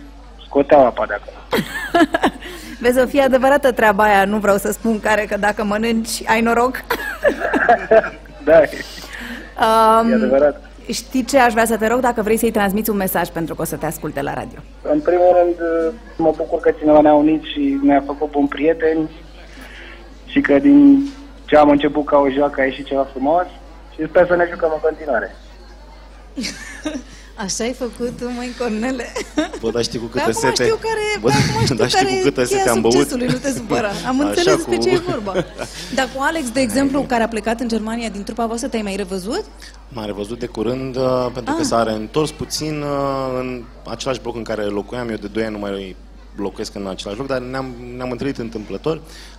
scoteau 0.47 0.87
apa 0.87 1.07
de 1.07 1.15
acolo. 1.15 1.37
Vezi, 2.81 3.01
o 3.01 3.07
fie 3.07 3.23
adevărată 3.23 3.73
treaba 3.73 4.03
aia, 4.05 4.25
nu 4.25 4.37
vreau 4.39 4.57
să 4.57 4.73
spun 4.73 5.01
care, 5.01 5.25
că 5.25 5.37
dacă 5.37 5.65
mănânci, 5.65 6.23
ai 6.27 6.41
noroc. 6.41 6.77
Da, 8.45 8.61
Um, 10.01 10.11
e 10.11 10.15
adevărat. 10.15 10.63
știi 10.91 11.25
ce 11.25 11.39
aș 11.39 11.53
vrea 11.53 11.65
să 11.65 11.77
te 11.77 11.87
rog 11.87 12.01
dacă 12.01 12.23
vrei 12.23 12.37
să-i 12.37 12.51
transmiți 12.51 12.91
un 12.91 12.97
mesaj 12.97 13.29
pentru 13.29 13.55
că 13.55 13.63
o 13.63 13.65
să 13.65 13.77
te 13.77 13.87
asculte 13.87 14.23
la 14.23 14.35
radio? 14.35 14.59
În 14.83 15.01
primul 15.01 15.37
rând, 15.43 15.55
mă 16.17 16.33
bucur 16.37 16.61
că 16.61 16.71
cineva 16.79 17.01
ne-a 17.01 17.15
unit 17.15 17.43
și 17.45 17.79
ne-a 17.83 18.03
făcut 18.07 18.31
bun 18.31 18.47
prieteni 18.47 19.11
și 20.27 20.41
că 20.41 20.59
din 20.59 21.09
ce 21.45 21.57
am 21.57 21.69
început 21.71 22.05
ca 22.07 22.17
o 22.19 22.31
joacă 22.31 22.61
a 22.61 22.65
ieșit 22.65 22.87
ceva 22.87 23.07
frumos 23.11 23.47
și 23.95 24.07
sper 24.09 24.27
să 24.27 24.37
ne 24.37 24.47
jucăm 24.51 24.71
în 24.75 24.81
continuare. 24.81 25.35
Așa 27.45 27.65
ai 27.65 27.73
făcut, 27.73 28.21
măi, 28.37 28.55
Cornele. 28.59 29.13
Bă, 29.61 29.71
dar 29.71 29.83
știi 29.83 29.99
cu 29.99 30.05
Pe 30.05 30.11
câtă 30.19 30.31
acum 30.31 30.41
sete... 30.41 30.63
știu 30.63 30.75
care, 30.77 31.01
Bă, 31.21 31.29
pe 31.29 31.35
acum 31.51 31.63
știu 31.65 31.75
dar 31.75 31.89
știi 31.89 32.05
care 32.05 32.17
cu 32.17 32.23
câtă 32.23 32.41
e 32.41 32.45
sete 32.45 32.61
cheia 32.61 32.73
am 32.73 32.81
băut? 32.81 32.93
succesului, 32.95 33.27
nu 33.27 33.37
te 33.39 33.53
supăra. 33.53 33.89
Am 34.09 34.21
Așa, 34.21 34.29
înțeles 34.29 34.63
cu- 34.63 34.69
pe 34.71 34.77
ce 34.77 34.89
e 34.89 34.97
vorba. 35.09 35.33
Dar 35.95 36.09
cu 36.15 36.23
Alex, 36.23 36.51
de 36.51 36.61
exemplu, 36.61 37.03
care 37.03 37.23
a 37.23 37.29
plecat 37.29 37.61
în 37.61 37.69
Germania 37.69 38.09
din 38.09 38.23
trupa 38.23 38.47
voastră, 38.47 38.69
te-ai 38.69 38.83
mai 38.83 38.97
revăzut? 38.97 39.45
M-am 39.89 40.07
revăzut 40.07 40.39
de 40.39 40.47
curând 40.47 40.97
uh, 40.97 41.27
pentru 41.35 41.55
că 41.55 41.61
Ah. 41.61 41.67
s-a 41.67 41.83
reîntors 41.83 42.31
puțin 42.31 42.81
uh, 42.83 43.39
în 43.41 43.63
același 43.87 44.21
bloc 44.21 44.37
în 44.37 44.43
care 44.43 44.63
locuiam. 44.63 45.09
Eu 45.09 45.17
de 45.17 45.27
2 45.27 45.43
ani 45.45 45.53
nu 45.53 45.59
mai 45.61 45.97
locuiesc 46.37 46.75
în 46.75 46.87
același 46.87 47.19
loc, 47.19 47.27
dar 47.27 47.39
ne-am, 47.39 47.75
ne-am 47.97 48.11
întâlnit 48.11 48.39
întâmplător 48.39 48.97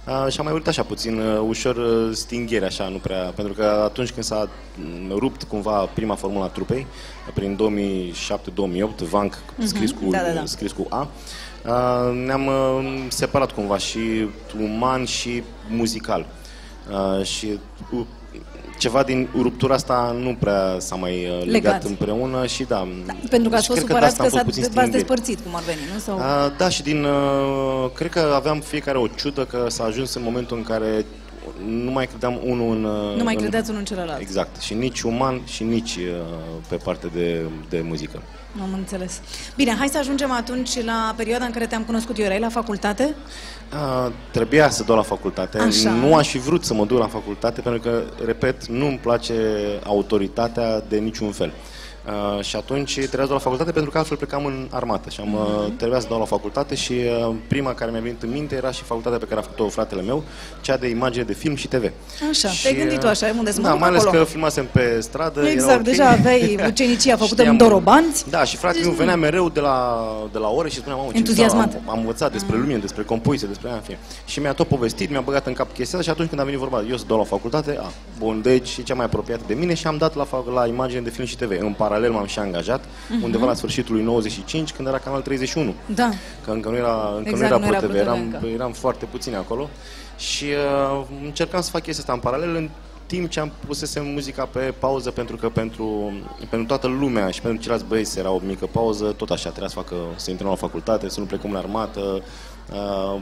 uh, 0.07 0.31
și 0.31 0.39
am 0.39 0.45
mai 0.45 0.53
uitat 0.53 0.67
așa 0.67 0.83
puțin 0.83 1.19
uh, 1.19 1.39
ușor 1.47 1.75
uh, 1.75 2.09
stinghere, 2.13 2.65
așa, 2.65 2.87
nu 2.87 2.97
prea, 2.97 3.31
pentru 3.35 3.53
că 3.53 3.63
atunci 3.63 4.11
când 4.11 4.25
s-a 4.25 4.49
mm, 4.75 5.17
rupt 5.17 5.43
cumva 5.43 5.71
prima 5.93 6.15
formula 6.15 6.45
trupei, 6.47 6.87
prin 7.33 7.59
2007-2008, 9.03 9.07
Vanc, 9.09 9.37
scris, 9.63 9.91
cu, 9.91 10.09
Da, 10.09 10.17
da, 10.17 10.31
da. 10.33 10.45
scris 10.45 10.71
cu 10.71 10.85
A, 10.89 11.07
uh, 11.65 12.25
ne-am 12.25 12.45
uh, 12.45 13.05
separat 13.07 13.51
cumva 13.51 13.77
și 13.77 13.99
uman 14.59 15.05
și 15.05 15.43
muzical. 15.69 16.25
Uh, 16.91 17.25
și 17.25 17.59
uh, 17.91 18.05
ceva 18.81 19.03
din 19.03 19.29
ruptura 19.41 19.73
asta 19.73 20.15
nu 20.19 20.35
prea 20.39 20.75
s-a 20.79 20.95
mai 20.95 21.25
uh, 21.25 21.45
legat, 21.45 21.51
Legat. 21.51 21.83
împreună 21.83 22.45
și 22.45 22.63
da. 22.63 22.87
Pentru 23.29 23.49
că 23.49 23.55
ați 23.55 23.63
și 23.63 23.71
fost 23.71 23.85
cred 23.85 23.99
de 23.99 24.05
supărați 24.05 24.05
asta 24.05 24.23
că, 24.23 24.23
am 24.23 24.29
s-a, 24.29 24.43
fost 24.43 24.45
puțin 24.45 24.61
v-ați 24.61 24.87
stingeri. 24.87 24.91
despărțit, 24.91 25.39
cum 25.39 25.55
ar 25.55 25.63
veni, 25.63 25.79
nu? 25.93 25.99
Sau... 25.99 26.17
Uh, 26.17 26.57
da, 26.57 26.69
și 26.69 26.83
din. 26.83 27.03
Uh, 27.03 27.91
cred 27.93 28.09
că 28.11 28.31
aveam 28.35 28.59
fiecare 28.59 28.97
o 28.97 29.07
ciudă 29.07 29.45
că 29.45 29.65
s-a 29.69 29.83
ajuns 29.83 30.13
în 30.13 30.21
momentul 30.23 30.57
în 30.57 30.63
care 30.63 31.05
nu 31.65 31.91
mai 31.91 32.07
credeam 32.07 32.39
unul 32.43 32.75
în. 32.75 32.83
uh, 32.83 33.15
nu 33.17 33.23
mai 33.23 33.33
în- 33.35 33.39
credeți 33.41 33.69
unul 33.69 33.79
în 33.79 33.85
celălalt. 33.85 34.19
Exact. 34.21 34.61
Și 34.61 34.73
nici 34.73 35.01
uman 35.01 35.41
și 35.45 35.63
nici 35.63 35.95
uh, 35.95 36.03
pe 36.67 36.75
parte 36.75 37.07
de, 37.13 37.41
de 37.69 37.81
muzică. 37.87 38.21
Am 38.61 38.73
înțeles. 38.73 39.21
Bine, 39.55 39.75
hai 39.77 39.87
să 39.87 39.97
ajungem 39.97 40.31
atunci 40.31 40.83
la 40.83 41.13
perioada 41.17 41.45
în 41.45 41.51
care 41.51 41.65
te-am 41.65 41.83
cunoscut 41.83 42.17
eu. 42.19 42.25
Erai 42.25 42.39
la 42.39 42.49
facultate? 42.49 43.15
Uh, 43.73 44.11
trebuia 44.31 44.69
să 44.69 44.83
dau 44.83 44.95
la 44.95 45.01
facultate. 45.01 45.57
Așa. 45.57 45.89
Nu 45.91 46.15
aș 46.15 46.27
fi 46.29 46.37
vrut 46.37 46.63
să 46.63 46.73
mă 46.73 46.85
duc 46.85 46.99
la 46.99 47.07
facultate 47.07 47.61
pentru 47.61 47.81
că, 47.81 48.03
repet, 48.25 48.65
nu 48.67 48.85
îmi 48.87 48.97
place 48.97 49.33
autoritatea 49.85 50.79
de 50.89 50.97
niciun 50.97 51.31
fel. 51.31 51.51
Uh, 52.07 52.43
și 52.43 52.55
atunci 52.55 52.93
trebuia 52.93 53.09
să 53.21 53.25
dau 53.27 53.33
la 53.33 53.37
facultate 53.39 53.71
pentru 53.71 53.91
că 53.91 53.97
altfel 53.97 54.17
plecam 54.17 54.45
în 54.45 54.67
armată 54.69 55.09
și 55.09 55.19
am, 55.21 55.33
uh, 55.33 55.71
trebuia 55.77 55.99
să 55.99 56.07
dau 56.09 56.19
la 56.19 56.25
facultate 56.25 56.75
și 56.75 56.93
uh, 57.27 57.35
prima 57.47 57.73
care 57.73 57.91
mi-a 57.91 57.99
venit 57.99 58.21
în 58.23 58.29
minte 58.31 58.55
era 58.55 58.71
și 58.71 58.83
facultatea 58.83 59.17
pe 59.19 59.25
care 59.25 59.39
a 59.39 59.43
făcut-o 59.43 59.67
fratele 59.69 60.01
meu, 60.01 60.23
cea 60.61 60.77
de 60.77 60.87
imagine 60.87 61.23
de 61.23 61.33
film 61.33 61.55
și 61.55 61.67
TV. 61.67 61.91
Așa, 62.29 62.47
Și, 62.49 62.61
te-ai 62.61 62.75
gândit 62.75 62.99
tu 62.99 63.05
uh, 63.05 63.11
așa, 63.11 63.33
unde 63.37 63.51
să 63.51 63.59
mă 63.61 63.65
Da, 63.65 63.71
duc 63.71 63.79
mai 63.79 63.89
ales 63.89 64.01
acolo? 64.03 64.19
că 64.21 64.25
filmasem 64.29 64.65
pe 64.71 64.99
stradă. 65.01 65.39
era 65.41 65.49
Exact, 65.49 65.77
ok. 65.79 65.83
deja 65.83 66.09
aveai 66.09 66.59
ucenicia 66.67 67.15
făcută 67.17 67.41
Știam- 67.41 67.49
în 67.49 67.57
dorobanți. 67.57 68.29
Da, 68.29 68.43
și 68.43 68.57
fratele 68.57 68.83
meu 68.85 68.93
venea 68.93 69.15
mereu 69.15 69.49
de 69.49 69.59
la, 69.59 70.05
de 70.31 70.37
la 70.37 70.47
ore 70.49 70.69
și 70.69 70.75
spunea, 70.75 70.95
mamă, 70.95 71.11
ce 71.11 71.17
Entuziasmat. 71.17 71.65
mișto, 71.65 71.79
Am, 71.85 71.89
am 71.93 71.99
învățat 71.99 72.31
despre 72.31 72.57
lumină, 72.57 72.77
despre 72.79 73.03
compoziție, 73.03 73.47
despre 73.47 73.67
aia, 73.67 73.75
în 73.77 73.81
fine. 73.83 73.97
Și 74.25 74.39
mi-a 74.39 74.53
tot 74.53 74.67
povestit, 74.67 75.09
mi-a 75.09 75.21
băgat 75.21 75.47
în 75.47 75.53
cap 75.53 75.67
chestia 75.73 75.99
asta 75.99 76.01
și 76.01 76.09
atunci 76.09 76.27
când 76.29 76.41
a 76.41 76.43
venit 76.43 76.59
vorba, 76.59 76.83
eu 76.89 76.97
să 76.97 77.03
dau 77.07 77.17
la 77.17 77.23
facultate, 77.23 77.77
a, 77.81 77.91
bun, 78.19 78.41
deci 78.41 78.77
e 78.77 78.81
cea 78.81 78.93
mai 78.95 79.05
apropiată 79.05 79.41
de 79.47 79.53
mine 79.53 79.73
și 79.73 79.87
am 79.87 79.97
dat 79.97 80.15
la, 80.15 80.25
fa- 80.25 80.53
la 80.53 80.67
imagine 80.67 81.01
de 81.01 81.09
film 81.09 81.27
și 81.27 81.35
TV. 81.37 81.49
În 81.59 81.73
paralel 81.73 81.89
paralel 81.91 82.11
m-am 82.11 82.25
și 82.25 82.39
angajat, 82.39 82.83
Mhm. 83.09 83.23
undeva 83.23 83.45
la 83.45 83.53
sfârșitul 83.53 83.95
lui 83.95 84.03
95, 84.03 84.71
când 84.71 84.87
era 84.87 84.97
Canal 84.97 85.21
31. 85.21 85.73
Da. 85.95 86.09
Că 86.45 86.51
încă 86.51 86.69
nu 86.69 86.75
era, 86.75 87.13
încă 87.17 87.29
Exact, 87.29 87.39
nu 87.39 87.45
era 87.45 87.57
nu 87.57 87.65
era 87.65 87.77
ProTV, 87.77 87.91
ProTV 87.95 88.07
eram, 88.07 88.19
încă. 88.19 88.45
eram 88.53 88.71
foarte 88.71 89.05
puțini 89.05 89.35
acolo 89.35 89.69
și 90.17 90.45
uh, 90.91 91.05
încercam 91.23 91.61
să 91.61 91.69
fac 91.69 91.81
chestia 91.81 92.03
asta 92.03 92.13
în 92.13 92.19
paralel 92.19 92.55
în 92.55 92.69
timp 93.05 93.29
ce 93.29 93.39
am 93.39 93.51
pusesem 93.67 94.05
muzica 94.05 94.45
pe 94.45 94.73
pauză 94.79 95.11
pentru 95.11 95.35
că 95.35 95.49
pentru, 95.49 96.11
pentru 96.49 96.67
toată 96.67 96.87
lumea 96.87 97.29
și 97.29 97.41
pentru 97.41 97.61
ceilalți 97.61 97.85
băieți 97.87 98.19
era 98.19 98.29
o 98.31 98.39
mică 98.45 98.65
pauză, 98.71 99.05
tot 99.17 99.29
așa, 99.29 99.49
trebuia 99.49 99.67
să 99.69 99.75
facă, 99.75 99.95
să 100.15 100.29
intre 100.29 100.47
la 100.47 100.55
facultate, 100.55 101.09
să 101.09 101.19
nu 101.19 101.25
plecăm 101.25 101.51
la 101.51 101.59
armată, 101.59 101.99
uh, 101.99 102.21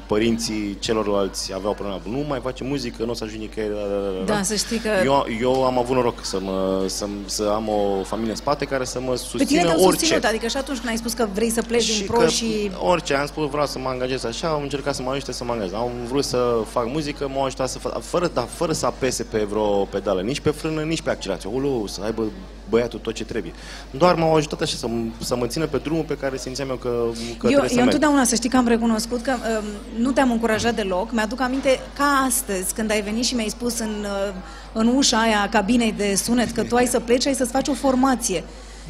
părinții 0.05 0.77
celorlalți 0.79 1.53
aveau 1.53 1.73
problema, 1.73 2.01
nu 2.09 2.25
mai 2.27 2.39
face 2.43 2.63
muzică, 2.63 3.03
nu 3.03 3.11
o 3.11 3.13
să 3.13 3.23
ajungi 3.23 3.45
nicăieri, 3.45 3.73
da, 3.73 3.79
da, 3.79 3.87
da, 3.87 4.25
da. 4.25 4.33
Da, 4.33 4.43
să 4.43 4.55
știi 4.55 4.77
că... 4.77 4.89
Eu, 5.03 5.25
eu 5.41 5.63
am 5.65 5.77
avut 5.77 5.95
noroc 5.95 6.25
să, 6.25 6.39
mă, 6.39 6.83
să, 6.87 7.07
să 7.25 7.51
am 7.55 7.67
o 7.69 8.03
familie 8.03 8.31
în 8.31 8.37
spate 8.37 8.65
care 8.65 8.85
să 8.85 8.99
mă 8.99 9.11
Pe 9.11 9.15
tine 9.17 9.37
susțină 9.39 9.61
te-au 9.61 9.83
orice. 9.83 9.99
susținut, 9.99 10.23
adică 10.23 10.47
și 10.47 10.57
atunci 10.57 10.77
când 10.77 10.89
ai 10.89 10.97
spus 10.97 11.13
că 11.13 11.27
vrei 11.33 11.49
să 11.49 11.61
pleci 11.61 11.97
din 11.97 12.05
pro 12.05 12.17
că 12.17 12.27
și... 12.27 12.71
orice, 12.79 13.13
am 13.13 13.25
spus 13.25 13.49
vreau 13.49 13.65
să 13.65 13.79
mă 13.79 13.89
angajez 13.89 14.23
așa, 14.23 14.47
am 14.47 14.61
încercat 14.61 14.95
să 14.95 15.01
mă 15.01 15.11
ajute 15.11 15.31
să 15.31 15.43
mă 15.43 15.51
angajez. 15.51 15.73
Am 15.73 15.91
vrut 16.07 16.23
să 16.23 16.57
fac 16.69 16.87
muzică, 16.87 17.27
m-au 17.33 17.43
ajutat 17.43 17.69
să 17.69 17.79
fac, 17.79 18.01
fără, 18.01 18.27
dar 18.33 18.47
fără 18.53 18.71
să 18.73 18.85
apese 18.85 19.23
pe 19.23 19.37
vreo 19.43 19.83
pedală, 19.85 20.21
nici 20.21 20.39
pe 20.39 20.49
frână, 20.49 20.81
nici 20.81 21.01
pe 21.01 21.09
accelerație. 21.09 21.49
Ulu, 21.53 21.87
să 21.87 22.01
aibă 22.03 22.23
băiatul 22.69 22.99
tot 22.99 23.13
ce 23.13 23.23
trebuie. 23.23 23.53
Doar 23.91 24.15
m-au 24.15 24.35
ajutat 24.35 24.61
așa 24.61 24.75
să, 24.77 24.87
m- 24.87 25.17
să 25.23 25.35
mă 25.35 25.47
țină 25.47 25.65
pe 25.65 25.77
drumul 25.77 26.03
pe 26.03 26.17
care 26.17 26.37
simțeam 26.37 26.69
eu 26.69 26.75
că, 26.75 26.87
că 26.87 26.93
Eu, 27.27 27.35
trebuie 27.49 27.57
să 27.69 27.73
eu 27.75 27.83
merg. 27.83 27.93
întotdeauna 27.93 28.23
să 28.23 28.35
știi 28.35 28.49
că 28.49 28.57
am 28.57 28.67
recunoscut 28.67 29.21
că 29.21 29.31
um, 29.31 29.65
nu 30.01 30.11
te-am 30.11 30.31
încurajat 30.31 30.75
deloc. 30.75 31.11
Mi-aduc 31.11 31.41
aminte 31.41 31.79
ca 31.97 32.23
astăzi, 32.27 32.73
când 32.73 32.91
ai 32.91 33.01
venit 33.01 33.23
și 33.25 33.35
mi-ai 33.35 33.49
spus 33.49 33.79
în, 33.79 33.89
uh, 34.03 34.33
în 34.73 34.87
ușa 34.87 35.21
aia 35.21 35.41
a 35.41 35.49
cabinei 35.49 35.91
de 35.91 36.15
sunet 36.15 36.51
că 36.51 36.63
tu 36.63 36.75
ai 36.75 36.85
să 36.87 36.99
pleci 36.99 37.21
și 37.21 37.27
ai 37.27 37.33
să-ți 37.33 37.51
faci 37.51 37.67
o 37.67 37.73
formație. 37.73 38.43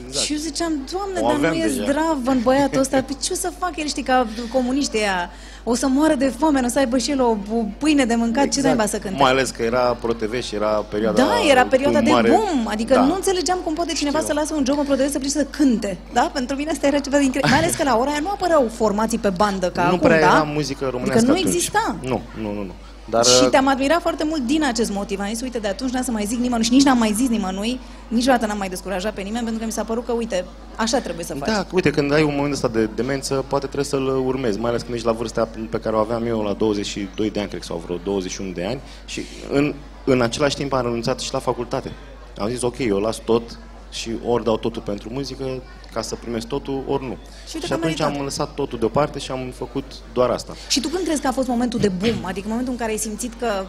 Exact. 0.07 0.25
Și 0.25 0.31
eu 0.33 0.38
ziceam, 0.39 0.71
Doamne, 0.91 1.19
O 1.19 1.21
dar 1.27 1.31
nu 1.31 1.35
aveam 1.47 1.53
e 1.53 1.67
deja. 1.67 1.83
zdravă 1.83 2.31
în 2.31 2.39
băiatul 2.43 2.79
ăsta, 2.79 3.01
pe 3.01 3.13
ce 3.21 3.29
o 3.33 3.35
să 3.35 3.51
fac 3.59 3.71
el, 3.77 3.88
știi, 3.88 4.03
ca 4.03 4.27
comuniștii 4.53 4.99
ăia, 4.99 5.29
o 5.63 5.75
să 5.75 5.88
moară 5.88 6.13
de 6.15 6.33
foame, 6.38 6.59
nu 6.59 6.65
o 6.65 6.69
să 6.69 6.79
aibă 6.79 6.97
și 6.97 7.12
el 7.12 7.21
o, 7.21 7.29
o 7.29 7.63
pâine 7.77 8.05
de 8.05 8.15
mâncat, 8.15 8.47
ce 8.47 8.62
naiba 8.62 8.85
să 8.85 8.91
cânte? 8.91 9.07
Exact. 9.07 9.21
Mai 9.21 9.31
ales 9.31 9.49
că 9.49 9.62
era 9.63 9.79
ProTV 9.79 10.41
și 10.41 10.55
era 10.55 10.67
perioada 10.67 11.21
Da, 11.23 11.29
era 11.49 11.63
perioada 11.65 11.97
cu 11.99 12.03
de 12.05 12.12
mare... 12.12 12.29
boom, 12.29 12.67
adică 12.67 12.93
da. 12.93 13.01
nu 13.03 13.13
înțelegeam 13.15 13.59
cum 13.63 13.73
poate 13.73 13.93
cineva 13.93 14.17
Știu. 14.17 14.29
să 14.33 14.39
lasă 14.39 14.53
un 14.55 14.63
job 14.67 14.77
în 14.79 14.85
ProTV 14.85 15.12
să 15.12 15.17
plece 15.19 15.33
să 15.33 15.43
cânte, 15.43 15.97
da? 16.13 16.29
Pentru 16.33 16.55
mine 16.55 16.71
asta 16.71 16.88
era 16.88 16.99
ceva 16.99 17.17
de 17.17 17.23
incredibil, 17.23 17.55
mai 17.55 17.63
ales 17.65 17.75
că 17.75 17.83
la 17.83 17.97
ora 17.97 18.09
aia 18.09 18.19
nu 18.21 18.29
apăreau 18.29 18.69
formații 18.75 19.17
pe 19.17 19.29
bandă 19.29 19.69
ca 19.69 19.81
nu 19.81 19.88
acum, 19.88 19.99
prea 19.99 20.19
da? 20.19 20.25
era 20.25 20.43
muzică 20.53 20.88
românească 20.91 21.17
Adică 21.17 21.31
nu 21.31 21.38
atunci. 21.38 21.53
exista. 21.55 21.95
Nu, 22.01 22.21
nu, 22.41 22.53
nu. 22.53 22.63
nu. 22.63 22.71
Dar, 23.09 23.25
și 23.25 23.43
uh, 23.43 23.49
te-am 23.49 23.67
admirat 23.67 24.01
foarte 24.01 24.23
mult 24.23 24.41
din 24.45 24.63
acest 24.63 24.91
motiv. 24.91 25.19
Am 25.19 25.27
zis, 25.27 25.41
uite, 25.41 25.57
de 25.57 25.67
atunci 25.67 25.91
n-am 25.91 26.03
să 26.03 26.11
mai 26.11 26.25
zic 26.25 26.39
nimănui 26.39 26.63
și 26.63 26.71
nici 26.71 26.83
n-am 26.83 26.97
mai 26.97 27.11
zis 27.11 27.27
nimănui, 27.29 27.79
niciodată 28.07 28.45
n-am 28.45 28.57
mai 28.57 28.69
descurajat 28.69 29.13
pe 29.13 29.21
nimeni, 29.21 29.43
pentru 29.43 29.59
că 29.59 29.65
mi 29.65 29.71
s-a 29.71 29.83
părut 29.83 30.05
că, 30.05 30.11
uite, 30.11 30.45
așa 30.75 30.99
trebuie 30.99 31.25
să 31.25 31.33
faci. 31.33 31.49
Da, 31.49 31.65
uite, 31.71 31.89
când 31.89 32.13
ai 32.13 32.23
un 32.23 32.33
moment 32.35 32.53
ăsta 32.53 32.67
de 32.67 32.89
demență, 32.95 33.45
poate 33.47 33.65
trebuie 33.65 33.85
să-l 33.85 34.23
urmezi, 34.25 34.59
mai 34.59 34.69
ales 34.69 34.81
când 34.81 34.93
ești 34.93 35.05
la 35.05 35.11
vârsta 35.11 35.47
pe 35.69 35.79
care 35.79 35.95
o 35.95 35.99
aveam 35.99 36.25
eu 36.25 36.41
la 36.41 36.53
22 36.53 37.29
de 37.29 37.39
ani, 37.39 37.49
cred 37.49 37.59
că, 37.59 37.65
sau 37.65 37.81
vreo 37.85 37.97
21 37.97 38.51
de 38.51 38.65
ani 38.65 38.79
și 39.05 39.21
în, 39.51 39.73
în 40.05 40.21
același 40.21 40.55
timp 40.55 40.73
am 40.73 40.81
renunțat 40.81 41.19
și 41.19 41.33
la 41.33 41.39
facultate. 41.39 41.91
Am 42.37 42.49
zis, 42.49 42.61
ok, 42.61 42.77
eu 42.77 42.97
las 42.97 43.17
tot 43.25 43.59
și 43.91 44.09
ori 44.25 44.43
dau 44.43 44.57
totul 44.57 44.81
pentru 44.81 45.09
muzică 45.11 45.61
ca 45.93 46.02
să 46.02 46.15
primesc 46.15 46.47
totul, 46.47 46.84
ori 46.88 47.04
nu. 47.04 47.17
Și 47.47 47.56
uite 47.56 47.60
și 47.65 47.67
că 47.67 47.73
am 47.73 47.80
atunci 47.80 47.97
meritat. 47.99 48.15
am 48.19 48.23
lăsat 48.23 48.54
totul 48.54 48.80
deoparte 48.80 49.19
și 49.19 49.32
am 49.32 49.52
făcut 49.56 49.84
doar 50.13 50.30
asta. 50.30 50.54
Și 50.69 50.80
tu 50.80 50.88
când 50.88 51.04
crezi 51.04 51.21
că 51.21 51.28
a 51.28 51.32
fost 51.32 51.47
momentul 51.47 51.80
de 51.80 51.89
boom? 51.89 52.25
Adică 52.25 52.47
momentul 52.49 52.71
în 52.73 52.80
care 52.80 52.91
ai 52.91 52.97
simțit 52.97 53.34
că 53.39 53.65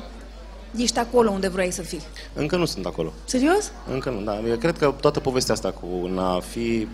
ești 0.77 0.99
acolo 0.99 1.31
unde 1.31 1.49
vrei 1.49 1.71
să 1.71 1.83
fii? 1.83 2.01
Încă 2.33 2.57
nu 2.57 2.65
sunt 2.65 2.87
acolo. 2.87 3.13
Serios? 3.25 3.73
Încă 3.93 4.11
nu, 4.11 4.21
da. 4.21 4.41
Eu 4.49 4.57
cred 4.57 4.79
că 4.79 4.95
toată 5.01 5.21
povestea 5.21 5.55
asta 5.55 5.71
cu 5.71 5.87
în 6.05 6.19
a 6.19 6.41
fi 6.41 6.87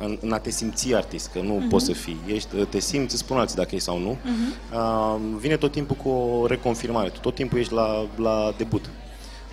în, 0.00 0.18
în 0.20 0.32
a 0.32 0.38
te 0.38 0.50
simți 0.50 0.94
artist, 0.94 1.30
că 1.32 1.40
nu 1.40 1.52
Mhm. 1.54 1.68
poți 1.68 1.84
să 1.84 1.92
fii. 1.92 2.20
Ești, 2.26 2.48
te 2.68 2.78
simți, 2.80 3.14
îți 3.14 3.22
spun 3.22 3.36
alții 3.38 3.56
dacă 3.56 3.68
ești 3.74 3.84
sau 3.86 3.98
nu. 3.98 4.16
Mhm. 4.22 4.54
Uh, 4.74 5.16
vine 5.38 5.56
tot 5.56 5.72
timpul 5.72 5.96
cu 5.96 6.08
o 6.08 6.46
reconfirmare. 6.46 7.08
Tu 7.08 7.18
tot 7.20 7.34
timpul 7.34 7.58
ești 7.58 7.72
la, 7.72 8.06
la 8.16 8.54
debut. 8.56 8.90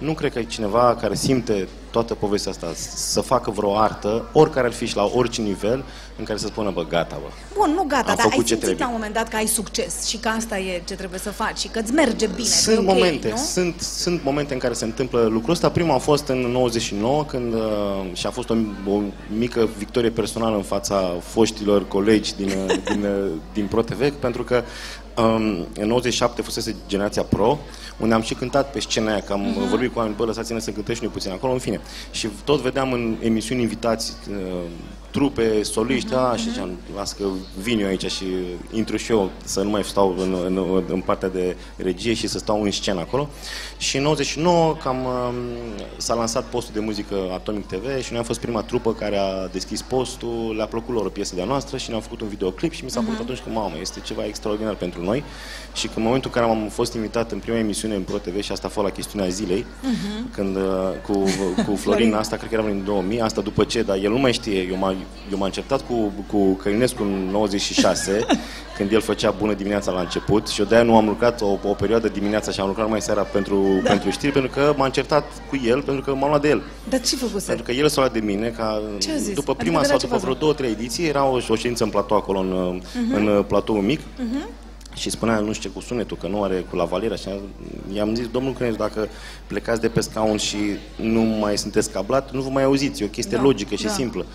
Nu 0.03 0.13
cred 0.13 0.31
că 0.31 0.39
e 0.39 0.43
cineva 0.43 0.97
care 1.01 1.15
simte 1.15 1.67
toată 1.91 2.13
povestea 2.13 2.51
asta 2.51 2.71
să 2.95 3.21
facă 3.21 3.51
vreo 3.51 3.77
artă, 3.77 4.29
oricare 4.31 4.67
ar 4.67 4.73
fi 4.73 4.85
și 4.85 4.95
la 4.95 5.11
orice 5.13 5.41
nivel, 5.41 5.83
în 6.17 6.23
care 6.25 6.39
să 6.39 6.47
spună, 6.47 6.71
bă, 6.71 6.85
gata, 6.85 7.17
bă. 7.21 7.27
Bun, 7.57 7.71
nu 7.75 7.83
gata, 7.83 8.09
Am 8.09 8.15
dar 8.15 8.25
ai 8.25 8.29
făcut 8.29 8.45
ce 8.45 8.53
simțit 8.53 8.57
trebuie. 8.57 8.85
la 8.85 8.87
un 8.87 8.93
moment 8.93 9.13
dat 9.13 9.27
că 9.27 9.35
ai 9.35 9.45
succes 9.45 10.05
și 10.05 10.17
că 10.17 10.27
asta 10.27 10.57
e 10.57 10.81
ce 10.85 10.95
trebuie 10.95 11.19
să 11.19 11.29
faci 11.29 11.57
și 11.57 11.67
că 11.67 11.79
îți 11.79 11.93
merge 11.93 12.27
bine, 12.27 12.47
Sunt 12.47 12.75
că 12.75 12.81
e 12.81 12.85
ok, 12.85 12.93
momente, 12.93 13.29
nu? 13.29 13.37
sunt, 13.37 13.81
sunt 13.81 14.23
momente 14.23 14.53
în 14.53 14.59
care 14.59 14.73
se 14.73 14.85
întâmplă 14.85 15.21
lucrul 15.21 15.53
ăsta. 15.53 15.69
Primul 15.69 15.93
a 15.93 15.97
fost 15.97 16.27
în 16.27 16.37
99, 16.37 17.23
când 17.25 17.53
uh, 17.53 17.59
și 18.13 18.25
a 18.27 18.29
fost 18.29 18.49
o, 18.49 18.55
o 18.89 19.01
mică 19.37 19.69
victorie 19.77 20.09
personală 20.09 20.55
în 20.55 20.63
fața 20.63 21.13
foștilor 21.23 21.87
colegi 21.87 22.35
din, 22.35 22.49
uh, 22.49 22.75
din, 22.91 23.03
uh, 23.03 23.31
din 23.53 23.65
ProTV, 23.65 24.11
pentru 24.11 24.43
că 24.43 24.63
um, 25.17 25.67
în 25.79 25.87
97 25.87 26.41
fusese 26.41 26.75
generația 26.87 27.23
Pro, 27.23 27.57
unde 27.99 28.13
am 28.13 28.21
și 28.21 28.33
cântat 28.33 28.71
pe 28.71 28.79
scena 28.79 29.11
aia, 29.11 29.21
că 29.21 29.33
am 29.33 29.41
Mhm. 29.41 29.65
uh-huh. 29.65 29.69
vorbit 29.69 29.91
cu 29.91 29.97
oameni, 29.97 30.15
bă, 30.15 30.25
lăsați-ne 30.25 30.59
să 30.59 30.71
cântăm 30.71 30.95
și 30.95 31.01
noi 31.03 31.11
puțin 31.11 31.31
acolo, 31.31 31.53
în 31.53 31.59
fine. 31.59 31.81
Și 32.11 32.27
tot 32.43 32.61
vedeam 32.61 32.91
în 32.93 33.15
emisiuni 33.21 33.61
invitați 33.61 34.13
uh, 34.29 34.35
trupe, 35.13 35.63
soliști, 35.63 36.09
Mhm, 36.13 36.33
uh-huh. 36.33 36.37
și 36.37 36.49
ziceam, 36.49 36.69
las 36.95 37.11
că 37.13 37.23
vin 37.61 37.79
eu 37.79 37.87
aici 37.87 38.11
și 38.11 38.23
intru 38.71 38.97
și 38.97 39.11
eu, 39.11 39.29
să 39.43 39.61
nu 39.61 39.69
mai 39.69 39.83
stau 39.83 40.15
în, 40.17 40.35
în, 40.45 40.83
în 40.87 41.01
partea 41.01 41.29
de 41.29 41.55
regie 41.75 42.13
și 42.13 42.27
să 42.27 42.37
stau 42.37 42.61
în 42.63 42.71
scenă 42.71 42.99
acolo. 42.99 43.29
Și 43.77 43.97
în 43.97 44.03
99 44.03 44.75
cam 44.83 44.97
um, 45.05 45.33
s-a 45.97 46.13
lansat 46.13 46.43
postul 46.43 46.73
de 46.73 46.79
muzică 46.79 47.15
Atomic 47.33 47.65
TV 47.67 48.01
și 48.03 48.09
noi 48.09 48.19
am 48.19 48.25
fost 48.25 48.39
prima 48.39 48.61
trupă 48.61 48.93
care 48.93 49.17
a 49.17 49.47
deschis 49.47 49.81
postul, 49.81 50.53
le-a 50.55 50.65
plăcut 50.65 50.93
lor 50.95 51.05
o 51.05 51.09
piesă 51.09 51.35
de-a 51.35 51.45
noastră 51.45 51.77
și 51.77 51.89
ne-am 51.89 52.01
făcut 52.01 52.21
un 52.21 52.27
videoclip 52.27 52.71
și 52.73 52.83
mi 52.83 52.89
s-a 52.89 52.99
părut 52.99 53.13
Mhm. 53.13 53.23
atunci 53.23 53.39
că, 53.39 53.49
mamă, 53.53 53.75
este 53.81 53.99
ceva 54.05 54.25
extraordinar 54.25 54.75
pentru 54.75 55.03
noi 55.03 55.23
și 55.73 55.87
că 55.87 55.93
în 55.95 56.03
momentul 56.03 56.31
în 56.33 56.41
care 56.41 56.51
am 56.53 56.67
fost 56.69 56.93
invitat 56.93 57.31
în 57.31 57.39
prima 57.39 57.57
emisiune 57.57 57.95
în 57.95 58.01
Pro 58.01 58.17
TV 58.17 58.41
și 58.41 58.51
asta 58.51 58.67
a 58.67 58.69
fost 58.69 58.85
la 58.85 58.91
chestiunea 58.93 59.27
zilei, 59.29 59.65
Mhm. 59.81 60.31
când 60.31 60.55
uh, 60.55 60.61
cu, 61.07 61.23
cu 61.65 61.75
Florin, 61.83 62.13
asta 62.13 62.35
cred 62.37 62.49
că 62.49 62.55
era 62.55 62.63
în 62.67 62.83
2000, 62.85 63.21
asta 63.21 63.41
după 63.41 63.63
ce, 63.63 63.81
dar 63.81 63.97
el 63.97 64.11
nu 64.11 64.17
mai 64.19 64.33
știe, 64.33 64.61
eu 64.61 64.75
m-am, 64.77 64.95
eu 65.31 65.37
m-am 65.37 65.49
certat 65.49 65.81
cu, 65.87 66.11
cu 66.31 66.53
Călinescu 66.53 67.03
în 67.03 67.27
96, 67.31 68.25
când 68.77 68.91
el 68.91 69.01
făcea 69.01 69.31
bună 69.31 69.53
dimineața 69.53 69.91
la 69.91 69.99
început 69.99 70.47
și 70.47 70.59
eu 70.59 70.65
de-aia 70.65 70.83
nu 70.83 70.95
am 70.95 71.05
lucrat 71.07 71.41
o, 71.41 71.45
o 71.67 71.73
perioadă 71.73 72.07
dimineața 72.07 72.51
și 72.51 72.59
am 72.59 72.67
lucrat 72.67 72.89
mai 72.89 73.01
seara 73.01 73.21
pentru, 73.21 73.79
da. 73.83 73.89
pentru 73.89 74.09
știri, 74.09 74.31
pentru 74.31 74.51
că 74.51 74.73
m-am 74.77 74.89
certat 74.89 75.23
cu 75.49 75.59
el, 75.65 75.81
pentru 75.81 76.03
că 76.03 76.15
m-am 76.15 76.29
luat 76.29 76.41
de 76.41 76.49
el. 76.49 76.61
Dar 76.89 77.01
ce 77.01 77.15
făcuse? 77.15 77.45
Pentru 77.47 77.65
că 77.65 77.71
el 77.71 77.87
s-a 77.87 77.99
luat 78.01 78.13
de 78.13 78.19
mine, 78.19 78.47
ca 78.57 78.81
Ce 78.99 79.11
a 79.11 79.15
zis? 79.15 79.27
după 79.33 79.51
Adică 79.51 79.53
prima 79.63 79.75
de 79.81 79.81
la 79.81 79.87
sau 79.87 79.97
ce 79.97 80.05
după 80.05 80.13
fază? 80.13 80.25
vreo 80.25 80.37
două, 80.39 80.53
trei 80.53 80.69
ediții, 80.69 81.05
era 81.07 81.25
o, 81.25 81.39
o 81.49 81.55
ședință 81.55 81.83
în 81.83 81.89
platou 81.89 82.17
acolo, 82.17 82.39
în, 82.39 82.81
Mhm. 83.05 83.13
în 83.15 83.27
uh, 83.27 83.45
platou 83.47 83.75
mic, 83.75 83.99
Mhm. 84.17 84.47
și 84.95 85.09
spunea, 85.09 85.39
nu 85.39 85.53
știu 85.53 85.69
ce, 85.69 85.75
cu 85.75 85.81
sunetul, 85.81 86.17
că 86.17 86.27
nu 86.27 86.43
are 86.43 86.65
cu 86.69 86.75
lavaliera 86.75 87.15
și 87.15 87.27
i-am 87.93 88.15
zis, 88.15 88.27
domnul 88.27 88.53
Crănescu, 88.53 88.81
dacă 88.81 89.07
plecați 89.47 89.81
de 89.81 89.87
pe 89.87 90.01
scaun 90.01 90.37
și 90.37 90.57
nu 90.95 91.21
mai 91.21 91.57
sunteți 91.57 91.91
cablat, 91.91 92.31
nu 92.31 92.41
vă 92.41 92.49
mai 92.49 92.63
auziți, 92.63 93.01
e 93.01 93.05
o 93.05 93.07
chestie 93.07 93.37
Da, 93.37 93.43
logică 93.43 93.75
și 93.75 93.85
da. 93.85 93.91
simplă. 93.91 94.25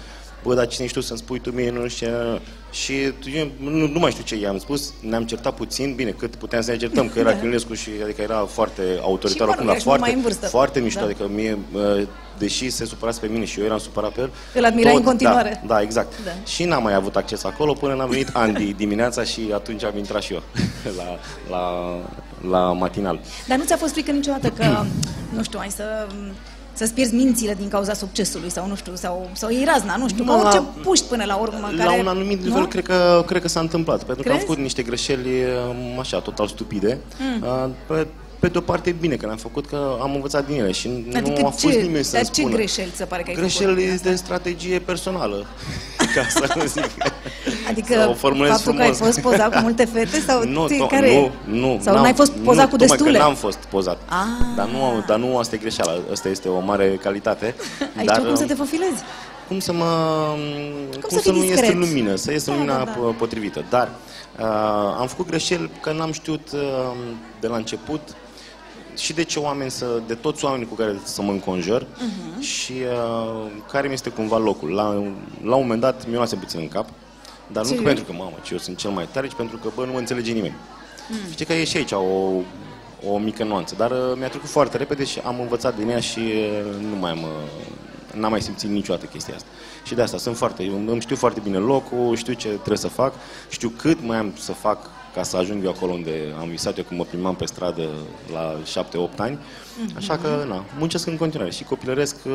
Bă, 0.43 0.55
dar 0.55 0.67
cine 0.67 0.87
știu 0.87 1.01
să-mi 1.01 1.19
spui 1.19 1.39
tu 1.39 1.51
mie, 1.51 1.71
nu 1.71 1.89
știu 1.89 2.07
ce... 2.07 2.41
Și 2.73 2.93
eu 3.35 3.49
nu, 3.61 3.87
nu 3.87 3.99
mai 3.99 4.11
știu 4.11 4.25
ce 4.25 4.37
i-am 4.37 4.59
spus, 4.59 4.93
ne-am 5.01 5.25
certat 5.25 5.55
puțin, 5.55 5.95
bine, 5.95 6.11
cât 6.11 6.37
puteam 6.37 6.63
să 6.63 6.71
ne 6.71 6.77
certăm, 6.77 7.09
că 7.09 7.19
era 7.19 7.31
Da. 7.33 7.39
Călinescu 7.39 7.75
și 7.75 7.91
adică 8.03 8.23
era 8.23 8.45
foarte 8.45 8.83
Și, 8.83 8.99
autoritar 9.03 9.47
mă 9.47 9.53
acum, 9.53 9.67
rog, 9.67 9.67
dar 9.67 9.77
ești 9.77 9.89
mult 9.89 10.01
mai 10.01 10.11
foarte, 10.11 10.17
în 10.17 10.21
vârstă. 10.23 10.47
foarte 10.47 10.81
mișto, 10.81 11.01
Da. 11.01 11.05
adică 11.07 11.29
mie, 11.35 11.59
uh, 11.73 12.03
deși 12.39 12.71
se 12.71 12.85
supărase 12.85 13.21
pe 13.21 13.27
mine 13.27 13.45
și 13.45 13.59
eu 13.59 13.65
eram 13.67 13.79
supărat 13.79 14.13
pe 14.13 14.21
el, 14.21 14.31
Îl 14.55 14.65
admirai 14.65 14.95
în 14.95 15.03
continuare. 15.03 15.61
Da, 15.67 15.75
da 15.75 15.81
exact. 15.81 16.13
Da. 16.25 16.31
Și 16.47 16.65
n-am 16.65 16.83
mai 16.83 16.95
avut 16.95 17.17
acces 17.17 17.45
acolo 17.45 17.73
până 17.73 17.95
n-a 17.95 18.07
venit 18.07 18.29
Andy 18.33 18.73
dimineața 18.73 19.25
și 19.25 19.41
atunci 19.55 19.85
am 19.85 19.97
intrat 19.97 20.23
și 20.23 20.33
eu 20.33 20.43
la, 20.99 21.19
la, 21.51 21.95
la 22.51 22.73
matinal. 22.73 23.21
Dar 23.49 23.59
nu 23.59 23.65
ți-a 23.65 23.77
fost 23.77 23.93
frică 23.93 24.11
niciodată 24.11 24.49
că, 24.49 24.85
nu 25.35 25.43
știu, 25.43 25.59
ai 25.59 25.71
să 25.71 26.07
să-ți 26.79 26.93
pierzi 26.95 27.15
mințile 27.15 27.55
din 27.55 27.69
cauza 27.69 27.93
succesului 27.93 28.51
sau 28.51 28.67
nu 28.67 28.75
știu, 28.77 28.93
sau, 28.95 29.31
sau 29.33 29.51
iei 29.51 29.65
razna, 29.65 29.97
nu 29.97 30.09
știu, 30.09 30.25
Nu, 30.25 30.31
ca 30.33 30.39
orice 30.39 30.57
la- 30.57 30.75
puști 30.83 31.05
până 31.07 31.25
la 31.25 31.35
urmă. 31.37 31.71
La 31.77 31.85
care, 31.85 32.01
un 32.01 32.07
anumit 32.07 32.39
nu? 32.41 32.45
nivel 32.49 32.67
cred 32.67 32.85
că, 32.85 33.25
cred 33.27 33.43
că 33.43 33.49
s-a 33.49 33.61
întâmplat, 33.61 34.03
pentru 34.05 34.23
că 34.23 34.29
am 34.29 34.35
Crezi? 34.35 34.47
făcut 34.49 34.63
niște 34.63 34.83
greșeli 34.83 35.29
um, 35.69 35.99
așa, 35.99 36.19
total 36.21 36.47
stupide. 36.47 36.99
Mm. 37.19 37.43
Uh, 37.47 37.69
Pe, 37.87 38.07
pe 38.39 38.49
de 38.49 38.59
o 38.59 38.61
parte 38.61 38.89
e 38.89 38.95
bine 39.01 39.15
că 39.17 39.27
le-am 39.27 39.39
făcut, 39.39 39.67
că 39.67 39.97
am 40.01 40.15
învățat 40.15 40.47
din 40.47 40.59
ele 40.61 40.73
și 40.73 40.91
Adică 41.15 41.41
nu 41.41 41.47
a 41.47 41.51
fost 41.51 41.75
ce, 41.75 41.81
nimeni 41.81 42.05
să-mi 42.05 42.23
dar 42.23 42.33
ce 42.33 42.41
spună. 42.41 42.55
greșeli 42.57 42.91
ți 42.91 42.97
se 42.97 43.05
pare 43.05 43.23
că 43.23 43.31
ai 43.31 43.37
Greșeli 43.37 43.85
făcut? 43.87 44.01
de 44.03 44.15
strategie 44.15 44.79
personală, 44.79 45.47
ca 46.15 46.27
să 46.29 46.53
nu 46.57 46.65
zic. 46.65 46.85
Adică 47.69 47.93
Să 47.93 48.07
o 48.11 48.15
formulez 48.15 48.51
faptul 48.51 48.75
că 48.75 48.83
ai 48.83 48.93
frumos. 48.93 49.15
fost 49.15 49.21
pozat 49.27 49.53
cu 49.55 49.59
multe 49.63 49.85
fete 49.85 50.21
sau 50.27 50.43
nu, 50.57 50.67
tu, 50.67 50.75
to- 50.75 50.91
care 50.91 51.15
nu, 51.15 51.31
nu, 51.55 51.79
Sau 51.83 51.93
n-am- 51.95 52.03
n-ai 52.03 52.15
fost 52.15 52.33
pozat 52.33 52.65
nu, 52.65 52.71
cu 52.71 52.77
tocmai 52.77 52.97
destule? 52.97 53.19
Că 53.19 53.25
n-am 53.25 53.35
fost 53.35 53.59
pozat. 53.59 53.99
Ah. 54.09 54.17
Dar 54.57 54.67
nu, 54.69 55.05
dar 55.07 55.19
nu 55.19 55.39
asta 55.39 55.55
e 55.55 55.59
greșeala, 55.59 55.93
asta 56.13 56.29
este 56.29 56.49
o 56.49 56.61
mare 56.61 56.99
calitate. 57.03 57.55
Ai 57.99 58.05
dar, 58.05 58.15
știut 58.15 58.27
cum 58.27 58.37
să 58.37 58.43
um, 58.43 58.49
te 58.49 58.55
făfilezi? 58.55 59.03
cum 59.49 59.59
să 59.59 59.73
mă 59.73 59.85
cum, 61.01 61.09
să 61.09 61.15
să, 61.15 61.21
fii 61.21 61.33
nu 61.33 61.45
ies 61.45 61.49
discret? 61.51 61.73
în 61.73 61.79
lumină, 61.79 62.15
să 62.15 62.31
ies 62.33 62.47
în 62.47 62.53
Da, 62.53 62.59
lumina 62.59 62.79
da, 62.79 62.85
da. 62.85 62.93
p- 63.15 63.17
potrivită. 63.19 63.65
Dar 63.71 63.89
uh, 64.39 64.45
am 65.01 65.07
făcut 65.07 65.27
greșeli 65.27 65.71
că 65.81 65.93
n-am 65.93 66.13
știut 66.13 66.49
uh, 66.53 66.61
de 67.41 67.47
la 67.47 67.57
început 67.57 68.01
și 68.99 69.13
de 69.13 69.23
ce 69.25 69.39
oameni 69.39 69.71
să, 69.71 70.01
de 70.07 70.15
toți 70.15 70.45
oamenii 70.45 70.67
cu 70.67 70.75
care 70.75 71.01
să 71.05 71.23
mă 71.23 71.31
înconjur 71.31 71.87
Mhm. 71.99 72.41
și 72.41 72.73
uh, 72.73 73.51
care 73.71 73.87
mi 73.87 73.93
este 73.93 74.11
cumva 74.11 74.39
locul. 74.39 74.71
La, 74.71 74.83
la 75.43 75.55
un 75.55 75.63
moment 75.63 75.81
dat 75.81 76.07
mi-o 76.07 76.17
luase 76.17 76.37
puțin 76.37 76.61
în 76.61 76.69
cap, 76.69 76.89
dar 77.53 77.63
nu 77.63 77.69
Serios? 77.69 77.87
pentru 77.87 78.05
că, 78.05 78.13
mamă, 78.13 78.33
ce 78.43 78.53
eu 78.53 78.59
sunt 78.59 78.77
cel 78.77 78.91
mai 78.91 79.09
tare, 79.13 79.27
ci 79.27 79.33
pentru 79.35 79.57
că, 79.57 79.69
bă, 79.75 79.85
nu 79.85 79.93
mă 79.93 79.99
înțelege 79.99 80.33
nimeni. 80.33 80.55
Mm. 81.09 81.31
Știi 81.33 81.45
că 81.45 81.53
e 81.53 81.65
și 81.65 81.77
aici 81.77 81.93
o, 81.93 82.03
o 83.11 83.19
mică 83.19 83.45
nuanță, 83.45 83.75
dar 83.79 83.91
uh, 83.91 83.99
mi-a 84.17 84.29
trecut 84.29 84.49
foarte 84.49 84.77
repede 84.77 85.05
și 85.05 85.19
am 85.25 85.41
învățat 85.41 85.77
din 85.77 85.89
ea 85.89 86.01
și 86.01 86.19
uh, 86.19 86.75
nu 86.91 86.97
mai 86.97 87.11
am, 87.11 87.19
uh, 87.23 88.15
n-am 88.15 88.31
mai 88.31 88.43
simțit 88.43 88.69
niciodată 88.71 89.07
chestia 89.07 89.35
asta. 89.35 89.49
Și 89.85 89.95
de 89.95 90.03
asta 90.03 90.19
sunt 90.19 90.37
foarte, 90.37 90.63
eu 90.63 90.75
îmi 90.87 91.01
știu 91.01 91.17
foarte 91.17 91.41
bine 91.45 91.57
locul, 91.59 92.17
știu 92.17 92.33
ce 92.33 92.49
trebuie 92.49 92.77
să 92.77 92.89
fac, 92.89 93.13
știu 93.49 93.69
cât 93.69 93.99
mai 94.07 94.17
am 94.19 94.33
să 94.39 94.53
fac 94.53 94.91
ca 95.19 95.25
să 95.25 95.37
ajung 95.37 95.65
eu 95.65 95.71
acolo 95.71 95.93
unde 95.93 96.35
am 96.41 96.49
visat 96.49 96.79
eu 96.79 96.85
când 96.85 97.01
mă 97.01 97.07
plimbam 97.07 97.35
pe 97.35 97.47
stradă 97.47 97.89
la 98.33 98.57
7-8 99.13 99.17
ani. 99.17 99.39
Așa 99.97 100.19
că, 100.19 100.45
na, 100.49 100.65
muncesc 100.79 101.07
în 101.07 101.17
continuare 101.17 101.51
și 101.51 101.65
copilăresc 101.65 102.17
uh, 102.25 102.33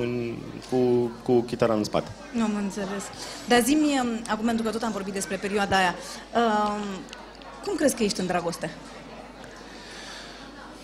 în, 0.00 0.34
cu, 0.70 1.10
cu 1.22 1.40
chitara 1.40 1.74
în 1.74 1.84
spate. 1.84 2.08
Nu 2.32 2.42
am 2.42 2.54
înțeles. 2.62 3.04
Dar 3.48 3.60
zi-mi, 3.62 4.00
um, 4.02 4.08
acum 4.28 4.44
pentru 4.44 4.64
că 4.64 4.70
tot 4.70 4.82
am 4.82 4.92
vorbit 4.92 5.12
despre 5.12 5.36
perioada 5.36 5.76
aia, 5.76 5.94
um, 6.34 6.82
cum 7.64 7.74
crezi 7.74 7.94
că 7.94 8.02
ești 8.02 8.20
în 8.20 8.26
dragoste? 8.26 8.70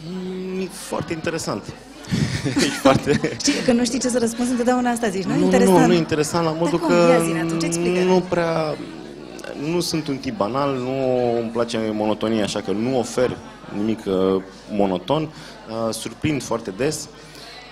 Mm, 0.06 0.60
E 0.60 0.68
foarte 0.72 1.12
interesant. 1.12 1.64
e 2.66 2.68
foarte... 2.80 3.20
Știi, 3.40 3.62
că 3.64 3.72
nu 3.72 3.84
știi 3.84 3.98
ce 3.98 4.08
să 4.08 4.18
răspunzi, 4.18 4.50
întotdeauna 4.50 4.90
asta 4.90 5.08
zici, 5.08 5.24
nu? 5.24 5.34
Nu, 5.36 5.44
interesant. 5.44 5.78
nu, 5.78 5.86
nu, 5.86 5.92
interesant 5.92 6.44
la 6.44 6.52
modul 6.52 6.78
cum? 6.78 6.88
că 6.88 6.94
Ia 7.10 7.22
zi-ne 7.24 7.40
atunci, 7.40 7.62
explică-ne. 7.62 8.04
nu 8.04 8.20
prea... 8.28 8.76
Nu 9.70 9.80
sunt 9.80 10.08
un 10.08 10.16
tip 10.16 10.36
banal, 10.36 10.74
nu 10.76 11.36
îmi 11.40 11.50
place 11.50 11.78
monotonia, 11.92 12.42
așa 12.44 12.60
că 12.60 12.70
nu 12.70 12.98
ofer 12.98 13.36
nimic 13.76 13.98
uh, 14.06 14.42
monoton. 14.70 15.22
Uh, 15.22 15.94
surprind 15.94 16.42
foarte 16.42 16.70
des 16.76 17.08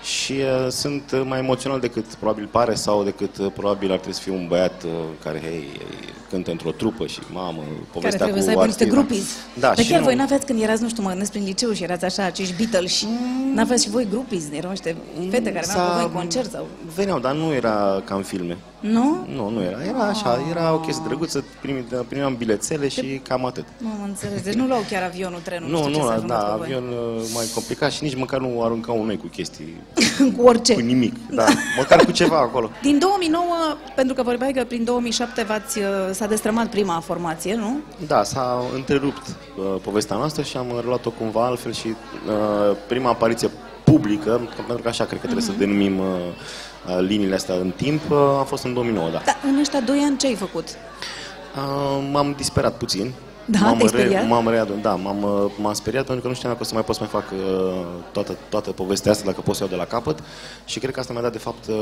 și 0.02 0.32
uh, 0.32 0.68
sunt 0.70 1.10
uh, 1.14 1.22
mai 1.24 1.38
emoțional 1.38 1.80
decât 1.80 2.04
probabil 2.14 2.48
pare 2.50 2.74
sau 2.74 3.04
decât 3.04 3.36
uh, 3.36 3.46
probabil 3.54 3.90
ar 3.90 3.96
trebui 3.96 4.14
să 4.14 4.20
fiu 4.22 4.34
un 4.34 4.46
băiat 4.48 4.82
uh, 4.82 4.90
care, 5.24 5.40
hei, 5.40 5.64
cântă 6.30 6.50
într-o 6.50 6.70
trupă 6.70 7.06
și 7.06 7.18
mamă, 7.32 7.58
care 7.62 7.86
povestea 7.92 8.18
trebuie 8.18 8.38
cu 8.38 8.44
să 8.44 8.48
aibă 8.50 8.64
niște 8.66 8.82
artiva. 8.82 9.00
grupies. 9.00 9.24
Da, 9.58 9.66
Dar 9.66 9.78
și 9.84 9.90
chiar 9.90 9.98
nu- 9.98 10.04
voi 10.04 10.14
n-aveați 10.14 10.46
când 10.46 10.62
erați, 10.62 10.82
nu 10.82 10.88
știu, 10.88 11.02
mă 11.02 11.08
gândesc 11.08 11.30
prin 11.30 11.44
liceu 11.44 11.72
și 11.72 11.82
erați 11.82 12.04
așa, 12.04 12.24
acești 12.24 12.54
Beatles 12.56 12.92
și 12.92 13.06
n-aveți 13.54 13.84
și 13.84 13.90
voi 13.90 14.06
grupies, 14.10 14.42
erau 14.52 14.70
niște 14.70 14.96
fete 15.30 15.52
care 15.52 15.66
veneau 15.66 15.86
cu 15.88 15.94
voi 15.94 16.04
în 16.04 16.10
concert 16.12 16.50
sau... 16.50 16.66
Veneau, 16.94 17.18
dar 17.18 17.34
nu 17.34 17.52
era 17.52 18.02
ca 18.04 18.14
în 18.14 18.22
filme. 18.22 18.56
Nu? 18.80 19.26
Nu, 19.34 19.48
nu 19.50 19.62
era. 19.62 19.84
Era 19.84 19.98
așa, 20.06 20.38
era 20.50 20.72
o 20.72 20.78
chestie 20.78 21.04
drăguță, 21.06 21.44
primi- 21.60 22.04
primeam 22.08 22.34
bilețele 22.36 22.88
și 22.88 23.20
cam 23.28 23.46
atât. 23.46 23.64
Nu 23.76 23.88
am 23.88 24.02
înțeles. 24.04 24.42
Deci 24.42 24.54
nu 24.54 24.66
luau 24.66 24.80
chiar 24.90 25.02
avionul, 25.02 25.38
trenul, 25.44 25.68
nu, 25.68 25.76
Nu, 25.76 25.82
știu 25.82 25.94
ce 25.94 26.00
să 26.00 26.04
nu, 26.06 26.10
ajungă 26.12 26.32
da, 26.32 26.38
pe 26.38 26.56
voi. 26.56 26.66
avion 26.66 26.84
uh, 26.88 27.22
mai 27.34 27.44
complicat 27.54 27.90
și 27.92 28.02
nici 28.04 28.16
măcar 28.16 28.40
nu 28.40 28.62
aruncau 28.62 29.04
noi 29.04 29.16
cu 29.16 29.26
chestii, 29.26 29.74
cu 30.36 30.42
orice. 30.44 30.74
cu 30.74 30.80
nimic, 30.80 31.14
da, 31.30 31.44
măcar 31.76 32.04
cu 32.04 32.10
ceva 32.10 32.38
acolo. 32.38 32.70
Din 32.82 32.98
2009, 32.98 33.44
pentru 33.94 34.14
că 34.14 34.22
vorbeai 34.22 34.52
că 34.52 34.64
prin 34.64 34.84
2007 34.84 35.42
v-ați, 35.42 35.78
uh, 35.78 35.84
s-a 36.10 36.26
destrămat 36.26 36.66
prima 36.66 37.00
formație, 37.00 37.54
nu? 37.54 37.78
Da, 38.06 38.22
s-a 38.22 38.62
întrerupt 38.74 39.26
uh, 39.26 39.80
povestea 39.82 40.16
noastră 40.16 40.42
și 40.42 40.56
am 40.56 40.66
reluat-o 40.80 41.10
cumva 41.10 41.46
altfel 41.46 41.72
și 41.72 41.86
uh, 41.88 42.76
prima 42.88 43.10
apariție 43.10 43.50
publică, 43.84 44.30
că- 44.56 44.62
pentru 44.66 44.82
că 44.82 44.88
așa 44.88 45.04
cred 45.04 45.20
că 45.20 45.26
trebuie 45.26 45.46
Mhm. 45.48 45.52
să 45.54 45.58
denumim 45.64 45.98
uh, 45.98 46.04
uh, 46.04 46.32
liniile 47.00 47.34
astea 47.34 47.54
în 47.54 47.70
timp, 47.76 48.10
uh, 48.10 48.18
a 48.18 48.42
fost 48.42 48.64
în 48.64 48.74
2009, 48.74 49.10
da. 49.10 49.22
Dar 49.24 49.38
în 49.44 49.58
ăștia 49.58 49.80
doi 49.80 49.98
ani 49.98 50.16
ce 50.16 50.26
ai 50.26 50.34
făcut? 50.34 50.68
Uh, 50.68 52.08
m-am 52.12 52.34
disperat 52.36 52.76
puțin. 52.76 53.12
Da, 53.50 53.58
m-am 53.60 53.76
te-ai 53.76 53.88
speriat? 53.88 54.26
m-am 54.28 54.48
readun, 54.48 54.80
da, 54.82 54.94
m-am, 54.94 55.22
uh, 55.22 55.50
m-am 55.60 55.72
speriat 55.72 56.04
pentru 56.04 56.22
că 56.22 56.28
nu 56.28 56.34
știam 56.34 56.50
dacă 56.52 56.62
o 56.64 56.66
să 56.66 56.74
mai 56.74 56.84
pot 56.84 56.94
să 56.94 57.02
mai 57.02 57.10
fac 57.22 57.30
uh, 57.32 57.84
toată, 58.12 58.36
toată 58.48 58.70
povestea 58.70 59.10
asta, 59.12 59.24
dacă 59.24 59.40
pot 59.40 59.54
să 59.56 59.62
o 59.62 59.66
iau 59.66 59.74
de 59.76 59.80
la 59.82 59.88
capăt 59.88 60.18
și 60.64 60.78
cred 60.78 60.92
că 60.94 61.00
asta 61.00 61.12
mi-a 61.12 61.22
dat 61.22 61.32
de 61.32 61.38
fapt 61.38 61.66
uh, 61.68 61.76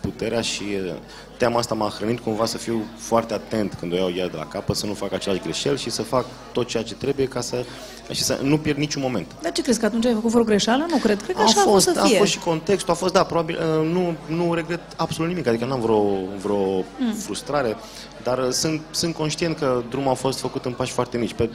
puterea 0.00 0.40
și 0.40 0.62
uh, 0.86 0.92
teama 1.36 1.58
asta 1.58 1.74
m-a 1.74 1.88
hrănit 1.98 2.20
cumva 2.20 2.44
să 2.46 2.58
fiu 2.58 2.82
foarte 2.96 3.34
atent 3.34 3.74
când 3.78 3.92
o 3.92 3.96
iau 3.96 4.10
iar 4.16 4.28
de 4.28 4.36
la 4.36 4.46
capăt, 4.46 4.76
să 4.76 4.86
nu 4.86 4.94
fac 4.94 5.12
același 5.12 5.40
greșeli 5.42 5.78
și 5.78 5.90
să 5.90 6.02
fac 6.02 6.24
tot 6.52 6.66
ceea 6.66 6.82
ce 6.82 6.94
trebuie 6.94 7.26
ca 7.26 7.40
să, 7.40 7.64
și 8.10 8.22
să 8.22 8.38
nu 8.42 8.58
pierd 8.58 8.78
niciun 8.78 9.02
moment. 9.02 9.26
Dar 9.42 9.52
ce 9.52 9.62
crezi, 9.62 9.78
că 9.80 9.86
atunci 9.86 10.06
ai 10.06 10.14
făcut 10.14 10.30
vreo 10.30 10.44
greșeală? 10.44 10.86
Nu 10.90 10.96
cred, 10.96 11.22
cred 11.22 11.36
că 11.36 11.40
A 11.42 11.44
așa 11.44 11.60
fost, 11.60 11.66
a 11.66 11.70
fost 11.70 11.84
să 11.96 12.00
a 12.00 12.04
fie. 12.06 12.18
fost 12.18 12.30
și 12.30 12.38
contextul, 12.38 12.92
a 12.92 12.96
fost, 12.96 13.12
da, 13.12 13.22
probabil, 13.22 13.58
uh, 13.80 13.90
nu, 13.92 14.14
nu 14.36 14.54
regret 14.54 14.80
absolut 14.96 15.30
nimic, 15.30 15.46
adică 15.46 15.64
n-am 15.64 15.80
vreo, 15.80 16.04
vreo 16.42 16.84
Mm. 16.98 17.12
frustrare, 17.12 17.76
dar 18.22 18.38
uh, 18.38 18.48
sunt, 18.50 18.80
sunt 18.90 19.14
conștient 19.14 19.58
că 19.58 19.82
drumul 19.90 20.10
a 20.10 20.14
fost 20.14 20.38
făcut 20.38 20.64
în 20.64 20.72
pași 20.72 20.92
foarte 20.92 21.11
mici. 21.18 21.32
Pe, 21.32 21.50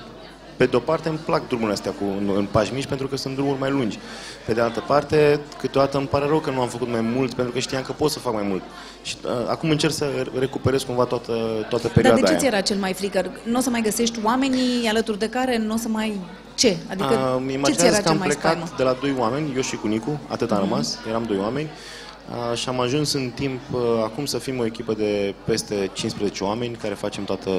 pe 0.56 0.66
de 0.66 0.76
o 0.76 0.80
parte 0.80 1.10
îmi 1.10 1.18
plac 1.26 1.48
drumurile 1.48 1.74
astea 1.74 1.92
cu, 1.92 2.04
în, 2.18 2.32
în 2.36 2.48
pași 2.52 2.74
mici 2.74 2.86
pentru 2.86 3.08
că 3.08 3.18
sunt 3.18 3.36
drumuri 3.36 3.60
mai 3.60 3.70
lungi. 3.70 4.00
Pe 4.46 4.54
de 4.54 4.62
altă 4.62 4.84
parte, 4.88 5.40
câteodată 5.58 5.98
îmi 5.98 6.08
pare 6.08 6.26
rău 6.26 6.40
că 6.40 6.50
nu 6.50 6.62
am 6.62 6.68
făcut 6.68 6.88
mai 6.90 7.02
mult 7.02 7.34
pentru 7.34 7.54
că 7.54 7.60
știam 7.60 7.82
că 7.84 7.92
pot 7.92 8.12
să 8.12 8.20
fac 8.20 8.34
mai 8.34 8.44
mult. 8.48 8.62
Și 9.02 9.16
uh, 9.26 9.32
acum 9.50 9.70
încerc 9.70 9.94
să 9.94 10.06
recuperez 10.40 10.84
cumva 10.84 11.04
toată, 11.04 11.32
toată 11.70 11.84
Dar 11.88 11.92
perioada 11.94 12.20
de 12.20 12.26
ce 12.26 12.32
aia. 12.32 12.40
ți 12.40 12.46
era 12.46 12.62
cel 12.62 12.78
mai 12.78 12.94
frică? 12.94 13.32
Nu 13.44 13.58
o 13.58 13.62
să 13.62 13.70
mai 13.70 13.82
găsești 13.82 14.20
oamenii 14.24 14.88
alături 14.88 15.20
de 15.20 15.30
care 15.30 15.58
nu 15.58 15.74
o 15.74 15.78
să 15.78 15.88
mai... 15.88 16.20
Ce? 16.56 16.78
Adică 16.90 17.08
Uh, 17.14 17.36
îmi 17.38 17.46
ce 17.48 17.52
ți 17.52 17.54
imaginează 17.58 17.86
era 17.86 17.96
că 17.98 18.02
cel 18.02 18.12
am 18.12 18.18
mai 18.18 18.28
plecat 18.28 18.52
spaimă? 18.52 18.74
de 18.78 18.84
la 18.84 18.98
doi 19.02 19.16
oameni, 19.18 19.52
eu 19.56 19.62
și 19.62 19.76
cu 19.76 19.88
Nicu, 19.88 20.20
atât 20.28 20.52
am 20.52 20.58
Mhm. 20.60 20.70
rămas, 20.70 21.00
eram 21.10 21.24
doi 21.28 21.38
oameni. 21.38 21.66
Uh, 21.66 22.07
și 22.54 22.70
am 22.70 22.80
ajuns 22.80 23.14
în 23.14 23.30
timp 23.36 23.60
uh, 23.72 23.80
acum 24.04 24.26
să 24.26 24.38
fim 24.38 24.60
o 24.60 24.66
echipă 24.66 24.94
de 24.94 25.34
peste 25.46 25.90
15 25.94 26.44
oameni 26.44 26.76
care 26.76 26.94
facem 26.94 27.24
toată, 27.24 27.52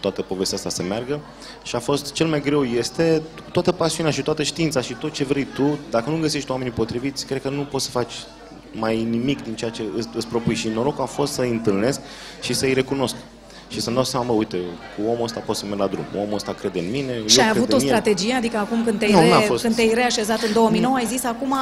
toată 0.00 0.22
povestea 0.22 0.56
asta 0.56 0.68
să 0.68 0.82
meargă 0.82 1.20
și 1.62 1.76
a 1.76 1.78
fost 1.78 2.12
cel 2.12 2.26
mai 2.26 2.40
greu 2.40 2.64
este 2.64 3.22
toată 3.52 3.72
pasiunea 3.72 4.12
și 4.12 4.22
toată 4.22 4.42
știința 4.42 4.80
și 4.80 4.94
tot 4.94 5.12
ce 5.12 5.24
vrei 5.24 5.44
tu, 5.44 5.78
dacă 5.90 6.10
nu 6.10 6.20
găsești 6.20 6.50
oamenii 6.50 6.72
potriviți, 6.72 7.26
cred 7.26 7.42
că 7.42 7.48
nu 7.48 7.62
poți 7.62 7.84
să 7.84 7.90
faci 7.90 8.12
mai 8.72 9.02
nimic 9.02 9.42
din 9.42 9.54
ceea 9.54 9.70
ce 9.70 9.82
îți, 9.96 10.08
îți 10.14 10.26
propui 10.26 10.54
și 10.54 10.68
norocul 10.68 11.02
a 11.02 11.06
fost 11.06 11.32
să-i 11.32 11.50
întâlnesc 11.50 12.00
și 12.42 12.52
să-i 12.52 12.72
recunosc. 12.72 13.14
Și 13.68 13.80
să-mi 13.80 13.94
dau 13.94 14.04
seama, 14.04 14.26
bă, 14.26 14.32
uite, 14.32 14.56
cu 14.96 15.02
omul 15.10 15.22
ăsta 15.22 15.40
pot 15.40 15.56
să 15.56 15.64
merg 15.66 15.78
la 15.80 15.86
drum, 15.86 16.04
omul 16.16 16.34
ăsta 16.34 16.52
crede 16.52 16.78
în 16.78 16.90
mine, 16.90 17.12
Și 17.26 17.38
eu 17.38 17.44
ai 17.44 17.50
cred 17.50 17.62
avut 17.62 17.72
o 17.72 17.76
în 17.76 17.80
el. 17.82 17.86
strategie? 17.86 18.34
Adică 18.34 18.56
acum 18.56 18.84
când 18.84 18.98
te-ai, 18.98 19.12
Nu, 19.12 19.18
re... 19.20 19.28
n-a 19.28 19.40
fost. 19.40 19.62
când 19.62 19.74
te-ai 19.74 19.92
reașezat 19.94 20.42
în 20.42 20.52
2009, 20.52 20.96
ai 20.96 21.04
zis 21.04 21.24
acum 21.24 21.54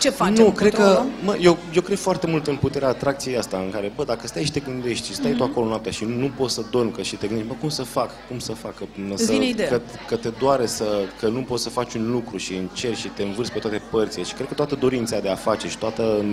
ce 0.00 0.10
facem? 0.10 0.34
Nu, 0.44 0.50
cred 0.50 0.74
că, 0.74 0.82
Controlăm? 0.82 1.10
mă, 1.24 1.36
eu, 1.40 1.56
eu 1.74 1.82
cred 1.82 1.98
foarte 1.98 2.26
mult 2.26 2.46
în 2.46 2.56
puterea 2.56 2.88
atracției 2.88 3.36
asta, 3.36 3.56
în 3.64 3.70
care, 3.70 3.92
bă, 3.96 4.04
dacă 4.04 4.26
stai 4.26 4.44
și 4.44 4.52
te 4.52 4.60
gândești 4.60 5.06
și 5.06 5.14
stai 5.14 5.28
Mhm. 5.30 5.38
tu 5.38 5.44
acolo 5.44 5.66
noaptea 5.66 5.92
și 5.92 6.04
nu 6.04 6.30
poți 6.36 6.54
să 6.54 6.62
dormi, 6.70 6.90
că 6.92 7.02
și 7.02 7.16
te 7.16 7.26
gândești, 7.26 7.48
bă, 7.52 7.56
cum 7.60 7.68
să 7.68 7.82
fac, 7.82 8.10
cum 8.28 8.38
să 8.38 8.52
fac, 8.52 8.74
că, 8.74 8.84
Îți 9.12 9.24
să, 9.24 9.32
vine 9.32 9.46
ideea. 9.48 9.68
că, 9.68 9.80
că 10.08 10.16
te 10.16 10.28
doare 10.38 10.66
să, 10.66 10.84
că 11.20 11.28
nu 11.28 11.40
poți 11.40 11.62
să 11.62 11.68
faci 11.68 11.94
un 11.94 12.10
lucru 12.10 12.36
și 12.36 12.54
încerci 12.54 12.96
și 12.98 13.08
te 13.08 13.22
învârți 13.22 13.52
pe 13.52 13.58
toate 13.58 13.82
părțile 13.90 14.24
și 14.24 14.32
cred 14.34 14.48
că 14.48 14.54
toată 14.54 14.74
dorința 14.74 15.18
de 15.18 15.28
a 15.28 15.34
face 15.34 15.68
și 15.68 15.78
toată, 15.78 16.24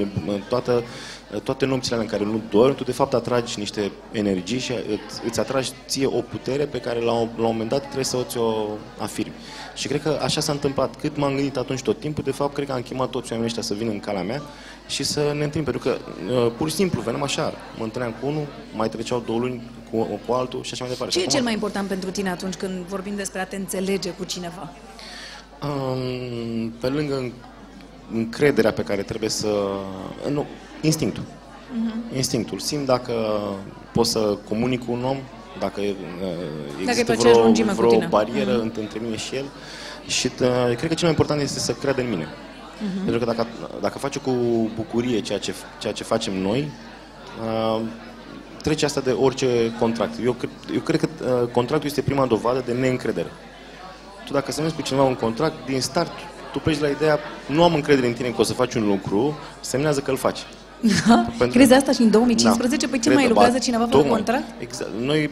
toată, 0.50 0.84
toate 1.44 1.66
nopțile 1.66 1.96
alea 1.96 2.08
în 2.12 2.18
care 2.18 2.30
nu 2.32 2.42
dormi, 2.50 2.76
tu 2.76 2.84
de 2.84 2.92
fapt 2.92 3.14
atragi 3.14 3.54
niște 3.60 3.92
energii 4.12 4.60
și 4.60 4.72
îți, 4.72 5.15
îți 5.26 5.40
atragi 5.40 5.72
ție 5.88 6.06
o 6.06 6.22
putere 6.22 6.66
pe 6.66 6.80
care 6.80 7.00
la, 7.00 7.12
un- 7.12 7.30
la 7.36 7.42
un 7.46 7.52
moment 7.52 7.70
dat 7.70 7.82
trebuie 7.82 8.04
să 8.04 8.18
o 8.18 8.24
ți-o 8.24 8.68
afirmi. 8.98 9.34
Și 9.76 9.88
cred 9.88 10.02
că 10.02 10.20
așa 10.22 10.42
s-a 10.42 10.52
întâmplat. 10.52 10.96
Cât 10.96 11.18
m-am 11.18 11.34
gândit 11.36 11.58
atunci 11.58 11.82
tot 11.82 12.00
timpul, 12.00 12.24
de 12.24 12.32
fapt, 12.32 12.54
cred 12.54 12.68
că 12.68 12.74
am 12.74 12.82
chemat 12.82 13.10
toți 13.10 13.32
oamenii 13.32 13.46
ăștia 13.46 13.62
să 13.62 13.74
vină 13.74 13.90
în 13.92 14.00
calea 14.00 14.24
mea 14.24 14.42
și 14.88 15.04
să 15.04 15.20
ne 15.20 15.44
întâlnim. 15.44 15.64
Pentru 15.64 15.80
că, 15.80 15.98
uh, 16.46 16.52
pur 16.58 16.70
și 16.70 16.76
simplu, 16.76 17.02
veneam 17.02 17.24
așa, 17.24 17.54
mă 17.78 17.84
întâlneam 17.84 18.14
cu 18.22 18.28
unul, 18.28 18.48
mai 18.76 18.90
treceau 18.90 19.20
două 19.26 19.40
luni 19.40 19.72
cu, 19.92 20.20
cu 20.28 20.34
altul 20.34 20.64
și 20.64 20.70
așa 20.74 20.84
mai 20.84 20.94
departe. 20.94 21.14
Ce 21.14 21.20
e 21.20 21.22
Și 21.22 21.28
cel 21.28 21.36
acum- 21.36 21.46
mai 21.46 21.54
important 21.54 21.88
pentru 21.88 22.10
tine 22.12 22.30
atunci 22.30 22.54
când 22.56 22.86
vorbim 22.86 23.16
despre 23.16 23.40
a 23.40 23.46
te 23.46 23.56
înțelege 23.56 24.10
cu 24.10 24.24
cineva? 24.24 24.70
Um, 25.64 26.70
pe 26.80 26.88
lângă 26.88 27.16
în- 27.18 27.32
încrederea 28.14 28.72
pe 28.72 28.82
care 28.84 29.02
trebuie 29.02 29.30
să... 29.30 29.48
Nu, 30.32 30.46
instinctul. 30.82 31.24
Mhm. 31.74 32.16
Instinctul. 32.16 32.60
Simt 32.60 32.86
dacă 32.86 33.14
pot 33.92 34.06
să 34.06 34.38
comunic 34.50 34.86
cu 34.86 34.92
un 34.92 35.04
om, 35.04 35.18
dacă 35.60 35.82
uh, 35.82 35.88
există 36.82 37.04
pe 37.04 37.12
aceeași 37.12 37.32
vreo, 37.34 37.44
lungime 37.44 37.70
cu 37.72 37.76
vreo 37.78 37.90
tine. 37.90 38.06
barieră 38.10 38.52
Mhm. 38.52 38.62
între, 38.62 38.82
între 38.82 39.00
mine 39.04 39.16
și 39.18 39.36
el. 39.36 39.46
Și 40.08 40.30
uh, 40.42 40.76
cred 40.76 40.90
că 40.90 40.94
cel 40.94 41.02
mai 41.02 41.10
important 41.10 41.42
este 41.42 41.60
să 41.60 41.72
creadă 41.74 42.02
în 42.02 42.10
mine. 42.10 42.28
Mhm. 42.84 43.04
Pentru 43.06 43.20
că 43.26 43.26
dacă, 43.34 43.48
dacă 43.82 43.98
face 43.98 44.20
cu 44.20 44.32
bucurie 44.76 45.20
ceea 45.20 45.40
ce, 45.40 45.54
ceea 45.80 45.94
ce 45.94 46.04
facem 46.04 46.42
noi, 46.42 46.72
uh, 47.44 47.82
trece 48.62 48.86
asta 48.86 49.02
de 49.02 49.12
orice 49.12 49.74
contract. 49.80 50.14
Eu, 50.24 50.32
cred- 50.34 50.50
eu 50.74 50.80
cred 50.80 51.00
că 51.00 51.08
uh, 51.24 51.48
contractul 51.52 51.90
este 51.90 52.02
prima 52.02 52.26
dovadă 52.26 52.64
de 52.66 52.72
neîncredere. 52.74 53.32
Tu 54.26 54.34
dacă 54.34 54.52
semnezi 54.52 54.76
cu 54.76 54.82
cineva 54.82 55.04
un 55.04 55.16
contract, 55.16 55.54
din 55.66 55.82
start 55.82 56.12
tu 56.52 56.60
pleci 56.60 56.80
la 56.80 56.88
ideea, 56.88 57.20
nu 57.48 57.64
am 57.64 57.74
încredere 57.74 58.08
în 58.08 58.14
tine 58.14 58.30
că 58.30 58.42
o 58.42 58.44
să 58.44 58.54
faci 58.54 58.74
un 58.74 58.86
lucru, 58.88 59.38
semnează 59.60 60.00
că 60.00 60.12
îl 60.12 60.18
faci. 60.18 60.40
Da? 61.08 61.26
Pentru- 61.38 61.58
Crezi 61.58 61.74
asta 61.74 61.92
și 61.92 62.02
în 62.02 62.12
2015? 62.12 62.86
Da. 62.86 62.92
Păi 62.92 63.00
ce 63.00 63.04
Cred 63.06 63.14
mai 63.16 63.24
că, 63.24 63.30
lucrează 63.30 63.58
ba, 63.58 63.64
cineva 63.64 63.84
fără 63.84 63.96
tocmai. 63.96 64.12
contract? 64.16 64.44
Exact. 64.62 64.90
Noi, 65.00 65.30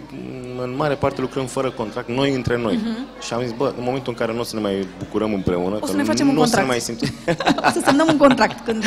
m, 0.56 0.60
în 0.64 0.76
mare 0.76 0.94
parte, 0.96 1.22
lucrăm 1.22 1.46
fără 1.46 1.72
contract, 1.72 2.10
noi 2.10 2.34
între 2.34 2.58
noi. 2.58 2.76
Mhm. 2.76 3.22
Și 3.22 3.34
am 3.34 3.42
zis, 3.42 3.52
bă, 3.58 3.74
în 3.78 3.84
momentul 3.84 4.12
în 4.12 4.18
care 4.20 4.34
nu 4.34 4.40
o 4.40 4.44
să 4.44 4.56
ne 4.56 4.62
mai 4.62 4.88
bucurăm 4.98 5.34
împreună, 5.34 5.76
O 5.82 5.86
să 5.86 5.92
că 5.92 5.98
ne 5.98 6.04
facem 6.04 6.28
un 6.28 6.34
nu 6.34 6.42
o 6.42 6.46
să 6.46 6.56
ne 6.56 6.62
contract. 6.62 6.68
mai 6.68 6.96
simțim. 6.98 7.14
O 7.68 7.72
să 7.72 7.82
semnăm 7.86 8.08
un 8.10 8.18
contract. 8.18 8.66
Când, 8.66 8.84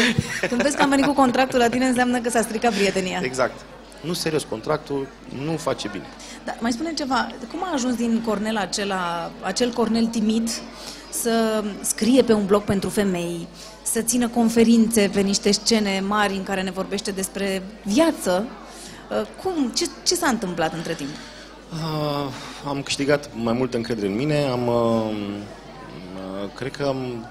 când 0.48 0.62
vezi 0.62 0.76
că 0.76 0.82
am 0.82 0.88
venit 0.88 1.04
cu 1.04 1.12
contractul 1.12 1.58
la 1.58 1.68
tine, 1.68 1.86
înseamnă 1.86 2.18
că 2.18 2.30
s-a 2.30 2.40
stricat 2.42 2.72
prietenia. 2.72 3.20
exact. 3.22 3.60
nu 4.00 4.12
serios, 4.12 4.42
contractul 4.48 5.06
nu 5.44 5.52
face 5.56 5.88
bine. 5.92 6.04
Da, 6.44 6.54
mai 6.60 6.72
spune 6.72 6.92
ceva, 6.94 7.26
cum 7.50 7.60
a 7.62 7.70
ajuns 7.74 7.94
din 7.94 8.22
Cornel 8.26 8.56
acela, 8.56 9.30
acel 9.42 9.70
Cornel 9.72 10.04
timid 10.06 10.48
să 11.10 11.64
scrie 11.80 12.22
pe 12.22 12.32
un 12.32 12.46
blog 12.46 12.62
pentru 12.62 12.88
femei, 12.88 13.46
să 13.96 14.02
țină 14.02 14.28
conferințe 14.28 15.10
pe 15.12 15.20
niște 15.20 15.50
scene 15.50 16.02
mari 16.06 16.34
în 16.34 16.42
care 16.42 16.62
ne 16.62 16.70
vorbește 16.70 17.10
despre 17.10 17.62
viață? 17.84 18.44
Uh, 19.10 19.26
Cum, 19.42 19.70
ce, 19.74 19.86
ce 20.04 20.14
s-a 20.14 20.28
întâmplat 20.28 20.74
între 20.74 20.94
timp? 20.94 21.08
Uh, 21.72 22.32
am 22.68 22.82
câștigat 22.82 23.30
mai 23.34 23.52
multă 23.52 23.76
încredere 23.76 24.06
în 24.06 24.16
mine, 24.16 24.44
am, 24.44 24.66
uh, 24.66 25.10
uh, 26.16 26.52
cred 26.54 26.76
că 26.76 26.84
am, 26.84 27.26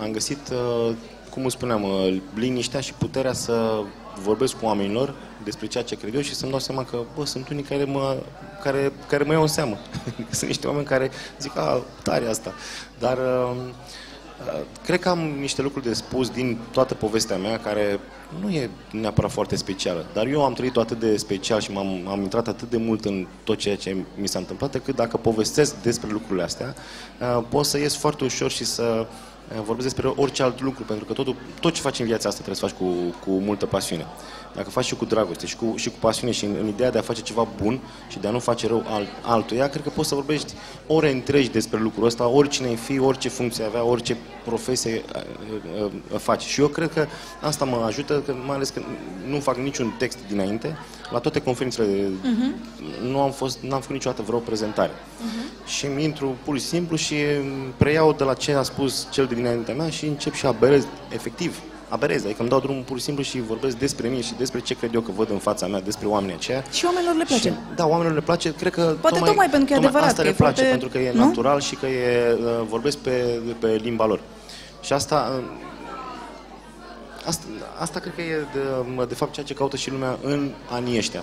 am 0.00 0.10
găsit, 0.12 0.38
uh, 0.52 0.94
cum 1.30 1.44
îți 1.44 1.54
spuneam, 1.54 1.82
uh, 1.82 2.20
liniștea 2.34 2.80
și 2.80 2.92
puterea 2.92 3.32
să 3.32 3.82
vorbesc 4.22 4.58
cu 4.58 4.64
oamenilor 4.64 5.14
despre 5.44 5.66
ceea 5.66 5.84
ce 5.84 5.96
cred 5.96 6.14
eu 6.14 6.20
și 6.20 6.34
să-mi 6.34 6.50
dau 6.50 6.60
seama 6.60 6.84
că, 6.84 6.98
bă, 7.16 7.26
sunt 7.26 7.48
unii 7.48 7.62
care 7.62 7.84
mă, 7.84 8.16
care, 8.62 8.92
care 9.08 9.24
mă 9.24 9.32
iau 9.32 9.42
în 9.42 9.48
seamă. 9.48 9.78
sunt 10.30 10.50
niște 10.50 10.66
oameni 10.66 10.86
care 10.86 11.10
zic, 11.40 11.56
a, 11.56 11.82
tare 12.02 12.26
asta. 12.26 12.52
Dar 12.98 13.18
uh, 13.18 13.50
uh, 13.50 13.62
cred 14.84 15.00
că 15.00 15.08
am 15.08 15.18
niște 15.18 15.62
lucruri 15.62 15.86
de 15.86 15.92
spus 15.92 16.30
din 16.30 16.58
toată 16.70 16.94
povestea 16.94 17.36
mea 17.36 17.58
care 17.58 18.00
nu 18.40 18.48
e 18.48 18.70
neapărat 18.90 19.30
foarte 19.30 19.56
specială, 19.56 20.06
dar 20.12 20.26
eu 20.26 20.44
am 20.44 20.52
trăit-o 20.52 20.80
atât 20.80 20.98
de 20.98 21.16
special 21.16 21.60
și 21.60 21.72
m-am, 21.72 22.08
am 22.08 22.20
intrat 22.20 22.48
atât 22.48 22.70
de 22.70 22.76
mult 22.76 23.04
în 23.04 23.26
tot 23.44 23.58
ceea 23.58 23.76
ce 23.76 23.96
mi 24.20 24.28
s-a 24.28 24.38
întâmplat, 24.38 24.74
încât 24.74 24.96
dacă 24.96 25.16
povestesc 25.16 25.74
despre 25.82 26.10
lucrurile 26.10 26.42
astea, 26.42 26.74
uh, 27.20 27.44
pot 27.48 27.64
să 27.64 27.78
ies 27.78 27.96
foarte 27.96 28.24
ușor 28.24 28.50
și 28.50 28.64
să 28.64 28.82
uh, 28.82 29.06
vorbesc 29.64 29.88
despre 29.88 30.12
orice 30.16 30.42
alt 30.42 30.60
lucru, 30.60 30.82
pentru 30.82 31.04
că 31.04 31.12
totul, 31.12 31.36
tot 31.60 31.72
ce 31.72 31.80
faci 31.80 31.98
în 31.98 32.06
viața 32.06 32.28
asta 32.28 32.42
trebuie 32.42 32.70
să 32.70 32.74
faci 32.74 32.86
cu, 32.86 33.14
cu 33.24 33.30
multă 33.30 33.66
pasiune. 33.66 34.06
Dacă 34.54 34.70
faci 34.70 34.84
și 34.84 34.94
cu 34.94 35.04
dragoste 35.04 35.46
și 35.46 35.56
cu, 35.56 35.74
și 35.76 35.88
cu 35.88 35.96
pasiune 36.00 36.32
și 36.32 36.44
în, 36.44 36.56
în 36.60 36.68
ideea 36.68 36.90
de 36.90 36.98
a 36.98 37.02
face 37.02 37.20
ceva 37.20 37.48
bun 37.62 37.80
și 38.08 38.18
de 38.18 38.28
a 38.28 38.30
nu 38.30 38.38
face 38.38 38.66
rău 38.66 38.84
alt, 38.86 39.08
altuia, 39.22 39.68
cred 39.68 39.82
că 39.82 39.88
poți 39.88 40.08
să 40.08 40.14
vorbești 40.14 40.54
ore 40.86 41.10
întregi 41.10 41.50
despre 41.50 41.80
lucrul 41.80 42.04
ăsta, 42.04 42.26
oricine 42.26 42.68
ai 42.68 42.76
fi, 42.76 42.98
orice 42.98 43.28
funcție 43.28 43.64
avea, 43.64 43.84
orice 43.84 44.16
profesie 44.44 45.02
uh, 45.14 45.84
uh, 45.84 46.18
faci. 46.18 46.42
Și 46.42 46.60
eu 46.60 46.66
cred 46.66 46.92
că 46.92 47.06
asta 47.40 47.64
mă 47.64 47.82
ajută, 47.86 48.22
că, 48.26 48.34
mai 48.46 48.56
ales 48.56 48.70
că 48.70 48.82
nu 49.28 49.40
fac 49.40 49.56
niciun 49.56 49.94
text 49.98 50.18
dinainte. 50.28 50.76
La 51.10 51.18
toate 51.18 51.40
conferințele 51.40 51.86
uh-huh. 51.86 53.02
nu 53.02 53.20
am 53.20 53.30
fost, 53.30 53.58
n-am 53.60 53.80
făcut 53.80 53.94
niciodată 53.94 54.22
vreo 54.22 54.38
prezentare. 54.38 54.90
Uh-huh. 54.90 55.66
Și 55.66 55.86
îmi 55.86 56.04
intru 56.04 56.36
pur 56.44 56.58
și 56.58 56.64
simplu 56.64 56.96
și 56.96 57.14
preiau 57.76 58.12
de 58.12 58.24
la 58.24 58.34
ce 58.34 58.52
a 58.52 58.62
spus 58.62 59.06
cel 59.10 59.26
de 59.34 59.40
dinaintea 59.40 59.74
mea 59.74 59.90
și 59.90 60.06
încep 60.06 60.34
și 60.34 60.46
aberez, 60.46 60.86
efectiv, 61.08 61.58
aberez, 61.88 62.24
adică 62.24 62.40
îmi 62.40 62.48
dau 62.48 62.60
drumul 62.60 62.82
pur 62.82 62.98
și 62.98 63.04
simplu 63.04 63.22
și 63.22 63.40
vorbesc 63.40 63.76
despre 63.76 64.08
mine 64.08 64.22
și 64.22 64.34
despre 64.38 64.60
ce 64.60 64.74
cred 64.74 64.94
eu 64.94 65.00
că 65.00 65.10
văd 65.16 65.30
în 65.30 65.38
fața 65.38 65.66
mea, 65.66 65.80
despre 65.80 66.06
oamenii 66.06 66.34
aceia. 66.34 66.64
Și 66.72 66.84
oamenilor 66.84 67.14
le 67.16 67.24
place. 67.24 67.48
Și, 67.48 67.54
da, 67.74 67.86
oamenilor 67.86 68.14
le 68.14 68.20
place, 68.20 68.54
cred 68.54 68.72
că 68.72 68.96
Poate 69.00 69.18
tocmai 69.18 69.48
pentru 69.50 69.66
că 69.68 69.72
e 69.72 69.76
adevărat, 69.76 70.06
asta 70.06 70.16
că 70.16 70.22
le 70.22 70.28
e 70.28 70.32
place, 70.32 70.62
foarte- 70.62 70.70
pentru 70.70 70.88
că 70.88 70.98
e 70.98 71.12
nu? 71.12 71.24
natural 71.24 71.60
și 71.60 71.74
că 71.74 71.86
e, 71.86 72.32
uh, 72.32 72.66
vorbesc 72.68 72.96
pe, 72.96 73.40
pe 73.58 73.80
limba 73.82 74.06
lor. 74.06 74.20
Și 74.80 74.92
asta, 74.92 75.32
uh, 75.38 75.44
asta, 77.26 77.44
asta 77.78 78.00
cred 78.00 78.14
că 78.14 78.20
e 78.20 78.46
de, 78.52 79.04
de 79.04 79.14
fapt 79.14 79.32
ceea 79.32 79.46
ce 79.46 79.54
caută 79.54 79.76
și 79.76 79.90
lumea 79.90 80.18
în 80.22 80.50
anii 80.70 80.98
ăștia. 80.98 81.22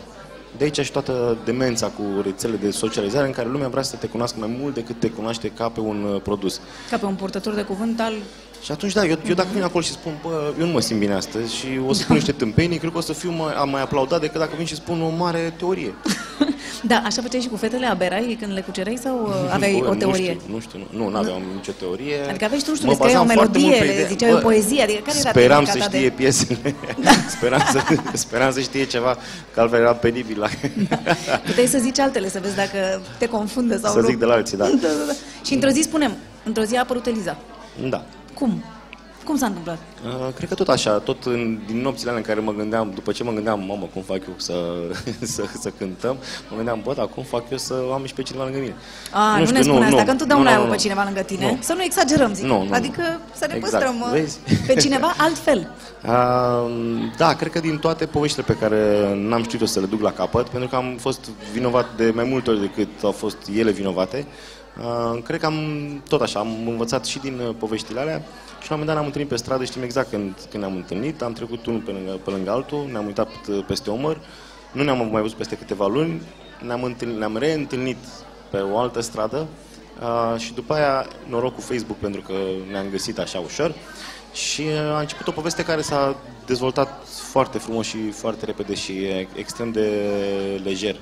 De 0.57 0.63
aici 0.63 0.79
și 0.79 0.91
toată 0.91 1.37
demența 1.45 1.87
cu 1.87 2.03
rețele 2.23 2.55
de 2.55 2.71
socializare 2.71 3.27
în 3.27 3.33
care 3.33 3.49
lumea 3.49 3.67
vrea 3.67 3.83
să 3.83 3.95
te 3.95 4.07
cunoască 4.07 4.39
mai 4.39 4.57
mult 4.59 4.73
decât 4.73 4.99
te 4.99 5.09
cunoaște 5.09 5.47
ca 5.49 5.69
pe 5.69 5.79
un 5.79 6.03
uh, 6.03 6.21
produs. 6.21 6.61
Ca 6.89 6.97
pe 6.97 7.05
un 7.05 7.15
purtător 7.15 7.53
de 7.53 7.61
cuvânt 7.61 7.99
al... 7.99 8.13
Și 8.63 8.71
atunci, 8.71 8.93
da, 8.93 9.05
eu, 9.05 9.17
eu 9.27 9.33
dacă 9.33 9.47
vin 9.53 9.63
acolo 9.63 9.83
și 9.83 9.91
spun, 9.91 10.11
bă, 10.23 10.53
eu 10.59 10.65
nu 10.65 10.71
mă 10.71 10.79
simt 10.79 10.99
bine 10.99 11.13
astăzi 11.13 11.55
și 11.55 11.67
o 11.87 11.93
să 11.93 12.01
spun 12.01 12.15
niște 12.15 12.31
tâmpenii, 12.31 12.77
cred 12.77 12.91
că 12.91 12.97
o 12.97 13.01
să 13.01 13.13
fiu 13.13 13.31
mai, 13.31 13.53
mai 13.71 13.81
aplaudat 13.81 14.21
decât 14.21 14.39
dacă 14.39 14.51
vin 14.57 14.65
și 14.65 14.75
spun 14.75 15.01
o 15.01 15.09
mare 15.17 15.53
teorie. 15.57 15.93
Da, 16.83 17.01
așa 17.05 17.21
făceai 17.21 17.41
și 17.41 17.47
cu 17.47 17.55
fetele, 17.57 17.85
aberai 17.85 18.37
când 18.39 18.53
le 18.53 18.61
cucerai 18.61 18.99
sau 19.03 19.25
uh, 19.27 19.53
aveai 19.53 19.79
Bă, 19.83 19.89
o 19.89 19.93
teorie? 19.93 20.37
Nu 20.49 20.59
știu, 20.59 20.77
nu 20.77 20.87
știu, 20.89 20.99
nu, 21.03 21.09
nu 21.09 21.17
aveam 21.17 21.41
nicio 21.55 21.71
teorie. 21.71 22.19
Adică 22.29 22.43
aveai 22.45 22.59
și 22.59 22.65
tu, 22.65 22.69
nu 22.71 22.75
știu, 22.75 22.87
Mă 22.87 22.93
le 22.93 22.97
scriai 22.99 23.15
o 23.15 23.19
bazam 23.23 23.35
foarte 23.37 23.57
melodie, 23.57 23.67
mult 23.69 23.79
pe 23.79 23.85
le 23.85 23.93
idee. 23.93 24.07
ziceai 24.07 24.33
o 24.33 24.37
poezie, 24.37 24.81
adică 24.83 24.99
care 25.05 25.17
era 25.19 25.29
Speram 25.29 25.63
tehnica 25.63 25.71
să 25.83 25.89
ta 25.89 25.95
știe 25.97 26.07
de- 26.09 26.13
piesele, 26.15 26.75
speram, 27.35 27.61
să, 27.71 27.79
speram 28.13 28.51
să 28.51 28.59
știe 28.59 28.85
ceva, 28.85 29.17
că 29.53 29.59
altfel 29.61 29.79
era 29.79 29.93
penibil. 29.93 30.39
La... 30.39 30.47
Puteai 31.45 31.67
să 31.67 31.77
zici 31.77 31.99
altele, 31.99 32.29
să 32.29 32.39
vezi 32.41 32.55
dacă 32.55 33.01
te 33.17 33.27
confundă 33.27 33.77
sau 33.77 33.93
Să 33.93 33.99
nu. 33.99 34.05
zic 34.05 34.17
de 34.17 34.25
la 34.25 34.33
alții, 34.33 34.57
da. 34.57 34.63
da, 34.65 34.71
da, 34.81 35.03
da. 35.07 35.13
Și 35.45 35.53
într-o 35.53 35.69
zi 35.69 35.81
spunem, 35.81 36.11
într-o 36.43 36.63
zi 36.63 36.75
a 36.75 36.79
apărut 36.79 37.05
Eliza. 37.05 37.37
Da. 37.89 38.03
Cum? 38.39 38.63
Cum 39.23 39.37
s-a 39.37 39.45
întâmplat? 39.45 39.77
Uh, 40.05 40.33
cred 40.35 40.49
că 40.49 40.55
tot 40.55 40.67
așa, 40.67 40.97
tot 40.97 41.25
în, 41.25 41.59
din 41.67 41.81
nopțile 41.81 42.09
alea 42.09 42.21
în 42.21 42.27
care 42.27 42.39
mă 42.39 42.53
gândeam, 42.53 42.91
după 42.93 43.11
ce 43.11 43.23
mă 43.23 43.31
gândeam, 43.31 43.59
mamă, 43.59 43.89
cum 43.93 44.01
fac 44.01 44.21
eu 44.27 44.33
să, 44.37 44.53
să, 45.33 45.43
să 45.59 45.71
cântăm, 45.77 46.17
mă 46.49 46.55
gândeam, 46.55 46.81
bă, 46.83 46.93
dar 46.93 47.07
cum 47.07 47.23
fac 47.23 47.43
eu 47.51 47.57
să 47.57 47.73
am 47.93 48.05
și 48.05 48.13
pe 48.13 48.21
cineva 48.21 48.43
lângă 48.43 48.59
mine? 48.59 48.75
A, 49.11 49.37
nu, 49.37 49.45
știu, 49.45 49.57
ne 49.57 49.63
spune 49.63 49.85
asta, 49.85 49.97
nu, 49.97 50.03
că 50.03 50.11
întotdeauna 50.11 50.49
nu, 50.49 50.55
ai 50.55 50.61
nu, 50.61 50.69
pe 50.69 50.75
nu. 50.75 50.81
cineva 50.81 51.03
lângă 51.03 51.21
tine. 51.21 51.45
Nu. 51.45 51.57
Să 51.61 51.73
nu 51.73 51.83
exagerăm, 51.83 52.33
zic. 52.33 52.45
Nu, 52.45 52.57
nu, 52.57 52.63
nu. 52.63 52.73
adică 52.73 53.01
să 53.33 53.45
ne 53.47 53.55
Exact, 53.55 53.71
păstrăm 53.71 54.01
uh, 54.01 54.09
vezi? 54.11 54.39
pe 54.67 54.73
cineva 54.73 55.13
altfel. 55.25 55.71
Uh, 56.05 56.71
da, 57.17 57.33
cred 57.33 57.51
că 57.51 57.59
din 57.59 57.77
toate 57.77 58.05
poveștile 58.05 58.43
pe 58.43 58.53
care 58.53 59.13
n-am 59.15 59.43
știut 59.43 59.61
eu 59.61 59.67
să 59.67 59.79
le 59.79 59.85
duc 59.85 60.01
la 60.01 60.11
capăt, 60.11 60.47
pentru 60.47 60.69
că 60.69 60.75
am 60.75 60.97
fost 60.99 61.29
vinovat 61.53 61.85
de 61.95 62.11
mai 62.15 62.23
multe 62.23 62.49
ori 62.49 62.59
decât 62.59 63.03
au 63.03 63.11
fost 63.11 63.37
ele 63.55 63.71
vinovate, 63.71 64.25
uh, 64.27 64.58
cred 65.23 65.39
că 65.39 65.45
am 65.45 65.57
tot 66.07 66.21
așa, 66.21 66.39
am 66.39 66.67
învățat 66.67 67.05
și 67.05 67.19
din 67.19 67.39
uh, 67.39 67.55
poveștile 67.59 67.99
alea 67.99 68.17
și 68.61 68.69
la 68.69 68.75
un 68.75 68.79
moment 68.79 68.85
dat 68.85 68.95
ne-am 68.95 69.05
întâlnit 69.05 69.29
pe 69.29 69.35
stradă, 69.35 69.63
știm 69.63 69.81
exact 69.81 70.09
când, 70.09 70.33
când 70.49 70.63
ne-am 70.63 70.75
întâlnit, 70.75 71.21
am 71.21 71.33
trecut 71.33 71.65
unul 71.65 71.79
pe 71.79 71.91
lângă, 71.91 72.11
pe 72.11 72.29
lângă 72.29 72.51
altul, 72.51 72.87
ne-am 72.91 73.05
uitat 73.05 73.29
uh, 73.49 73.63
peste 73.67 73.89
omăr, 73.89 74.19
nu 74.71 74.83
ne-am 74.83 75.09
mai 75.11 75.21
văzut 75.21 75.37
peste 75.37 75.55
câteva 75.55 75.87
luni, 75.87 76.21
ne-am, 76.65 76.83
întâlnit, 76.83 77.17
ne-am 77.17 77.37
reîntâlnit 77.37 77.97
pe 78.49 78.57
o 78.57 78.77
altă 78.77 79.01
stradă 79.01 79.47
uh, 80.01 80.39
și 80.39 80.53
după 80.53 80.73
aia 80.73 81.07
noroc 81.27 81.55
cu 81.55 81.61
Facebook 81.61 81.97
pentru 81.97 82.21
că 82.21 82.33
ne-am 82.71 82.89
găsit 82.91 83.19
așa 83.19 83.39
ușor. 83.39 83.73
Și 84.33 84.61
uh, 84.61 84.95
a 84.95 84.99
început 84.99 85.27
o 85.27 85.31
poveste 85.31 85.63
care 85.63 85.81
s-a 85.81 86.15
dezvoltat 86.45 87.07
foarte 87.07 87.57
frumos 87.57 87.85
și 87.87 88.11
foarte 88.11 88.45
repede 88.45 88.73
și 88.73 88.91
e 88.91 89.27
extrem 89.35 89.71
de 89.71 89.89
lejer. 90.63 90.95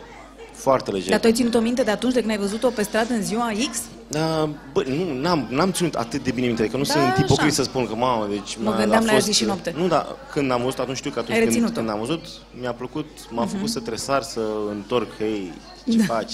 Foarte 0.58 0.92
lejer. 0.92 1.10
Dar 1.10 1.20
tu 1.20 1.26
ai 1.28 1.34
ținut 1.34 1.54
o 1.56 1.60
minte 1.60 1.84
de 1.84 1.92
atunci 1.92 2.14
de 2.14 2.20
când 2.20 2.32
ai 2.32 2.38
văzut-o 2.38 2.70
pe 2.70 2.84
stradă 2.84 3.14
în 3.14 3.24
ziua 3.24 3.52
X? 3.72 3.78
Da, 4.08 4.50
bă, 4.74 4.84
nu, 4.88 5.14
n-am, 5.22 5.48
n-am 5.50 5.72
ținut 5.72 5.94
atât 5.96 6.24
de 6.24 6.32
bine 6.32 6.46
minte, 6.48 6.62
adică 6.62 6.78
nu 6.78 6.84
Da, 6.84 6.92
sunt 6.94 7.14
tipocrit 7.14 7.40
așa. 7.52 7.54
să 7.56 7.64
spun 7.64 7.88
că, 7.88 7.96
mamă, 7.96 8.28
deci... 8.30 8.58
Mă 8.64 8.70
m-a- 8.70 8.78
gândeam 8.78 9.02
a 9.04 9.06
la 9.06 9.12
ea 9.14 9.20
zi 9.20 9.32
și 9.34 9.44
noapte. 9.46 9.74
Nu, 9.78 9.88
dar 9.88 10.06
când 10.32 10.52
am 10.52 10.62
văzut, 10.64 10.80
atunci 10.80 10.98
știu 10.98 11.12
că 11.12 11.20
atunci 11.20 11.34
Ai 11.38 11.42
când, 11.44 11.52
reținut-o. 11.54 11.78
când 11.80 11.90
am 11.90 12.00
văzut, 12.00 12.26
mi-a 12.60 12.74
plăcut, 12.74 13.06
m-a 13.30 13.44
Mhm. 13.44 13.54
făcut 13.56 13.70
să 13.70 13.80
tresar, 13.80 14.22
să 14.22 14.42
întorc, 14.72 15.08
hei, 15.18 15.52
ce 15.92 15.98
Da. 15.98 16.04
faci? 16.14 16.34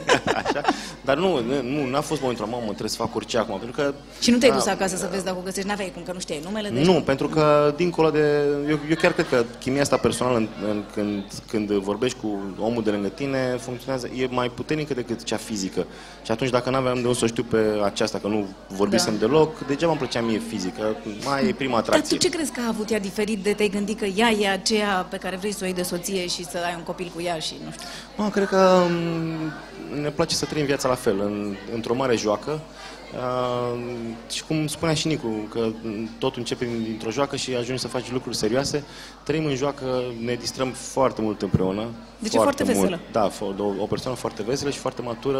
Așa. 0.44 0.60
Dar 1.04 1.16
nu, 1.16 1.40
nu, 1.62 1.86
n-a 1.86 2.00
fost 2.00 2.20
momentul, 2.20 2.46
mamă, 2.46 2.64
trebuie 2.64 2.88
să 2.88 2.96
fac 2.96 3.14
orice 3.14 3.38
acum, 3.38 3.58
pentru 3.58 3.82
că... 3.82 3.94
Și 4.20 4.30
nu 4.30 4.36
te-ai 4.36 4.50
da, 4.50 4.56
dus 4.56 4.66
acasă 4.66 4.96
să 4.96 5.08
vezi 5.10 5.24
dacă 5.24 5.36
o 5.38 5.42
găsești, 5.44 5.68
n-aveai 5.68 5.90
cum, 5.94 6.02
că 6.02 6.12
nu 6.12 6.18
știai 6.20 6.40
numele? 6.44 6.68
Deci... 6.68 6.84
Nu, 6.86 6.92
pentru 7.00 7.28
că 7.28 7.72
dincolo 7.76 8.10
de... 8.10 8.44
Eu, 8.68 8.78
eu 8.88 8.96
chiar 9.00 9.12
cred 9.12 9.28
că 9.28 9.44
chimia 9.60 9.80
asta 9.80 9.96
personală 9.96 10.36
în, 10.36 10.48
în, 10.68 10.82
când, 10.94 11.24
când 11.48 11.70
vorbești 11.70 12.18
cu 12.20 12.40
omul 12.58 12.82
de 12.82 12.90
lângă 12.90 13.08
tine 13.08 13.56
funcționează, 13.60 14.08
e 14.16 14.26
mai 14.30 14.48
puternică 14.50 14.94
decât 14.94 15.22
cea 15.24 15.36
fizică. 15.36 15.86
Și 16.24 16.30
atunci 16.30 16.50
dacă 16.50 16.70
nu 16.70 16.76
aveam 16.76 16.94
de 17.00 17.06
unde 17.06 17.18
să 17.18 17.24
o 17.24 17.26
știu 17.26 17.42
pe 17.42 17.60
aceasta, 17.84 18.18
că 18.18 18.26
nu 18.28 18.46
vorbisem 18.68 19.12
Da. 19.18 19.26
deloc, 19.26 19.66
degeaba 19.66 19.92
îmi 19.92 20.00
plăcea 20.00 20.20
mie 20.20 20.42
fizică. 20.48 20.96
Mai 21.24 21.48
e 21.48 21.52
prima 21.52 21.72
Dar 21.74 21.82
tu 21.84 21.88
atracție. 21.90 22.16
ce 22.16 22.28
crezi 22.28 22.50
că 22.52 22.60
a 22.64 22.68
avut 22.68 22.90
ea 22.90 22.98
diferit 23.00 23.42
de 23.42 23.52
te-ai 23.52 23.68
gândit 23.68 23.98
că 23.98 24.04
ea 24.04 24.30
e 24.30 24.48
aceea 24.50 25.06
pe 25.10 25.16
care 25.16 25.36
vrei 25.36 25.52
să 25.52 25.58
o 25.62 25.64
iei 25.64 25.74
de 25.74 25.82
soție 25.82 26.26
și 26.26 26.44
să 26.44 26.56
ai 26.66 26.74
un 26.76 26.82
copil 26.82 27.10
cu 27.14 27.20
ea 27.22 27.38
și 27.38 27.54
nu 27.64 27.70
știu. 27.70 27.86
Mă, 28.16 28.28
cred 28.28 28.46
că 28.46 28.82
m, 28.90 28.91
ne 30.02 30.08
place 30.10 30.34
să 30.34 30.44
trăim 30.44 30.64
viața 30.66 30.88
la 30.88 30.94
fel, 30.94 31.20
în, 31.20 31.54
într-o 31.74 31.94
mare 31.94 32.16
joacă. 32.16 32.60
Uh, 33.14 33.78
și 34.30 34.44
cum 34.44 34.66
spunea 34.66 34.94
și 34.94 35.06
Nicu, 35.06 35.28
că 35.50 35.58
m, 35.82 36.08
totul 36.18 36.38
începe 36.38 36.64
din- 36.64 36.82
dintr-o 36.82 37.10
joacă 37.10 37.36
și 37.36 37.54
ajungi 37.54 37.80
să 37.80 37.88
faci 37.88 38.10
lucruri 38.12 38.36
serioase. 38.36 38.84
Trăim 39.22 39.44
în 39.44 39.54
joacă, 39.54 39.84
ne 40.24 40.34
distrăm 40.34 40.70
foarte 40.70 41.20
mult 41.22 41.42
împreună. 41.42 41.84
Deci 42.18 42.34
e 42.34 42.38
foarte 42.38 42.64
mult. 42.64 42.76
veselă. 42.76 43.00
Da, 43.12 43.30
fo- 43.30 43.58
o, 43.58 43.64
o 43.82 43.86
persoană 43.86 44.16
foarte 44.16 44.42
veselă 44.42 44.70
și 44.70 44.78
foarte 44.78 45.02
matură, 45.02 45.38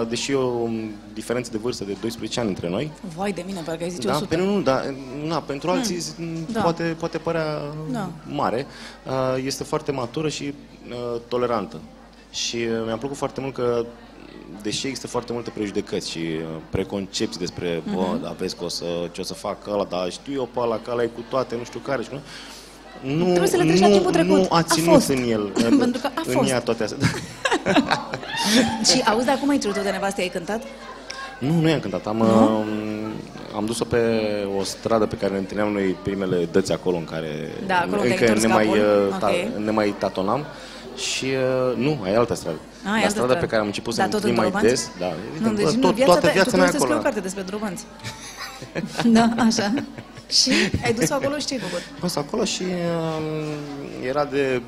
uh, 0.00 0.08
deși 0.08 0.30
e 0.30 0.34
o 0.34 0.64
m, 0.66 0.90
diferență 1.12 1.50
de 1.50 1.58
vârstă 1.58 1.84
de 1.84 1.96
12 2.00 2.40
ani 2.40 2.48
între 2.48 2.68
noi. 2.68 2.90
Vai 3.16 3.32
de 3.32 3.42
mine, 3.46 3.60
parcă 3.64 3.82
ai 3.84 3.90
zice 3.90 4.06
Da, 4.06 4.12
100. 4.14 4.26
pentru, 4.28 4.46
nu, 4.46 4.60
da, 4.60 4.82
na, 5.26 5.38
pentru 5.40 5.70
alții 5.70 6.02
Hmm, 6.16 6.24
m, 6.26 6.46
da. 6.52 6.60
poate, 6.62 6.96
poate 6.98 7.18
părea 7.18 7.60
Da. 7.90 8.10
mare. 8.26 8.66
Uh, 9.06 9.42
Este 9.44 9.64
foarte 9.64 9.92
matură 9.92 10.28
și 10.28 10.54
uh, 10.90 11.20
tolerantă. 11.28 11.76
Și 12.46 12.56
uh, 12.56 12.82
mi-a 12.86 12.96
plăcut 12.96 13.16
foarte 13.16 13.40
mult 13.40 13.54
că 13.54 13.84
deși 14.62 14.86
există 14.86 15.06
foarte 15.06 15.32
multe 15.32 15.50
prejudecăți 15.50 16.10
și 16.10 16.18
uh, 16.18 16.46
preconcepții 16.70 17.38
despre, 17.40 17.82
bă, 17.94 18.00
Mhm. 18.00 18.22
da, 18.22 18.34
vezi 18.38 18.56
că 18.56 18.64
o 18.64 18.68
să, 18.68 18.84
ce 19.12 19.20
o 19.20 19.24
să 19.24 19.34
fac 19.34 19.66
ăla, 19.66 19.84
dar 19.84 20.10
știu 20.10 20.32
eu 20.32 20.48
pe 20.52 20.60
ăla, 20.60 20.78
că 20.84 20.90
ăla 20.90 21.02
e 21.02 21.06
cu 21.06 21.24
toate, 21.28 21.54
nu 21.58 21.64
știu 21.64 21.78
care 21.78 22.02
și 22.02 22.08
nu. 22.12 22.18
Nu, 23.16 23.24
Trebuie 23.24 23.48
să 23.48 23.56
le 23.56 23.64
treci 23.64 23.80
la 23.80 23.86
nu, 23.86 23.92
timpul 23.92 24.12
trecut. 24.12 24.36
nu 24.36 24.46
a 24.50 24.56
A 24.56 24.62
ținut 24.62 24.92
fost. 24.92 25.08
în 25.08 25.30
el, 25.30 25.40
Pentru 25.78 26.00
că 26.00 26.06
a 26.14 26.22
în 26.26 26.32
fost. 26.32 26.50
ea 26.50 26.60
toate 26.60 26.82
astea. 26.82 26.98
Și 28.92 29.00
auzi, 29.06 29.26
dar 29.26 29.38
cum 29.40 29.48
ai 29.48 29.58
cerut-o 29.58 29.80
de 29.82 29.90
nevastă? 29.90 30.20
Ai 30.20 30.28
cântat? 30.28 30.62
Nu, 31.38 31.60
nu 31.60 31.68
i-am 31.68 31.80
cântat. 31.80 32.06
Am, 32.06 32.20
um, 32.20 32.66
am 33.56 33.64
dus-o 33.66 33.84
pe 33.84 33.98
o 34.58 34.62
stradă 34.62 35.06
pe 35.06 35.16
care 35.16 35.32
ne 35.32 35.38
întâlneam 35.38 35.72
noi 35.72 35.96
primele 36.02 36.48
dăți 36.52 36.72
acolo 36.72 36.96
în 36.96 37.04
care 37.04 37.28
Da, 37.66 37.78
acolo 37.78 38.00
unde 38.00 38.06
ai 38.06 38.10
încă 38.10 38.24
întors 38.24 38.42
ne 38.46 38.52
mai, 38.52 38.64
capul. 38.64 38.78
uh, 39.10 39.16
ta, 39.18 39.26
Ok. 39.56 39.64
ne 39.64 39.70
mai 39.70 39.94
tatonam 39.98 40.44
Și 40.98 41.24
uh, 41.24 41.76
nu, 41.76 42.00
ai 42.02 42.14
altă 42.14 42.34
stradă. 42.34 42.56
Ah, 42.56 42.84
e 42.84 42.88
la 42.88 42.92
altă 42.94 43.08
strada 43.08 43.26
stradă. 43.26 43.40
pe 43.40 43.46
care 43.46 43.60
am 43.60 43.66
început 43.66 43.94
să 43.94 44.00
Da, 44.00 44.06
da, 44.06 44.10
tot 44.12 44.22
întâlnim 44.24 44.44
în 44.44 44.50
mai 44.52 44.62
Dorobanți? 44.62 44.90
des. 44.98 44.98
Da, 44.98 45.06
Nu, 45.06 45.48
evident, 45.48 45.56
deci 45.56 45.64
bă, 45.64 45.70
nu, 45.74 45.80
tot, 45.80 45.94
viața 45.94 46.12
toată 46.12 46.26
ta, 46.26 46.32
viața 46.32 46.50
tu 46.50 46.56
mea 46.56 46.68
trebuie 46.68 46.80
să 46.80 46.86
scrii 46.86 46.94
acolo. 46.94 46.98
o 46.98 47.02
carte 47.02 47.20
despre 47.20 47.42
Drobănți. 47.42 47.84
da, 49.16 49.42
așa. 49.48 49.74
Și 50.28 50.50
ai 50.84 50.92
dus 50.92 51.10
acolo 51.10 51.38
și 51.38 51.46
ce 51.46 51.54
ai 51.54 51.60
făcut? 51.60 51.82
Am 51.92 51.98
fost 52.00 52.16
acolo 52.16 52.44
și 52.44 52.62
um, 52.62 54.06
era 54.08 54.24
de, 54.24 54.62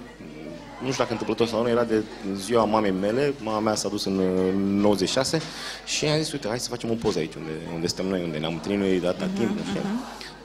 nu 0.83 0.87
știu 0.91 0.99
dacă 1.03 1.13
întâmplător 1.13 1.47
sau 1.47 1.63
nu, 1.63 1.69
era 1.69 1.85
de 1.85 2.03
ziua 2.37 2.65
mamei 2.65 2.95
mele, 3.01 3.35
mama 3.43 3.59
mea 3.59 3.75
s-a 3.75 3.89
dus 3.89 4.05
în 4.05 4.19
uh, 4.19 4.53
96 4.83 5.41
și 5.85 6.05
am 6.07 6.19
zis, 6.23 6.33
uite, 6.33 6.49
hai 6.49 6.59
să 6.59 6.69
facem 6.69 6.91
o 6.91 6.95
poză 6.95 7.19
aici, 7.19 7.35
unde, 7.35 7.51
unde 7.75 7.87
stăm 7.87 8.07
noi, 8.07 8.23
unde 8.25 8.39
ne-am 8.39 8.53
întâlnit 8.53 8.81
noi 8.81 9.01
de 9.01 9.07
atâta 9.07 9.25
Mhm, 9.25 9.35
timp, 9.37 9.51
nu 9.57 9.63
știu. 9.69 9.81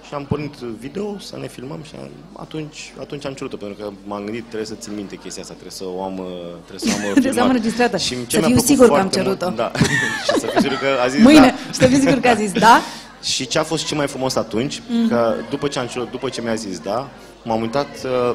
Și 0.08 0.14
am 0.14 0.26
pornit 0.26 0.54
video 0.54 1.16
să 1.20 1.38
ne 1.40 1.48
filmăm 1.48 1.80
și 1.84 1.92
am, 2.02 2.10
atunci, 2.34 2.94
atunci 3.00 3.26
am 3.26 3.34
cerut-o, 3.34 3.58
pentru 3.58 3.84
că 3.84 3.92
m-am 4.04 4.24
gândit, 4.24 4.44
trebuie 4.46 4.66
să 4.66 4.74
țin 4.74 4.94
minte 4.96 5.16
chestia 5.16 5.42
asta, 5.42 5.54
trebuie 5.54 5.78
să 5.80 5.84
o 5.96 6.04
am, 6.04 6.18
uh, 6.18 6.26
trebuie 6.68 6.80
să 6.80 6.88
o 6.90 6.98
am 7.00 7.06
uh, 7.06 7.12
Trebuie 7.18 7.34
să 7.34 7.40
am 7.40 7.46
filmat. 7.46 7.56
înregistrată. 7.56 7.98
Și 7.98 8.10
ce 8.28 8.36
Să 8.36 8.38
mi-a 8.38 8.46
fiu 8.46 8.56
plăcut 8.56 8.66
sigur 8.70 8.88
că 8.88 8.94
am 8.94 9.00
foarte 9.00 9.22
mult- 9.22 9.40
cerut-o. 9.40 9.56
Da, 9.56 9.72
și 10.26 10.40
să 10.40 10.46
fiu 10.48 10.60
sigur 10.62 10.78
că 10.78 10.88
a 11.04 11.08
zis 11.08 11.22
Mâine, 11.22 11.40
da. 11.40 11.56
și 11.72 11.80
să 11.80 11.86
fiu 11.88 11.98
sigur 12.00 12.20
că 12.20 12.28
a 12.28 12.34
zis 12.36 12.52
da. 12.52 12.80
Și 13.34 13.48
ce 13.48 13.60
a 13.60 13.64
fost 13.64 13.86
cel 13.86 13.98
mai 13.98 14.08
frumos 14.08 14.36
atunci, 14.36 14.82
Mhm. 14.90 15.08
că 15.08 15.34
după 15.50 15.68
ce 15.68 15.80
am 15.80 15.88
cerut, 15.88 16.12
după 16.12 16.30
ce 16.30 16.42
mi-a 16.42 16.56
zis 16.56 16.80
da, 16.80 17.10
m-am 17.44 17.62
uitat, 17.62 17.88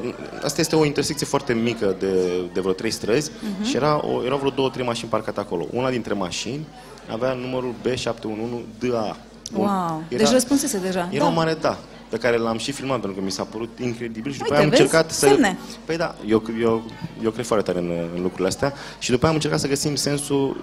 uh, 0.02 0.12
asta 0.42 0.60
este 0.60 0.76
o 0.76 0.84
intersecție 0.84 1.26
foarte 1.26 1.52
mică 1.52 1.96
de, 1.98 2.12
de 2.52 2.60
vreo 2.60 2.72
trei 2.72 2.90
străzi 2.90 3.30
Mhm. 3.58 3.64
și 3.68 3.76
era 3.76 4.00
o, 4.06 4.24
erau 4.24 4.38
vreo 4.38 4.50
două, 4.50 4.70
trei 4.70 4.86
mașini 4.86 5.10
parcate 5.10 5.40
acolo. 5.40 5.66
Una 5.72 5.90
dintre 5.90 6.14
mașini 6.14 6.66
avea 7.12 7.32
numărul 7.32 7.74
B711DA. 7.88 9.16
Wow. 9.53 10.03
Deci 10.09 10.28
răspunsese 10.30 10.78
deja. 10.78 11.09
Era 11.12 11.24
Da. 11.24 11.30
o 11.30 11.32
mare 11.32 11.57
da, 11.61 11.78
pe 12.09 12.16
care 12.16 12.36
l-am 12.36 12.59
și 12.59 12.72
filmat 12.72 13.01
pentru 13.01 13.18
că 13.18 13.24
mi 13.24 13.30
s-a 13.30 13.42
părut 13.44 13.78
incredibil 13.78 14.32
și 14.32 14.38
după 14.38 14.51
Uite, 14.51 14.55
aia 14.55 14.62
am 14.64 14.68
vezi? 14.70 14.82
încercat 14.82 15.11
să... 15.11 15.26
Semne. 15.26 15.59
Păi 15.84 15.96
da, 15.96 16.14
eu, 16.26 16.42
eu, 16.61 16.82
eu 17.22 17.30
cred 17.30 17.44
foarte 17.44 17.72
tare 17.72 17.84
în, 17.84 17.90
în 18.14 18.20
lucrurile 18.22 18.48
astea 18.48 18.72
și 18.98 19.11
după 19.11 19.20
aia 19.22 19.28
am 19.30 19.34
încercat 19.34 19.61
să 19.61 19.66
găsim 19.68 19.94
sensul 19.94 20.57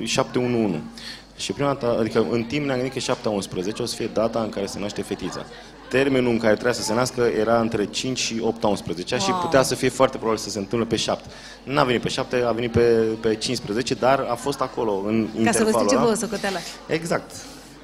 uh, 0.00 0.06
711. 0.06 0.82
Și 1.36 1.52
prima 1.52 1.68
dată, 1.68 1.96
adică 2.00 2.26
în 2.30 2.42
timp 2.42 2.64
ne-am 2.64 2.76
gândit 2.76 2.92
că 2.94 2.98
7 2.98 3.28
o 3.28 3.86
să 3.86 3.94
fie 3.96 4.10
data 4.12 4.40
în 4.40 4.48
care 4.48 4.66
se 4.66 4.78
naște 4.78 5.02
fetița. 5.02 5.44
Termenul 5.90 6.30
în 6.30 6.38
care 6.38 6.52
trebuia 6.52 6.72
să 6.72 6.82
se 6.82 6.94
nască 6.94 7.20
era 7.38 7.60
între 7.60 7.84
5 7.84 8.18
și 8.18 8.38
8 8.42 8.62
11 8.68 9.16
și 9.16 9.30
Wow. 9.30 9.40
putea 9.40 9.62
să 9.62 9.74
fie 9.74 9.88
foarte 9.88 10.16
probabil 10.16 10.40
să 10.42 10.50
se 10.50 10.58
întâmple 10.58 10.86
pe 10.88 10.96
7. 10.96 11.28
N-a 11.62 11.84
venit 11.84 12.00
pe 12.02 12.08
7, 12.08 12.42
a 12.46 12.50
venit 12.52 12.70
pe, 12.72 12.80
pe 13.20 13.34
15, 13.34 13.94
dar 13.94 14.26
a 14.30 14.34
fost 14.34 14.60
acolo 14.60 15.02
în 15.06 15.26
Ca 15.26 15.28
să 15.32 15.34
vă 15.34 15.44
intervalul 15.44 15.72
strice 15.72 15.94
ăla. 15.94 16.02
vouă 16.04 16.14
socoteala. 16.14 16.58
Exact. 16.86 17.30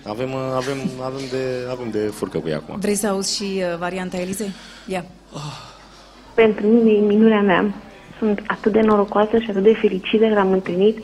Avem, 0.07 0.33
uh, 0.33 0.53
avem, 0.55 0.77
avem, 1.01 1.25
de, 1.31 1.45
avem 1.71 1.91
de 1.91 1.99
furcă 1.99 2.39
cu 2.39 2.49
ea 2.49 2.57
acum. 2.57 2.79
Vrei 2.79 2.95
să 2.95 3.07
auzi 3.07 3.37
și 3.37 3.43
uh, 3.43 3.79
varianta 3.79 4.17
Elisei? 4.17 4.51
Ia. 4.87 5.05
Pentru 6.35 6.67
mine 6.67 6.91
e 6.91 7.01
minunea 7.01 7.41
mea. 7.41 7.75
Sunt 8.19 8.43
atât 8.47 8.73
de 8.73 8.81
norocoasă 8.81 9.39
și 9.39 9.51
atât 9.51 9.63
de 9.63 9.79
fericită 9.81 10.27
că 10.27 10.35
l-am 10.35 10.53
întâlnit 10.53 10.99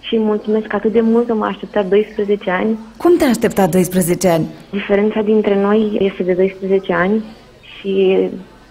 și 0.00 0.14
îi 0.14 0.20
mulțumesc 0.20 0.72
atât 0.72 0.92
de 0.92 1.00
mult 1.00 1.26
că 1.26 1.34
m-a 1.34 1.46
așteptat 1.46 1.88
12 1.88 2.50
ani. 2.50 2.78
Cum 2.96 3.16
te-a 3.16 3.28
așteptat 3.28 3.70
12 3.70 4.28
ani? 4.28 4.46
Diferența 4.70 5.22
dintre 5.22 5.60
noi 5.60 5.96
este 6.00 6.22
de 6.22 6.32
12 6.32 6.92
ani 6.92 7.24
și 7.62 8.18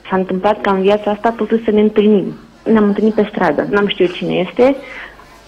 s-a 0.09 0.15
întâmplat 0.15 0.61
ca 0.61 0.71
în 0.71 0.81
viața 0.81 1.11
asta 1.11 1.31
totuși 1.31 1.63
să 1.63 1.71
ne 1.71 1.81
întâlnim. 1.81 2.33
Ne-am 2.63 2.83
întâlnit 2.83 3.13
pe 3.13 3.27
stradă, 3.31 3.67
n-am 3.69 3.87
știut 3.87 4.13
cine 4.13 4.33
este, 4.33 4.75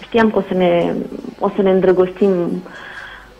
știam 0.01 0.31
că 0.31 0.37
o 0.37 0.41
să 0.47 0.53
ne, 0.53 0.93
o 1.39 1.51
să 1.55 1.61
ne 1.61 1.71
îndrăgostim 1.71 2.61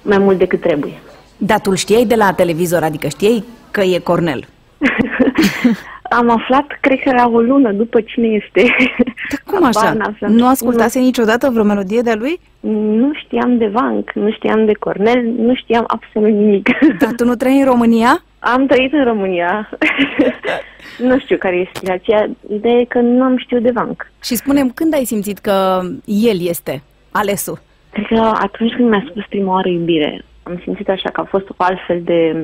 mai 0.04 0.18
mult 0.18 0.38
decât 0.38 0.62
trebuie. 0.62 0.94
Dar 1.38 1.60
tu 1.60 1.70
îl 1.70 1.76
știai 1.76 2.06
de 2.06 2.16
la 2.16 2.34
televizor, 2.34 2.84
adică 2.84 3.08
știai 3.08 3.44
că 3.72 3.82
e 3.82 4.00
Cornel. 4.00 4.46
Am 6.10 6.30
aflat, 6.30 6.78
cred 6.82 7.00
că 7.00 7.10
era 7.10 7.30
o 7.30 7.40
lună 7.40 7.72
după 7.72 8.02
cine 8.02 8.28
este. 8.28 8.76
Cum 9.46 9.64
așa? 9.64 9.98
Nu 10.20 10.48
ascultase 10.48 11.00
niciodată 11.00 11.50
vreo 11.50 11.64
melodie 11.64 12.02
de-a 12.02 12.16
lui? 12.16 12.40
Nu 13.00 13.12
știam 13.14 13.58
de 13.58 13.68
Vanc, 13.68 14.12
nu 14.14 14.32
știam 14.32 14.66
de 14.66 14.74
Cornel, 14.74 15.24
nu 15.38 15.56
știam 15.56 15.84
absolut 15.88 16.30
nimic. 16.30 16.70
Dar 17.00 17.14
tu 17.16 17.26
nu 17.26 17.36
trăi 17.36 17.60
în 17.60 17.66
România? 17.66 18.24
Am 18.40 18.66
trăit 18.66 18.94
în 18.94 19.04
România. 19.04 19.70
nu 21.10 21.20
știu 21.20 21.38
care 21.38 21.56
e 21.56 21.62
explicația, 21.62 22.30
ideea 22.54 22.80
e 22.80 22.86
că 22.86 23.00
nu 23.00 23.24
am 23.24 23.38
știut 23.38 23.62
de 23.62 23.72
Vanc. 23.72 24.12
Și 24.24 24.36
spunem, 24.36 24.70
când 24.70 24.94
ai 24.94 25.06
simțit 25.06 25.38
că 25.38 25.82
el 26.06 26.48
este 26.48 26.84
alesul? 27.12 27.60
Cred 27.94 28.06
că 28.06 28.20
atunci 28.20 28.74
când 28.74 28.90
mi-a 28.90 29.06
spus 29.10 29.24
prima 29.30 29.54
oară 29.54 29.70
iubire, 29.70 30.26
am 30.44 30.60
simțit 30.64 30.90
așa 30.90 31.10
că 31.10 31.22
a 31.22 31.24
fost 31.24 31.50
o 31.50 31.54
altfel 31.58 32.02
de, 32.04 32.36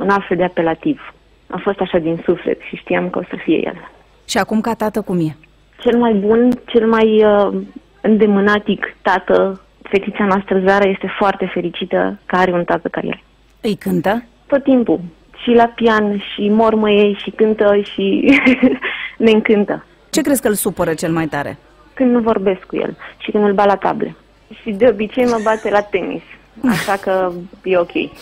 un 0.00 0.08
altfel 0.08 0.36
de 0.36 0.44
apelativ. 0.44 1.14
A 1.50 1.60
fost 1.62 1.80
așa 1.80 1.98
din 1.98 2.22
suflet 2.24 2.60
și 2.60 2.76
știam 2.76 3.10
că 3.10 3.18
o 3.18 3.22
să 3.22 3.36
fie 3.44 3.56
el. 3.66 3.88
Și 4.28 4.38
acum 4.38 4.60
ca 4.60 4.74
tată 4.74 5.00
cum 5.00 5.18
e? 5.18 5.36
Cel 5.78 5.98
mai 5.98 6.12
bun, 6.12 6.50
cel 6.64 6.86
mai 6.86 7.24
uh, 7.24 7.62
îndemânatic 8.00 8.96
tată, 9.02 9.60
fetița 9.82 10.24
noastră 10.24 10.62
Zara 10.66 10.88
este 10.88 11.14
foarte 11.18 11.50
fericită 11.52 12.18
că 12.26 12.36
are 12.36 12.52
un 12.52 12.64
tată 12.64 12.88
ca 12.88 13.00
el. 13.02 13.22
Îi 13.60 13.76
cântă? 13.76 14.24
Tot 14.46 14.62
timpul. 14.62 15.00
Și 15.42 15.50
la 15.50 15.66
pian, 15.66 16.18
și 16.18 16.48
mormăie, 16.48 17.12
și 17.12 17.30
cântă, 17.30 17.80
și 17.82 18.38
ne 19.24 19.30
încântă. 19.30 19.84
Ce 20.10 20.20
crezi 20.20 20.40
că 20.42 20.48
îl 20.48 20.54
supără 20.54 20.94
cel 20.94 21.12
mai 21.12 21.26
tare? 21.26 21.58
Când 21.94 22.10
nu 22.10 22.20
vorbesc 22.20 22.60
cu 22.60 22.76
el 22.76 22.96
și 23.18 23.30
când 23.30 23.44
îl 23.44 23.52
bat 23.52 23.66
la 23.66 23.76
table. 23.76 24.14
Și 24.62 24.70
de 24.70 24.88
obicei 24.88 25.24
mă 25.24 25.40
bate 25.42 25.70
la 25.70 25.80
tenis. 25.80 26.22
Așa 26.68 26.96
că 26.96 27.32
e 27.62 27.76
ok. 27.78 27.92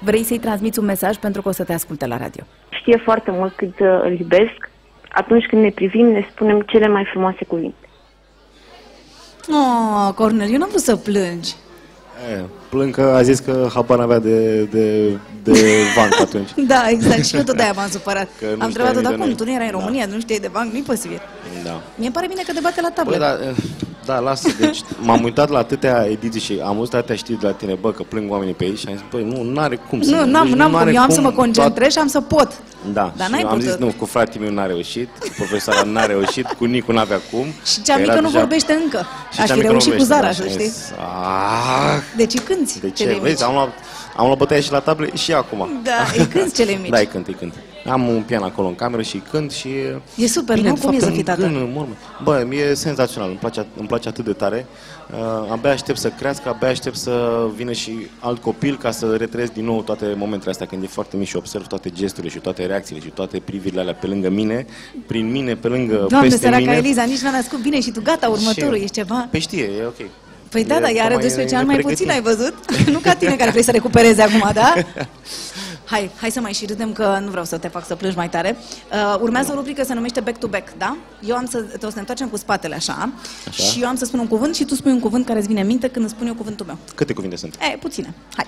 Vrei 0.00 0.24
să-i 0.24 0.38
transmiți 0.38 0.78
un 0.78 0.84
mesaj 0.84 1.16
pentru 1.16 1.42
că 1.42 1.48
o 1.48 1.52
să 1.52 1.64
te 1.64 1.72
asculte 1.72 2.06
la 2.06 2.16
radio. 2.16 2.42
Știe 2.68 3.00
foarte 3.04 3.30
mult 3.30 3.56
cât 3.56 3.78
uh, 3.80 4.00
îl 4.02 4.18
iubesc. 4.18 4.70
Atunci 5.12 5.46
când 5.46 5.62
ne 5.62 5.70
privim, 5.70 6.06
ne 6.06 6.26
spunem 6.30 6.60
cele 6.60 6.88
mai 6.88 7.04
frumoase 7.10 7.44
cuvinte. 7.44 7.88
Oh, 9.50 10.12
Cornel, 10.14 10.50
eu 10.52 10.58
n-am 10.58 10.68
vrut 10.68 10.80
să 10.82 10.96
plângi. 10.96 11.54
E, 12.32 12.40
plâng 12.68 12.94
că 12.94 13.00
a 13.02 13.22
zis 13.22 13.38
că 13.38 13.68
habar 13.74 13.98
n-avea 13.98 14.18
de, 14.18 14.62
de, 14.64 15.10
de 15.42 15.52
vanc 15.96 16.20
atunci. 16.20 16.48
Da, 16.66 16.88
exact. 16.88 17.24
Și 17.24 17.36
eu 17.36 17.42
tot 17.42 17.56
de-aia 17.56 17.72
m-am 17.72 17.88
supărat. 17.88 18.28
Că 18.38 18.44
nu 18.44 18.50
Am 18.50 18.54
știai 18.54 18.66
întrebat-o, 18.68 18.94
nici 18.98 19.02
dar 19.02 19.12
de 19.12 19.18
cum? 19.18 19.26
noi. 19.26 19.34
Tu 19.34 19.44
nu 19.44 19.52
erai 19.52 19.66
în 19.66 19.72
România, 19.72 20.06
nu 20.06 20.20
știai 20.20 20.38
de 20.38 20.48
banc? 20.52 20.72
Nu-i 20.72 20.82
posibil. 20.82 21.20
Da. 21.64 21.70
Mie 21.70 22.06
îmi 22.06 22.10
pare 22.14 22.26
bine 22.26 22.42
că 22.46 22.52
te 22.52 22.60
bate 22.62 22.80
la 22.80 22.90
tablă. 22.90 23.16
Băi, 23.16 23.26
da, 23.26 23.36
da, 24.06 24.18
lasă, 24.18 24.48
deci 24.60 24.80
m-am 25.00 25.22
uitat 25.24 25.48
la 25.48 25.58
atâtea 25.58 26.06
ediții 26.10 26.40
și 26.40 26.60
am 26.64 26.76
auzit 26.76 26.94
atâtea 26.94 27.14
știri 27.16 27.38
de 27.40 27.46
la 27.46 27.52
tine, 27.52 27.74
bă, 27.80 27.92
că 27.92 28.02
plâng 28.02 28.30
oamenii 28.30 28.54
pe 28.54 28.64
aici 28.64 28.78
și 28.78 28.86
am 28.88 28.94
zis, 28.94 29.04
băi, 29.10 29.24
nu, 29.24 29.42
n-are 29.52 29.76
cum 29.88 30.02
să... 30.02 30.10
nu, 30.14 30.24
n-am, 30.24 30.46
deci 30.46 30.54
n-am 30.56 30.70
cum. 30.70 30.78
n-are 30.78 30.92
Eu 30.92 31.00
am 31.00 31.10
să 31.10 31.20
mă 31.20 31.26
cum 31.28 31.36
concentrez 31.36 31.92
și 31.92 31.98
am 31.98 32.06
să 32.06 32.20
pot. 32.20 32.48
Da, 32.92 33.12
Dar 33.16 33.26
și 33.26 33.32
n-ai 33.32 33.40
eu 33.40 33.48
am 33.48 33.54
putut. 33.56 33.70
zis, 33.70 33.78
nu, 33.80 33.92
cu 33.98 34.04
fratele 34.04 34.44
meu 34.44 34.54
n-a 34.54 34.66
reușit, 34.66 35.08
cu 35.20 35.26
profesoara 35.36 35.82
n-a 35.82 36.06
reușit, 36.06 36.46
cu 36.46 36.64
Nicu 36.64 36.92
n-avea 36.92 37.20
cum. 37.30 37.46
Și 37.66 37.82
cea 37.82 37.94
că 37.94 37.98
mică 38.00 38.12
era 38.12 38.20
nu 38.20 38.26
deja- 38.26 38.38
vorbește 38.38 38.72
încă. 38.84 39.06
Și 39.32 39.40
Aș 39.40 39.46
cea 39.46 39.52
fi 39.54 39.58
mică 39.58 39.72
nu 39.72 39.78
reușit 39.78 39.96
cu 39.96 40.04
vorbește, 40.04 40.14
Zara, 40.14 40.26
da, 40.26 40.32
să 40.32 40.42
și 40.42 40.48
am 40.48 40.54
știi. 40.54 40.66
zis, 40.68 40.92
"Ah, 40.98 41.98
Deci 42.16 42.32
îi 42.34 42.40
cânti 42.40 42.80
De 42.80 42.90
cele 42.90 43.12
ce? 43.12 43.18
Vezi, 43.20 43.32
mici. 43.34 43.42
am 43.42 43.52
luat, 43.54 43.68
am 44.16 44.26
luat 44.26 44.38
bătaie 44.38 44.60
și 44.60 44.72
la 44.72 44.80
table 44.80 45.10
și 45.14 45.32
acum. 45.32 45.80
Da, 45.82 45.92
îi 46.18 46.26
cânti 46.26 46.54
cele 46.54 46.72
mici. 46.82 46.90
Da, 46.90 46.98
îi 46.98 47.06
cânt, 47.06 47.26
îi 47.26 47.34
cânt. 47.34 47.54
Am 47.90 48.08
un 48.08 48.22
pian 48.22 48.42
acolo 48.42 48.68
în 48.68 48.74
cameră 48.74 49.02
și 49.02 49.14
îi 49.14 49.22
cânt 49.30 49.50
și... 49.50 49.68
E 50.16 50.26
super, 50.26 50.56
Bine, 50.56 50.68
nu? 50.68 50.74
de 50.74 50.80
Cum 50.80 50.88
e 50.88 50.92
fapt, 50.92 51.04
să 51.04 51.10
fii 51.10 51.18
în 51.18 51.24
tată? 51.24 51.40
gân, 51.40 51.54
în 51.56 51.70
mormă. 51.74 51.94
Bă, 52.22 52.46
e 52.54 52.74
senzațional, 52.74 53.28
îmi 53.28 53.38
place, 53.38 53.66
îmi 53.78 53.86
place 53.88 54.08
atât 54.08 54.24
de 54.24 54.32
tare. 54.32 54.66
Uh, 55.12 55.50
abia 55.50 55.70
aștept 55.70 55.98
să 55.98 56.08
crească, 56.08 56.48
abia 56.48 56.68
aștept 56.68 56.96
să 56.96 57.44
vină 57.56 57.72
și 57.72 57.92
alt 58.18 58.42
copil 58.42 58.76
ca 58.78 58.90
să 58.90 59.14
retrăiesc 59.16 59.52
din 59.52 59.64
nou 59.64 59.82
toate 59.82 60.14
momentele 60.16 60.50
astea 60.50 60.66
când 60.66 60.82
e 60.82 60.86
foarte 60.86 61.16
mic 61.16 61.26
și 61.28 61.36
observ 61.36 61.66
toate 61.66 61.90
gesturile 61.90 62.32
și 62.32 62.38
toate 62.38 62.66
reacțiile 62.66 63.00
și 63.02 63.08
toate 63.08 63.38
privirile 63.44 63.80
alea 63.80 63.94
pe 63.94 64.06
lângă 64.06 64.28
mine, 64.30 64.66
prin 65.06 65.30
mine, 65.30 65.54
pe 65.54 65.68
lângă, 65.68 65.94
Doamne, 66.08 66.28
peste 66.28 66.44
săraca 66.44 66.58
mine. 66.64 66.76
Eliza, 66.76 67.02
nici 67.02 67.20
n-a 67.20 67.30
născut 67.30 67.60
bine 67.62 67.80
și 67.80 67.90
tu 67.90 68.00
gata, 68.02 68.28
următorul, 68.28 68.76
Și- 68.76 68.82
ești 68.82 68.94
ceva. 68.94 69.28
Păi 69.30 69.40
știe, 69.40 69.62
e 69.80 69.84
ok. 69.86 70.08
Păi 70.50 70.64
da, 70.64 70.76
E 70.76 70.80
dar 70.80 70.90
ea 70.94 71.04
are 71.04 71.14
tocmai 71.14 71.20
12 71.34 71.56
ani 71.56 71.66
mai 71.66 71.76
puțin, 71.78 72.10
ai 72.10 72.16
nepregătit. 72.16 72.54
văzut? 72.68 72.86
nu 72.94 72.98
ca 72.98 73.14
tine 73.14 73.36
care 73.36 73.50
vrei 73.50 73.62
să 73.62 73.70
recuperezi 73.70 74.20
acum, 74.20 74.50
da? 74.52 74.72
Hai, 75.94 76.10
hai 76.20 76.30
să 76.30 76.40
mai 76.40 76.52
și 76.52 76.66
râdem 76.66 76.92
că 76.92 77.18
nu 77.22 77.30
vreau 77.30 77.44
să 77.44 77.58
te 77.58 77.68
fac 77.68 77.86
să 77.86 77.94
plângi 77.94 78.16
mai 78.16 78.28
tare. 78.28 78.56
Uh, 78.92 79.20
urmează 79.20 79.52
o 79.52 79.54
rubrică 79.54 79.84
se 79.84 79.94
numește 79.94 80.20
Back 80.20 80.38
to 80.38 80.46
Back, 80.46 80.72
da? 80.78 80.96
Eu 81.26 81.36
am 81.36 81.46
să 81.46 81.60
te 81.60 81.86
o 81.86 81.88
să 81.88 81.94
ne 81.94 82.00
întoarcem 82.00 82.28
cu 82.28 82.36
spatele 82.36 82.74
așa, 82.74 83.12
Așa. 83.48 83.62
și 83.62 83.80
eu 83.82 83.88
am 83.88 83.96
să 83.96 84.04
spun 84.04 84.18
un 84.18 84.26
cuvânt 84.26 84.54
și 84.54 84.64
tu 84.64 84.74
spui 84.74 84.92
un 84.92 85.00
cuvânt 85.00 85.26
care 85.26 85.38
îți 85.38 85.48
vine 85.48 85.60
în 85.60 85.66
minte 85.66 85.88
când 85.88 86.04
îți 86.04 86.14
spun 86.14 86.26
eu 86.26 86.34
cuvântul 86.34 86.66
meu. 86.66 86.78
Câte 86.94 87.12
cuvinte 87.12 87.36
sunt? 87.36 87.54
E, 87.72 87.76
puține. 87.76 88.14
Hai. 88.36 88.46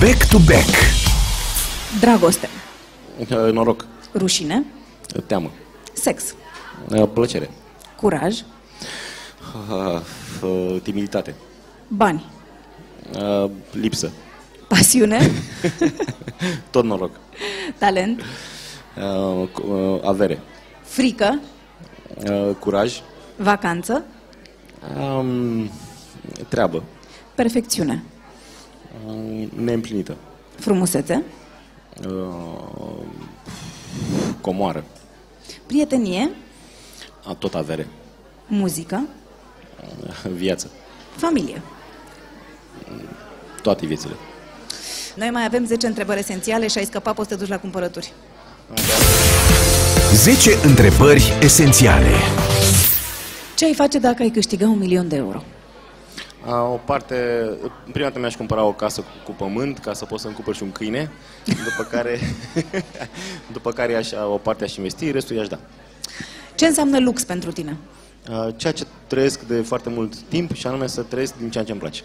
Back 0.00 0.28
to 0.28 0.38
back. 0.38 0.68
Dragoste, 2.00 2.48
Uh, 3.18 3.52
Noroc, 3.52 3.86
rușine, 4.14 4.64
teamă, 5.26 5.50
sex, 5.92 6.22
uh, 6.88 7.08
plăcere, 7.12 7.50
curaj, 7.96 8.40
uh, 9.70 10.00
uh, 10.42 10.76
timiditate, 10.82 11.34
bani, 11.88 12.24
uh, 13.18 13.50
lipsă, 13.72 14.10
pasiune, 14.68 15.30
tot 16.70 16.84
noroc, 16.84 17.10
talent, 17.78 18.20
uh, 18.96 19.48
cu- 19.52 19.62
uh, 19.72 20.00
avere, 20.04 20.40
frică, 20.82 21.40
uh, 22.30 22.50
curaj, 22.58 23.00
vacanță, 23.36 24.04
um, 24.98 25.70
treabă, 26.48 26.82
perfecțiune, 27.34 28.02
um, 29.06 29.50
neîmplinită, 29.64 30.16
frumusețe, 30.58 31.22
uh, 32.06 33.04
comoară, 34.40 34.84
prietenie, 35.66 36.30
A, 37.28 37.34
tot 37.34 37.54
avere. 37.54 37.86
Muzică, 38.46 39.02
Viață. 40.34 40.70
familie. 41.16 41.62
Toate 43.62 43.86
viețile. 43.86 44.12
Noi 45.16 45.30
mai 45.30 45.44
avem 45.44 45.66
10 45.66 45.86
întrebări 45.86 46.18
esențiale 46.18 46.66
și 46.66 46.78
ai 46.78 46.84
scăpat, 46.84 47.14
poți 47.14 47.28
să 47.28 47.34
te 47.34 47.40
duci 47.40 47.50
la 47.50 47.58
cumpărături. 47.58 48.12
10 50.14 50.50
întrebări 50.64 51.32
esențiale. 51.42 52.10
Ce 53.56 53.64
ai 53.64 53.74
face 53.74 53.98
dacă 53.98 54.22
ai 54.22 54.30
câștiga 54.30 54.66
un 54.66 54.78
milion 54.78 55.08
de 55.08 55.16
euro? 55.16 55.42
A, 56.46 56.62
o 56.62 56.76
parte, 56.84 57.16
prima 57.92 58.06
dată 58.06 58.18
mi-aș 58.18 58.36
cumpăra 58.36 58.64
o 58.64 58.72
casă 58.72 59.00
cu, 59.00 59.06
cu 59.24 59.32
pământ 59.32 59.78
ca 59.78 59.92
să 59.92 60.04
pot 60.04 60.20
să-mi 60.20 60.34
cumpăr 60.34 60.54
și 60.54 60.62
un 60.62 60.72
câine, 60.72 61.10
după 61.68 61.88
care, 61.90 62.18
după 63.52 63.72
care 63.72 63.94
aș, 63.94 64.10
o 64.32 64.36
parte 64.36 64.64
aș 64.64 64.76
investi, 64.76 65.10
restul 65.10 65.36
i-aș 65.36 65.48
da. 65.48 65.58
Ce 66.54 66.66
înseamnă 66.66 66.98
lux 66.98 67.24
pentru 67.24 67.52
tine? 67.52 67.76
A, 68.30 68.52
Ceea 68.56 68.72
ce 68.72 68.84
trăiesc 69.06 69.40
de 69.40 69.60
foarte 69.60 69.88
mult 69.88 70.16
timp 70.16 70.54
și 70.54 70.66
anume 70.66 70.86
să 70.86 71.02
trăiesc 71.02 71.34
din 71.38 71.50
ceea 71.50 71.64
ce 71.64 71.70
îmi 71.70 71.80
place. 71.80 72.02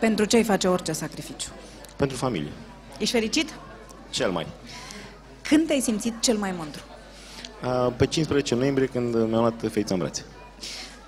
Pentru 0.00 0.24
ce 0.24 0.36
ai 0.36 0.44
face 0.44 0.68
orice 0.68 0.92
sacrificiu? 0.92 1.48
Pentru 1.98 2.16
familie. 2.16 2.52
Ești 2.98 3.14
fericit? 3.14 3.54
Cel 4.10 4.30
mai. 4.30 4.46
Când 5.42 5.66
te-ai 5.66 5.80
simțit 5.80 6.20
cel 6.20 6.36
mai 6.36 6.54
mândru? 6.56 6.80
A, 7.62 7.68
Pe 7.96 8.06
15 8.06 8.54
noiembrie 8.54 8.86
când 8.86 9.14
mi-am 9.14 9.30
luat 9.30 9.64
feița 9.70 9.94
în 9.94 10.00
brațe. 10.00 10.24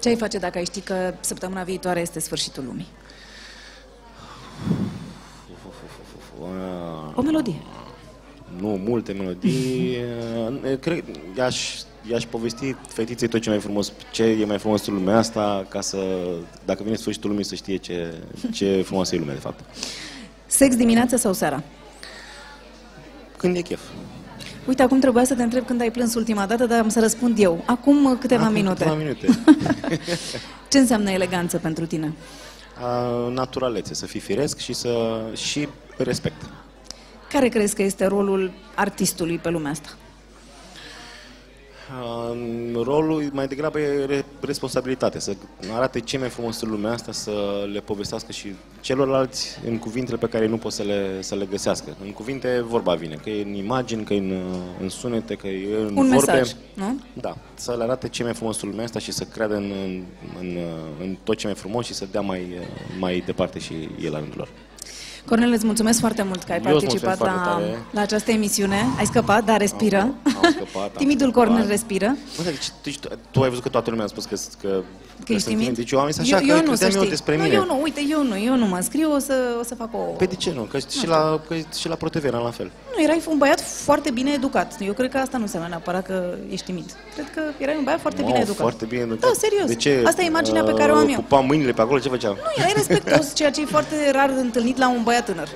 Ce 0.01 0.09
ai 0.09 0.16
face 0.16 0.38
dacă 0.38 0.59
ai 0.59 0.64
ști 0.64 0.80
că 0.80 1.14
săptămâna 1.20 1.62
viitoare 1.62 2.01
este 2.01 2.20
sfârșitul 2.20 2.64
lumii? 2.66 2.86
A, 6.43 7.12
O 7.16 7.22
melodie. 7.22 7.55
Nu, 8.61 8.68
multe 8.68 9.12
melodii. 9.12 9.95
E, 10.64 10.76
Cred, 10.80 11.05
i-aș, 11.36 11.70
i-aș 12.11 12.24
povesti 12.24 12.76
fetiței 12.88 13.28
tot 13.28 13.41
ce 13.41 13.49
mai 13.51 13.59
frumos, 13.59 13.93
ce 14.11 14.22
e 14.22 14.45
mai 14.45 14.59
frumos 14.59 14.86
în 14.86 14.95
lumea 14.95 15.16
asta, 15.16 15.66
ca 15.68 15.80
să, 15.80 15.99
dacă 16.64 16.82
vine 16.82 16.97
sfârșitul 16.97 17.30
lumii, 17.30 17.45
să 17.45 17.55
știe 17.55 17.76
ce, 17.76 18.14
ce 18.53 18.82
frumoasă 18.82 19.14
e 19.14 19.18
lumea, 19.18 19.34
de 19.34 19.41
fapt. 19.41 19.61
Sex 20.51 20.77
dimineața 20.77 21.17
sau 21.17 21.33
seara? 21.33 21.63
Când 23.37 23.57
e 23.57 23.61
chef. 23.61 23.81
Uite, 24.67 24.83
acum 24.83 25.01
trebuia 25.01 25.25
să 25.25 25.35
te 25.35 25.43
întreb 25.43 25.67
când 25.67 25.81
ai 25.81 25.91
plâns 25.91 26.15
ultima 26.15 26.47
dată, 26.47 26.67
dar 26.67 26.79
am 26.81 26.89
să 26.89 27.01
răspund 27.01 27.39
eu. 27.39 27.63
Acum 27.67 28.05
uh, 28.05 28.17
câteva 28.21 28.43
Acum 28.43 28.55
minute. 28.55 28.85
Câteva 28.85 28.97
minute. 28.97 29.27
Ce 30.71 30.79
înseamnă 30.79 31.11
eleganță 31.11 31.59
pentru 31.59 31.87
tine? 31.87 32.13
A, 32.83 33.29
naturalețe, 33.29 33.95
să 33.95 34.07
fii 34.07 34.21
firesc 34.21 34.59
și 34.59 34.73
să 34.73 35.21
și 35.35 35.69
respect. 35.97 36.43
Care 37.33 37.49
crezi 37.49 37.75
că 37.75 37.83
este 37.83 38.07
rolul 38.07 38.53
artistului 38.75 39.39
pe 39.39 39.51
lumea 39.51 39.71
asta? 39.71 39.89
A, 41.93 42.36
Rolul 42.82 43.30
mai 43.32 43.47
degrabă 43.47 43.80
e 43.80 44.05
re- 44.05 44.24
responsabilitate, 44.41 45.18
să 45.18 45.32
arate 45.74 46.01
ce 46.01 46.18
mai 46.18 46.28
frumos 46.28 46.61
în 46.61 46.70
lumea 46.70 46.93
asta, 46.93 47.12
să 47.12 47.30
le 47.72 47.80
povestească 47.80 48.32
și 48.32 48.55
celorlalți 48.80 49.59
în 49.66 49.78
cuvintele 49.78 50.16
pe 50.16 50.26
care 50.26 50.47
nu 50.47 50.57
pot 50.57 50.72
să 50.72 50.82
le, 50.82 51.22
să 51.22 51.34
le 51.34 51.47
găsească. 51.51 51.97
În 52.05 52.12
cuvinte 52.12 52.64
vorba 52.68 52.95
vine, 52.95 53.14
că 53.22 53.30
e 53.30 53.43
în 53.43 53.55
imagini, 53.55 54.05
că 54.05 54.14
e 54.14 54.18
în, 54.18 54.41
în 54.80 54.88
sunete, 54.88 55.34
că 55.34 55.47
e 55.47 55.76
în 55.76 55.84
Un 55.84 55.95
vorbe. 55.95 56.11
mesaj, 56.32 56.53
nu? 56.74 57.01
Da, 57.12 57.36
să 57.55 57.74
le 57.78 57.82
arate 57.82 58.09
ce 58.09 58.22
mai 58.22 58.34
frumos 58.34 58.62
în 58.62 58.68
lumea 58.68 58.84
asta 58.84 58.99
și 58.99 59.12
să 59.12 59.24
creadă 59.24 59.55
în, 59.57 59.72
în, 59.72 60.03
în, 60.41 60.59
în 61.01 61.16
tot 61.24 61.36
ce 61.36 61.47
mai 61.47 61.57
frumos 61.57 61.86
și 61.86 61.95
să 61.95 62.07
dea 62.11 62.20
mai, 62.20 62.47
mai 62.99 63.22
departe 63.26 63.59
și 63.59 63.72
el 64.05 64.12
la 64.12 64.18
rândul 64.18 64.36
lor. 64.38 64.49
Cornel, 65.31 65.53
îți 65.53 65.64
mulțumesc 65.66 66.01
foarte 66.01 66.22
mult 66.22 66.43
că 66.43 66.53
ai 66.53 66.61
Eu 66.66 66.74
îți 66.74 66.85
participat 66.85 67.18
mulțumesc 67.18 67.45
la, 67.45 67.51
foarte 67.53 67.70
tare. 67.70 67.83
la 67.93 68.01
această 68.01 68.31
emisiune. 68.31 68.87
Ai 68.99 69.07
scăpat, 69.07 69.45
dar 69.45 69.59
respiră. 69.59 69.99
Am 69.99 70.14
scăpat, 70.55 70.83
am 70.83 70.91
Timidul 71.03 71.31
scăpat. 71.31 71.49
Cornel 71.49 71.66
respiră. 71.68 72.16
Bă, 72.37 72.43
deci, 72.43 72.68
deci, 72.83 72.99
tu, 72.99 73.09
tu 73.31 73.43
ai 73.43 73.49
văzut 73.49 73.62
că 73.62 73.68
toată 73.68 73.91
lumea 73.91 74.05
a 74.05 74.09
spus 74.09 74.24
că, 74.24 74.37
că, 74.62 74.83
Că 75.25 75.33
ești 75.33 75.49
sunt 75.49 75.59
timid? 75.59 75.77
Deci 75.77 75.91
eu 75.91 76.01
am 76.01 76.11
zis 76.11 76.18
așa, 76.18 76.37
eu, 76.37 76.47
că 76.47 76.53
eu 76.53 76.57
nu, 76.57 76.71
credeam 76.71 76.91
să 76.91 76.97
eu 76.97 77.03
știi. 77.03 77.09
despre 77.09 77.37
nu, 77.37 77.43
mine. 77.43 77.55
eu 77.55 77.64
nu, 77.64 77.81
uite, 77.83 78.01
eu 78.11 78.23
nu, 78.23 78.39
eu 78.39 78.57
nu 78.57 78.66
mă 78.66 78.77
înscriu, 78.77 79.12
o 79.12 79.18
să, 79.18 79.35
o 79.61 79.62
să 79.62 79.75
fac 79.75 79.89
o... 79.95 79.97
Păi 79.99 80.27
de 80.27 80.35
ce 80.35 80.53
nu? 80.55 80.62
Că 80.62 80.79
și 80.79 81.07
la, 81.07 81.41
că 81.49 81.55
și 81.79 81.89
la 81.89 81.95
ProTV 81.95 82.25
eram 82.25 82.43
la 82.43 82.51
fel. 82.51 82.71
Nu, 82.97 83.03
erai 83.03 83.23
un 83.29 83.39
băiat 83.39 83.61
foarte 83.61 84.11
bine 84.11 84.31
educat. 84.33 84.77
Eu 84.81 84.93
cred 84.93 85.11
că 85.11 85.18
asta 85.18 85.37
nu 85.37 85.43
înseamnă 85.43 85.68
neapărat 85.68 86.07
că 86.07 86.35
ești 86.51 86.64
timid. 86.64 86.97
Cred 87.14 87.31
că 87.35 87.43
erai 87.59 87.75
un 87.79 87.85
băiat 87.85 88.01
foarte 88.01 88.21
Wow, 88.21 88.31
bine 88.31 88.43
educat. 88.43 88.61
Foarte 88.61 88.85
bine 88.85 89.03
educat. 89.03 89.21
Da, 89.21 89.31
serios. 89.39 89.66
De 89.66 89.75
ce? 89.75 90.03
Asta 90.07 90.23
e 90.23 90.27
imaginea 90.27 90.62
pe 90.62 90.73
care 90.73 90.93
o 90.93 90.95
am 90.95 91.09
eu. 91.09 91.14
Pupam 91.14 91.47
mâinile 91.47 91.73
pe 91.73 91.81
acolo, 91.81 91.99
ce 91.99 92.09
făceam? 92.09 92.35
Nu, 92.35 92.53
erai 92.57 92.73
respectos, 92.75 93.35
ceea 93.35 93.51
ce 93.51 93.61
e 93.61 93.64
foarte 93.64 94.11
rar 94.12 94.31
întâlnit 94.39 94.79
la 94.79 94.89
un 94.89 95.03
băiat 95.03 95.25
tânăr. 95.25 95.49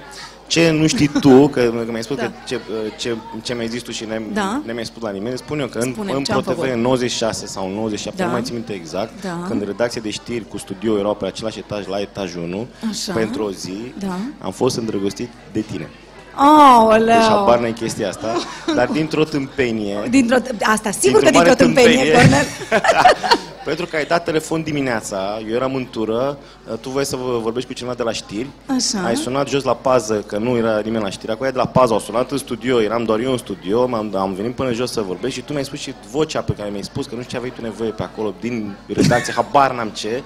Ce 0.47 0.71
nu 0.71 0.87
știi 0.87 1.09
tu, 1.09 1.49
că, 1.49 1.61
că 1.85 1.91
mi-ai 1.91 2.03
spus 2.03 2.17
Da. 2.17 2.23
că 2.23 2.31
ce, 2.47 2.61
ce, 2.99 3.17
ce 3.43 3.55
mi-ai 3.55 3.69
zis 3.69 3.83
tu 3.83 3.91
și 3.91 4.05
ne-ai, 4.05 4.23
Da. 4.33 4.63
ne 4.67 4.73
mi-ai 4.73 4.85
spus 4.85 5.03
la 5.03 5.11
nimeni, 5.11 5.37
spun 5.39 5.61
eu 5.61 5.67
că 5.67 5.79
în, 5.79 5.93
Spune-mi, 5.93 6.17
în 6.17 6.25
ce 6.25 6.33
am 6.33 6.41
ProTV 6.43 6.59
făcut? 6.59 6.73
în 6.75 6.81
96 6.81 7.47
sau 7.47 7.71
97, 7.71 8.19
Da. 8.23 8.27
nu 8.27 8.33
mai 8.33 8.43
țin 8.43 8.55
minte 8.55 8.73
exact, 8.73 9.23
Da. 9.23 9.45
când 9.49 9.65
redacția 9.65 10.01
de 10.01 10.11
știri 10.11 10.49
cu 10.49 10.59
studio 10.59 10.99
erau 10.99 11.15
pe 11.15 11.27
același 11.27 11.59
etaj, 11.59 11.87
la 11.87 12.01
etajul 12.01 12.43
1, 12.43 12.67
Așa. 12.91 13.13
pentru 13.13 13.45
o 13.45 13.51
zi, 13.51 13.93
Da. 13.99 14.17
am 14.39 14.51
fost 14.53 14.77
îndrăgostit 14.77 15.29
de 15.53 15.61
tine. 15.61 15.89
Aoleu! 16.37 17.05
Deci 17.07 17.15
habar 17.27 17.59
n-ai 17.59 17.73
chestia 17.73 18.09
asta, 18.09 18.35
dar 18.75 18.87
dintr-o 18.89 19.25
tâmpenie, 19.25 19.97
Dintr-o, 20.11 20.37
asta, 20.63 20.91
sigur 20.91 21.19
că 21.23 21.31
Dintr-o 21.31 21.39
mare 21.39 21.55
dintr-o 21.55 21.65
tâmpenie, 21.65 21.97
tâmpenie. 22.13 22.21
Cornel. 22.21 22.47
pentru 23.65 23.87
că 23.87 23.97
ai 23.97 24.05
dat 24.05 24.25
telefon 24.25 24.62
dimineața, 24.62 25.41
eu 25.49 25.55
eram 25.55 25.75
în 25.75 25.87
tură, 25.91 26.39
tu 26.81 26.89
voiai 26.89 27.05
să 27.05 27.17
vă 27.17 27.39
vorbești 27.43 27.69
cu 27.69 27.75
cineva 27.75 27.95
de 27.95 28.03
la 28.03 28.12
știri, 28.12 28.49
Așa. 28.67 29.07
ai 29.07 29.17
sunat 29.17 29.49
jos 29.49 29.62
la 29.62 29.75
pază, 29.75 30.21
că 30.27 30.39
nu 30.39 30.57
era 30.57 30.79
nimeni 30.79 31.03
la 31.03 31.11
știri, 31.11 31.33
acolo 31.33 31.51
de 31.51 31.57
la 31.57 31.67
pază, 31.67 31.93
au 31.93 31.99
sunat 31.99 32.31
în 32.31 32.39
studio, 32.39 32.81
eram 32.83 33.05
doar 33.05 33.19
eu 33.19 33.31
în 33.31 33.39
studio, 33.39 33.83
am 33.83 34.15
am 34.17 34.33
venit 34.33 34.55
până 34.55 34.73
jos 34.73 34.93
să 34.93 35.01
vorbesc 35.01 35.35
și 35.35 35.41
tu 35.41 35.53
mi-ai 35.53 35.65
spus 35.65 35.79
și 35.79 35.95
vocea 36.11 36.41
pe 36.41 36.53
care 36.53 36.71
mi-ai 36.71 36.83
spus, 36.83 37.07
că 37.07 37.15
nu 37.15 37.21
știu 37.23 37.31
ce 37.33 37.37
aveai 37.37 37.53
tu 37.57 37.62
nevoie 37.62 37.91
pe 37.91 38.03
acolo, 38.03 38.35
din 38.41 38.77
redacție, 38.87 39.33
habar 39.43 39.73
n-am 39.73 39.89
ce. 39.89 40.23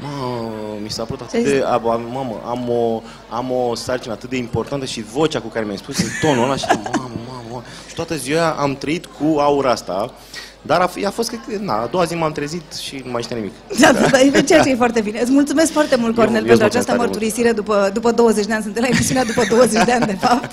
Mă, 0.00 0.08
mi 0.82 0.90
s-a 0.90 1.04
părut 1.04 1.20
atât 1.20 1.30
Ce-ai 1.30 1.58
de... 1.58 1.64
a, 1.64 1.76
Mamă, 1.76 2.40
am 2.44 2.70
o, 2.70 3.02
am 3.30 3.50
o 3.50 3.74
sarcină 3.74 4.12
atât 4.12 4.30
de 4.30 4.36
importantă 4.36 4.84
și 4.84 5.02
vocea 5.02 5.40
cu 5.40 5.48
care 5.48 5.64
mi-ai 5.64 5.76
spus, 5.76 5.98
în 5.98 6.08
tonul 6.20 6.44
ăla 6.44 6.56
și 6.56 6.64
mamă, 6.68 6.90
mamă, 6.98 7.42
mamă. 7.48 7.62
Și 7.88 7.94
toată 7.94 8.16
ziua 8.16 8.50
am 8.50 8.76
trăit 8.76 9.06
cu 9.06 9.38
aura 9.38 9.70
asta, 9.70 10.14
dar 10.66 10.80
a, 10.80 10.88
f- 10.90 11.04
a 11.06 11.10
fost, 11.10 11.30
că, 11.30 11.36
na, 11.60 11.72
a 11.72 11.86
doua 11.90 12.04
zi 12.04 12.14
m-am 12.14 12.32
trezit 12.32 12.72
și 12.74 13.02
nu 13.04 13.10
mai 13.10 13.22
știa 13.22 13.36
nimic. 13.36 13.52
Da, 13.80 13.92
da, 13.92 14.06
da, 14.08 14.20
e 14.20 14.42
ceea 14.42 14.62
ce 14.62 14.70
e 14.70 14.74
foarte 14.74 15.00
bine. 15.00 15.20
Îți 15.20 15.30
mulțumesc 15.30 15.72
foarte 15.72 15.96
mult, 15.96 16.16
Eu- 16.16 16.24
Cornel, 16.24 16.42
eu 16.42 16.46
pentru 16.46 16.52
îți 16.52 16.62
mulțumesc 16.62 16.74
această 16.74 16.90
tare 16.90 16.98
mult. 16.98 17.10
mărturisire 17.10 17.52
după, 17.52 17.90
după 17.92 18.10
20 18.12 18.46
de 18.46 18.52
ani. 18.52 18.62
Suntem 18.62 18.82
la 18.82 18.88
emisiunea 18.88 19.24
după 19.24 19.42
20 19.48 19.84
de 19.84 19.92
ani, 19.92 20.06
de 20.06 20.16
fapt. 20.20 20.50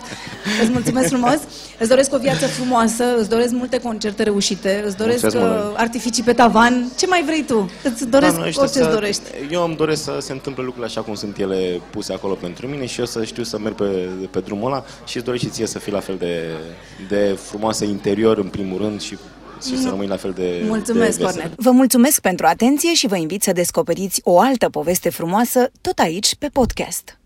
Îți 0.62 0.72
mulțumesc 0.72 1.08
frumos. 1.08 1.38
Îți 1.80 1.90
doresc 1.90 2.14
o 2.14 2.18
viață 2.18 2.46
frumoasă, 2.48 3.04
îți 3.18 3.30
doresc 3.30 3.52
multe 3.54 3.78
concerte 3.80 4.24
reușite, 4.24 4.84
îți 4.86 4.98
doresc 4.98 5.22
Mulțumesc 5.22 5.50
uh, 5.52 5.62
mult. 5.64 5.78
artificii 5.80 6.24
pe 6.24 6.34
tavan. 6.34 6.92
Ce 6.98 7.08
mai 7.08 7.24
vrei 7.26 7.44
tu? 7.44 7.70
Îți 7.84 8.08
doresc 8.08 8.32
Doamne, 8.32 8.48
ăștia 8.48 8.64
orice 8.64 8.80
îți 8.80 8.88
să- 8.88 8.94
dorești. 8.94 9.22
Eu 9.52 9.64
îmi 9.64 9.76
doresc 9.76 10.04
să 10.04 10.18
se 10.20 10.32
întâmple 10.32 10.64
lucrurile 10.64 10.92
așa 10.92 11.02
cum 11.02 11.14
sunt 11.16 11.38
ele 11.38 11.82
puse 11.90 12.14
acolo 12.14 12.34
pentru 12.34 12.68
mine 12.68 12.86
și 12.86 13.00
eu 13.00 13.06
să 13.06 13.24
știu 13.24 13.44
să 13.44 13.60
merg 13.60 13.76
pe, 13.76 14.10
pe 14.32 14.40
drumul 14.40 14.72
ăla 14.72 14.84
și 15.06 15.16
îți 15.16 15.26
doresc 15.26 15.44
și 15.44 15.50
ție 15.50 15.66
să 15.66 15.80
fii 15.80 15.92
la 15.92 16.00
fel 16.00 16.16
de, 16.20 16.44
de 17.10 17.38
frumoasă 17.50 17.86
interior 17.86 18.38
în 18.38 18.48
primul 18.48 18.78
rând 18.78 19.02
și, 19.02 19.18
și 19.68 19.78
să 19.78 19.90
rămâi 19.90 20.08
la 20.08 20.18
fel 20.18 20.32
de 20.32 20.64
Mulțumesc, 20.68 21.18
de 21.18 21.24
veselă. 21.24 21.30
Cornel. 21.30 21.54
Vă 21.58 21.72
mulțumesc 21.72 22.22
pentru 22.22 22.46
atenție 22.46 22.94
și 22.94 23.08
vă 23.08 23.16
invit 23.16 23.44
să 23.44 23.52
descoperiți 23.52 24.22
o 24.24 24.40
altă 24.40 24.70
poveste 24.70 25.10
frumoasă 25.10 25.72
tot 25.82 26.00
aici 26.00 26.36
pe 26.36 26.48
podcast. 26.48 27.18